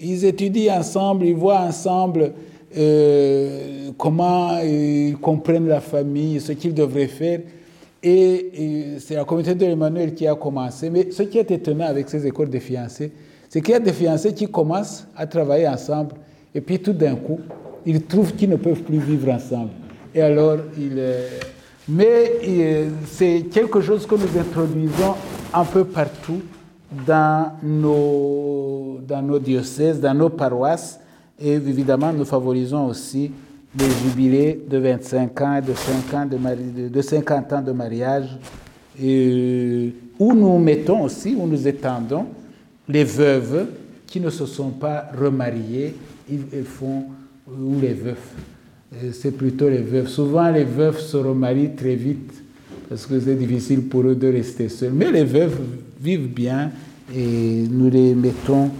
Ils 0.00 0.24
étudient 0.24 0.78
ensemble, 0.78 1.26
ils 1.26 1.34
voient 1.34 1.60
ensemble 1.60 2.32
euh, 2.76 3.90
comment 3.96 4.58
ils 4.60 5.16
comprennent 5.20 5.68
la 5.68 5.80
famille, 5.80 6.40
ce 6.40 6.52
qu'ils 6.52 6.74
devraient 6.74 7.06
faire. 7.06 7.40
Et, 8.06 8.98
c'est 8.98 9.14
la 9.14 9.24
communauté 9.24 9.54
de 9.54 9.64
l'Emmanuel 9.64 10.14
qui 10.14 10.26
a 10.26 10.34
commencé. 10.34 10.90
Mais 10.90 11.10
ce 11.10 11.22
qui 11.22 11.38
est 11.38 11.50
étonnant 11.50 11.86
avec 11.86 12.08
ces 12.10 12.26
écoles 12.26 12.50
de 12.50 12.58
fiancés, 12.58 13.10
c'est 13.48 13.62
qu'il 13.62 13.72
y 13.72 13.76
a 13.76 13.80
des 13.80 13.92
fiancés 13.92 14.34
qui 14.34 14.46
commencent 14.46 15.06
à 15.16 15.26
travailler 15.26 15.66
ensemble 15.66 16.14
et 16.54 16.60
puis 16.60 16.78
tout 16.78 16.92
d'un 16.92 17.16
coup, 17.16 17.40
ils 17.86 18.02
trouvent 18.02 18.34
qu'ils 18.34 18.50
ne 18.50 18.56
peuvent 18.56 18.82
plus 18.82 18.98
vivre 18.98 19.30
ensemble. 19.30 19.70
Et 20.14 20.20
alors, 20.20 20.58
mais 21.88 22.32
euh, 22.46 22.88
c'est 23.06 23.46
quelque 23.50 23.80
chose 23.80 24.06
que 24.06 24.14
nous 24.14 24.38
introduisons 24.38 25.14
un 25.52 25.64
peu 25.64 25.84
partout 25.84 26.40
dans 27.06 27.52
nos, 27.62 28.98
dans 29.06 29.22
nos 29.22 29.38
diocèses, 29.38 30.00
dans 30.00 30.14
nos 30.14 30.30
paroisses. 30.30 31.00
Et 31.38 31.52
évidemment, 31.52 32.12
nous 32.12 32.24
favorisons 32.24 32.86
aussi 32.86 33.32
les 33.78 33.90
jubilés 33.90 34.60
de 34.68 34.78
25 34.78 35.40
ans 35.40 35.60
de, 35.60 35.74
5 35.74 36.14
ans 36.14 36.26
de, 36.26 36.36
mari, 36.36 36.62
de 36.90 37.02
50 37.02 37.52
ans 37.52 37.62
de 37.62 37.72
mariage, 37.72 38.38
et 39.02 39.92
où 40.18 40.32
nous 40.32 40.58
mettons 40.58 41.02
aussi, 41.02 41.34
où 41.36 41.46
nous 41.46 41.66
étendons 41.66 42.26
les 42.88 43.04
veuves 43.04 43.66
qui 44.06 44.20
ne 44.20 44.30
se 44.30 44.46
sont 44.46 44.70
pas 44.70 45.10
remariées, 45.18 45.94
ils, 46.30 46.64
font, 46.64 47.04
ou 47.48 47.80
les 47.80 47.94
veufs. 47.94 48.34
C'est 49.12 49.32
plutôt 49.36 49.68
les 49.68 49.82
veuves. 49.82 50.08
Souvent, 50.08 50.50
les 50.50 50.64
veuves 50.64 51.00
se 51.00 51.16
remarient 51.16 51.74
très 51.74 51.96
vite 51.96 52.32
parce 52.88 53.06
que 53.06 53.18
c'est 53.18 53.34
difficile 53.34 53.82
pour 53.88 54.02
eux 54.02 54.14
de 54.14 54.28
rester 54.28 54.68
seuls. 54.68 54.92
Mais 54.92 55.10
les 55.10 55.24
veuves 55.24 55.58
vivent 56.00 56.32
bien 56.32 56.70
et 57.14 57.64
nous 57.68 57.90
les 57.90 58.14
mettons 58.14 58.70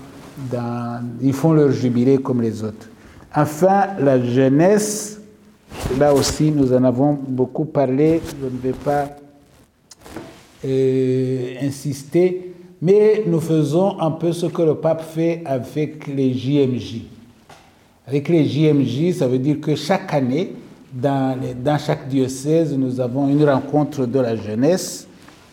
dans, 0.50 1.02
ils 1.20 1.32
font 1.32 1.52
leur 1.52 1.72
jubilé 1.72 2.18
comme 2.18 2.42
les 2.42 2.62
autres. 2.62 2.88
Enfin, 3.36 3.88
la 3.98 4.22
jeunesse, 4.22 5.20
là 5.98 6.14
aussi 6.14 6.52
nous 6.52 6.72
en 6.72 6.84
avons 6.84 7.18
beaucoup 7.26 7.64
parlé, 7.64 8.20
je 8.40 8.44
ne 8.44 8.60
vais 8.62 8.78
pas 8.78 9.08
euh, 10.64 11.54
insister, 11.60 12.52
mais 12.80 13.24
nous 13.26 13.40
faisons 13.40 13.98
un 13.98 14.12
peu 14.12 14.32
ce 14.32 14.46
que 14.46 14.62
le 14.62 14.76
pape 14.76 15.02
fait 15.02 15.42
avec 15.46 16.06
les 16.06 16.32
JMJ. 16.32 17.02
Avec 18.06 18.28
les 18.28 18.44
JMJ, 18.44 19.14
ça 19.14 19.26
veut 19.26 19.40
dire 19.40 19.60
que 19.60 19.74
chaque 19.74 20.14
année, 20.14 20.52
dans, 20.92 21.36
dans 21.60 21.78
chaque 21.78 22.06
diocèse, 22.08 22.72
nous 22.76 23.00
avons 23.00 23.28
une 23.28 23.42
rencontre 23.42 24.06
de 24.06 24.20
la 24.20 24.36
jeunesse 24.36 25.08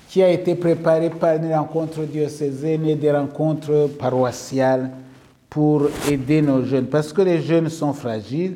qui 0.08 0.22
a 0.22 0.30
été 0.30 0.54
préparée 0.54 1.10
par 1.10 1.38
une 1.38 1.52
rencontre 1.52 2.02
diocésaine 2.02 2.86
et 2.86 2.96
des 2.96 3.12
rencontres 3.12 3.90
paroissiales 3.98 4.92
pour 5.52 5.90
aider 6.10 6.42
nos 6.42 6.64
jeunes. 6.64 6.88
Parce 6.88 7.12
que 7.12 7.22
les 7.22 7.42
jeunes 7.42 7.70
sont 7.70 7.92
fragiles. 7.92 8.56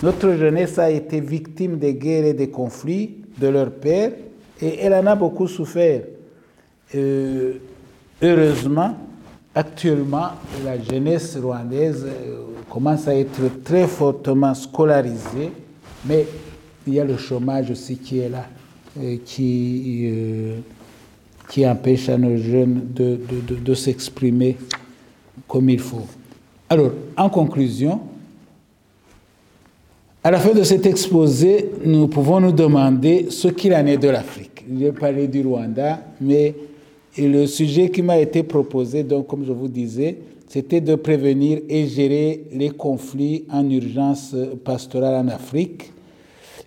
Notre 0.00 0.32
jeunesse 0.36 0.78
a 0.78 0.88
été 0.88 1.20
victime 1.20 1.76
des 1.76 1.94
guerres 1.94 2.24
et 2.24 2.34
des 2.34 2.48
conflits 2.48 3.16
de 3.36 3.48
leur 3.48 3.70
père 3.72 4.12
et 4.62 4.78
elle 4.78 4.94
en 4.94 5.06
a 5.06 5.16
beaucoup 5.16 5.48
souffert. 5.48 6.02
Euh, 6.94 7.54
heureusement, 8.22 8.96
actuellement, 9.54 10.28
la 10.64 10.80
jeunesse 10.80 11.36
rwandaise 11.36 12.06
commence 12.70 13.08
à 13.08 13.16
être 13.16 13.62
très 13.64 13.88
fortement 13.88 14.54
scolarisée, 14.54 15.50
mais 16.04 16.26
il 16.86 16.94
y 16.94 17.00
a 17.00 17.04
le 17.04 17.16
chômage 17.16 17.72
aussi 17.72 17.96
qui 17.96 18.20
est 18.20 18.28
là, 18.28 18.46
qui, 19.24 20.10
euh, 20.12 20.58
qui 21.48 21.66
empêche 21.66 22.08
à 22.08 22.16
nos 22.16 22.36
jeunes 22.36 22.82
de, 22.94 23.18
de 23.50 23.74
s'exprimer 23.74 24.56
comme 25.48 25.68
il 25.70 25.80
faut. 25.80 26.06
Alors, 26.68 26.90
en 27.16 27.28
conclusion, 27.28 28.00
à 30.24 30.32
la 30.32 30.40
fin 30.40 30.52
de 30.52 30.64
cet 30.64 30.84
exposé, 30.84 31.70
nous 31.84 32.08
pouvons 32.08 32.40
nous 32.40 32.50
demander 32.50 33.26
ce 33.30 33.46
qu'il 33.46 33.72
en 33.72 33.86
est 33.86 33.98
de 33.98 34.08
l'Afrique. 34.08 34.64
J'ai 34.76 34.90
parlé 34.90 35.28
du 35.28 35.46
Rwanda, 35.46 36.00
mais 36.20 36.54
le 37.16 37.46
sujet 37.46 37.88
qui 37.90 38.02
m'a 38.02 38.18
été 38.18 38.42
proposé, 38.42 39.04
donc, 39.04 39.28
comme 39.28 39.44
je 39.46 39.52
vous 39.52 39.68
disais, 39.68 40.18
c'était 40.48 40.80
de 40.80 40.96
prévenir 40.96 41.60
et 41.68 41.86
gérer 41.86 42.44
les 42.52 42.70
conflits 42.70 43.44
en 43.48 43.68
urgence 43.70 44.34
pastorale 44.64 45.24
en 45.24 45.28
Afrique. 45.28 45.92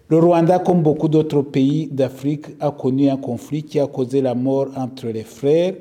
Le 0.08 0.18
Rwanda, 0.18 0.60
comme 0.60 0.82
beaucoup 0.82 1.10
d'autres 1.10 1.42
pays 1.42 1.90
d'Afrique, 1.92 2.46
a 2.62 2.72
connu 2.72 3.10
un 3.10 3.18
conflit 3.18 3.64
qui 3.64 3.82
a 3.82 3.88
causé 3.88 4.22
la 4.22 4.34
mort 4.34 4.70
entre 4.78 5.08
les 5.08 5.24
frères. 5.24 5.74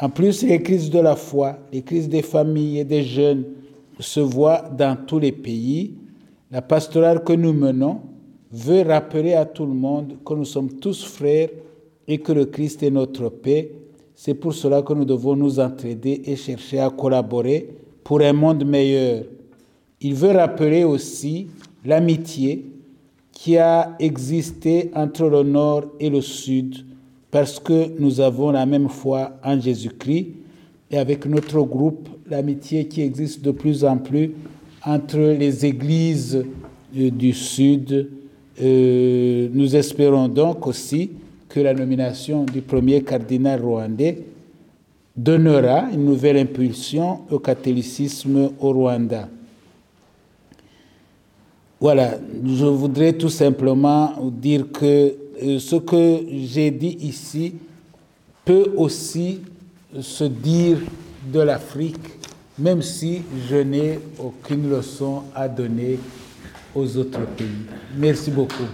En 0.00 0.10
plus, 0.10 0.44
les 0.44 0.62
crises 0.62 0.90
de 0.90 1.00
la 1.00 1.16
foi, 1.16 1.58
les 1.72 1.82
crises 1.82 2.08
des 2.08 2.22
familles 2.22 2.78
et 2.78 2.84
des 2.84 3.02
jeunes 3.02 3.44
se 3.98 4.20
voient 4.20 4.62
dans 4.76 4.96
tous 4.96 5.18
les 5.18 5.32
pays. 5.32 5.94
La 6.52 6.62
pastorale 6.62 7.24
que 7.24 7.32
nous 7.32 7.52
menons 7.52 8.00
veut 8.52 8.82
rappeler 8.82 9.34
à 9.34 9.44
tout 9.44 9.66
le 9.66 9.74
monde 9.74 10.16
que 10.24 10.34
nous 10.34 10.44
sommes 10.44 10.72
tous 10.74 11.04
frères 11.04 11.48
et 12.06 12.18
que 12.18 12.32
le 12.32 12.46
Christ 12.46 12.82
est 12.84 12.90
notre 12.90 13.28
paix. 13.28 13.72
C'est 14.14 14.34
pour 14.34 14.54
cela 14.54 14.82
que 14.82 14.92
nous 14.92 15.04
devons 15.04 15.34
nous 15.34 15.58
entraider 15.58 16.22
et 16.24 16.36
chercher 16.36 16.78
à 16.78 16.90
collaborer 16.90 17.68
pour 18.04 18.20
un 18.20 18.32
monde 18.32 18.64
meilleur. 18.64 19.24
Il 20.00 20.14
veut 20.14 20.30
rappeler 20.30 20.84
aussi 20.84 21.48
l'amitié 21.84 22.64
qui 23.32 23.56
a 23.58 23.96
existé 23.98 24.90
entre 24.94 25.28
le 25.28 25.42
nord 25.42 25.86
et 25.98 26.08
le 26.08 26.20
sud 26.20 26.87
parce 27.30 27.60
que 27.60 27.98
nous 27.98 28.20
avons 28.20 28.50
la 28.50 28.66
même 28.66 28.88
foi 28.88 29.32
en 29.44 29.60
Jésus-Christ 29.60 30.28
et 30.90 30.98
avec 30.98 31.26
notre 31.26 31.60
groupe, 31.62 32.08
l'amitié 32.28 32.86
qui 32.86 33.02
existe 33.02 33.42
de 33.42 33.50
plus 33.50 33.84
en 33.84 33.98
plus 33.98 34.32
entre 34.84 35.18
les 35.18 35.66
églises 35.66 36.44
euh, 36.96 37.10
du 37.10 37.32
sud. 37.32 38.08
Euh, 38.60 39.48
nous 39.52 39.76
espérons 39.76 40.28
donc 40.28 40.66
aussi 40.66 41.10
que 41.48 41.60
la 41.60 41.74
nomination 41.74 42.44
du 42.44 42.62
premier 42.62 43.02
cardinal 43.02 43.60
rwandais 43.62 44.24
donnera 45.16 45.88
une 45.92 46.04
nouvelle 46.04 46.36
impulsion 46.36 47.20
au 47.30 47.38
catholicisme 47.38 48.50
au 48.60 48.72
Rwanda. 48.72 49.28
Voilà, 51.80 52.18
je 52.44 52.64
voudrais 52.64 53.12
tout 53.12 53.28
simplement 53.28 54.12
dire 54.32 54.70
que 54.72 55.14
ce 55.40 55.76
que 55.76 56.24
j'ai 56.30 56.70
dit 56.70 56.96
ici 57.00 57.54
peut 58.44 58.72
aussi 58.76 59.40
se 60.00 60.24
dire 60.24 60.78
de 61.32 61.40
l'Afrique, 61.40 61.96
même 62.58 62.82
si 62.82 63.22
je 63.48 63.56
n'ai 63.56 64.00
aucune 64.18 64.70
leçon 64.70 65.22
à 65.34 65.48
donner 65.48 65.98
aux 66.74 66.96
autres 66.96 67.26
pays. 67.36 67.66
Merci 67.96 68.30
beaucoup. 68.30 68.64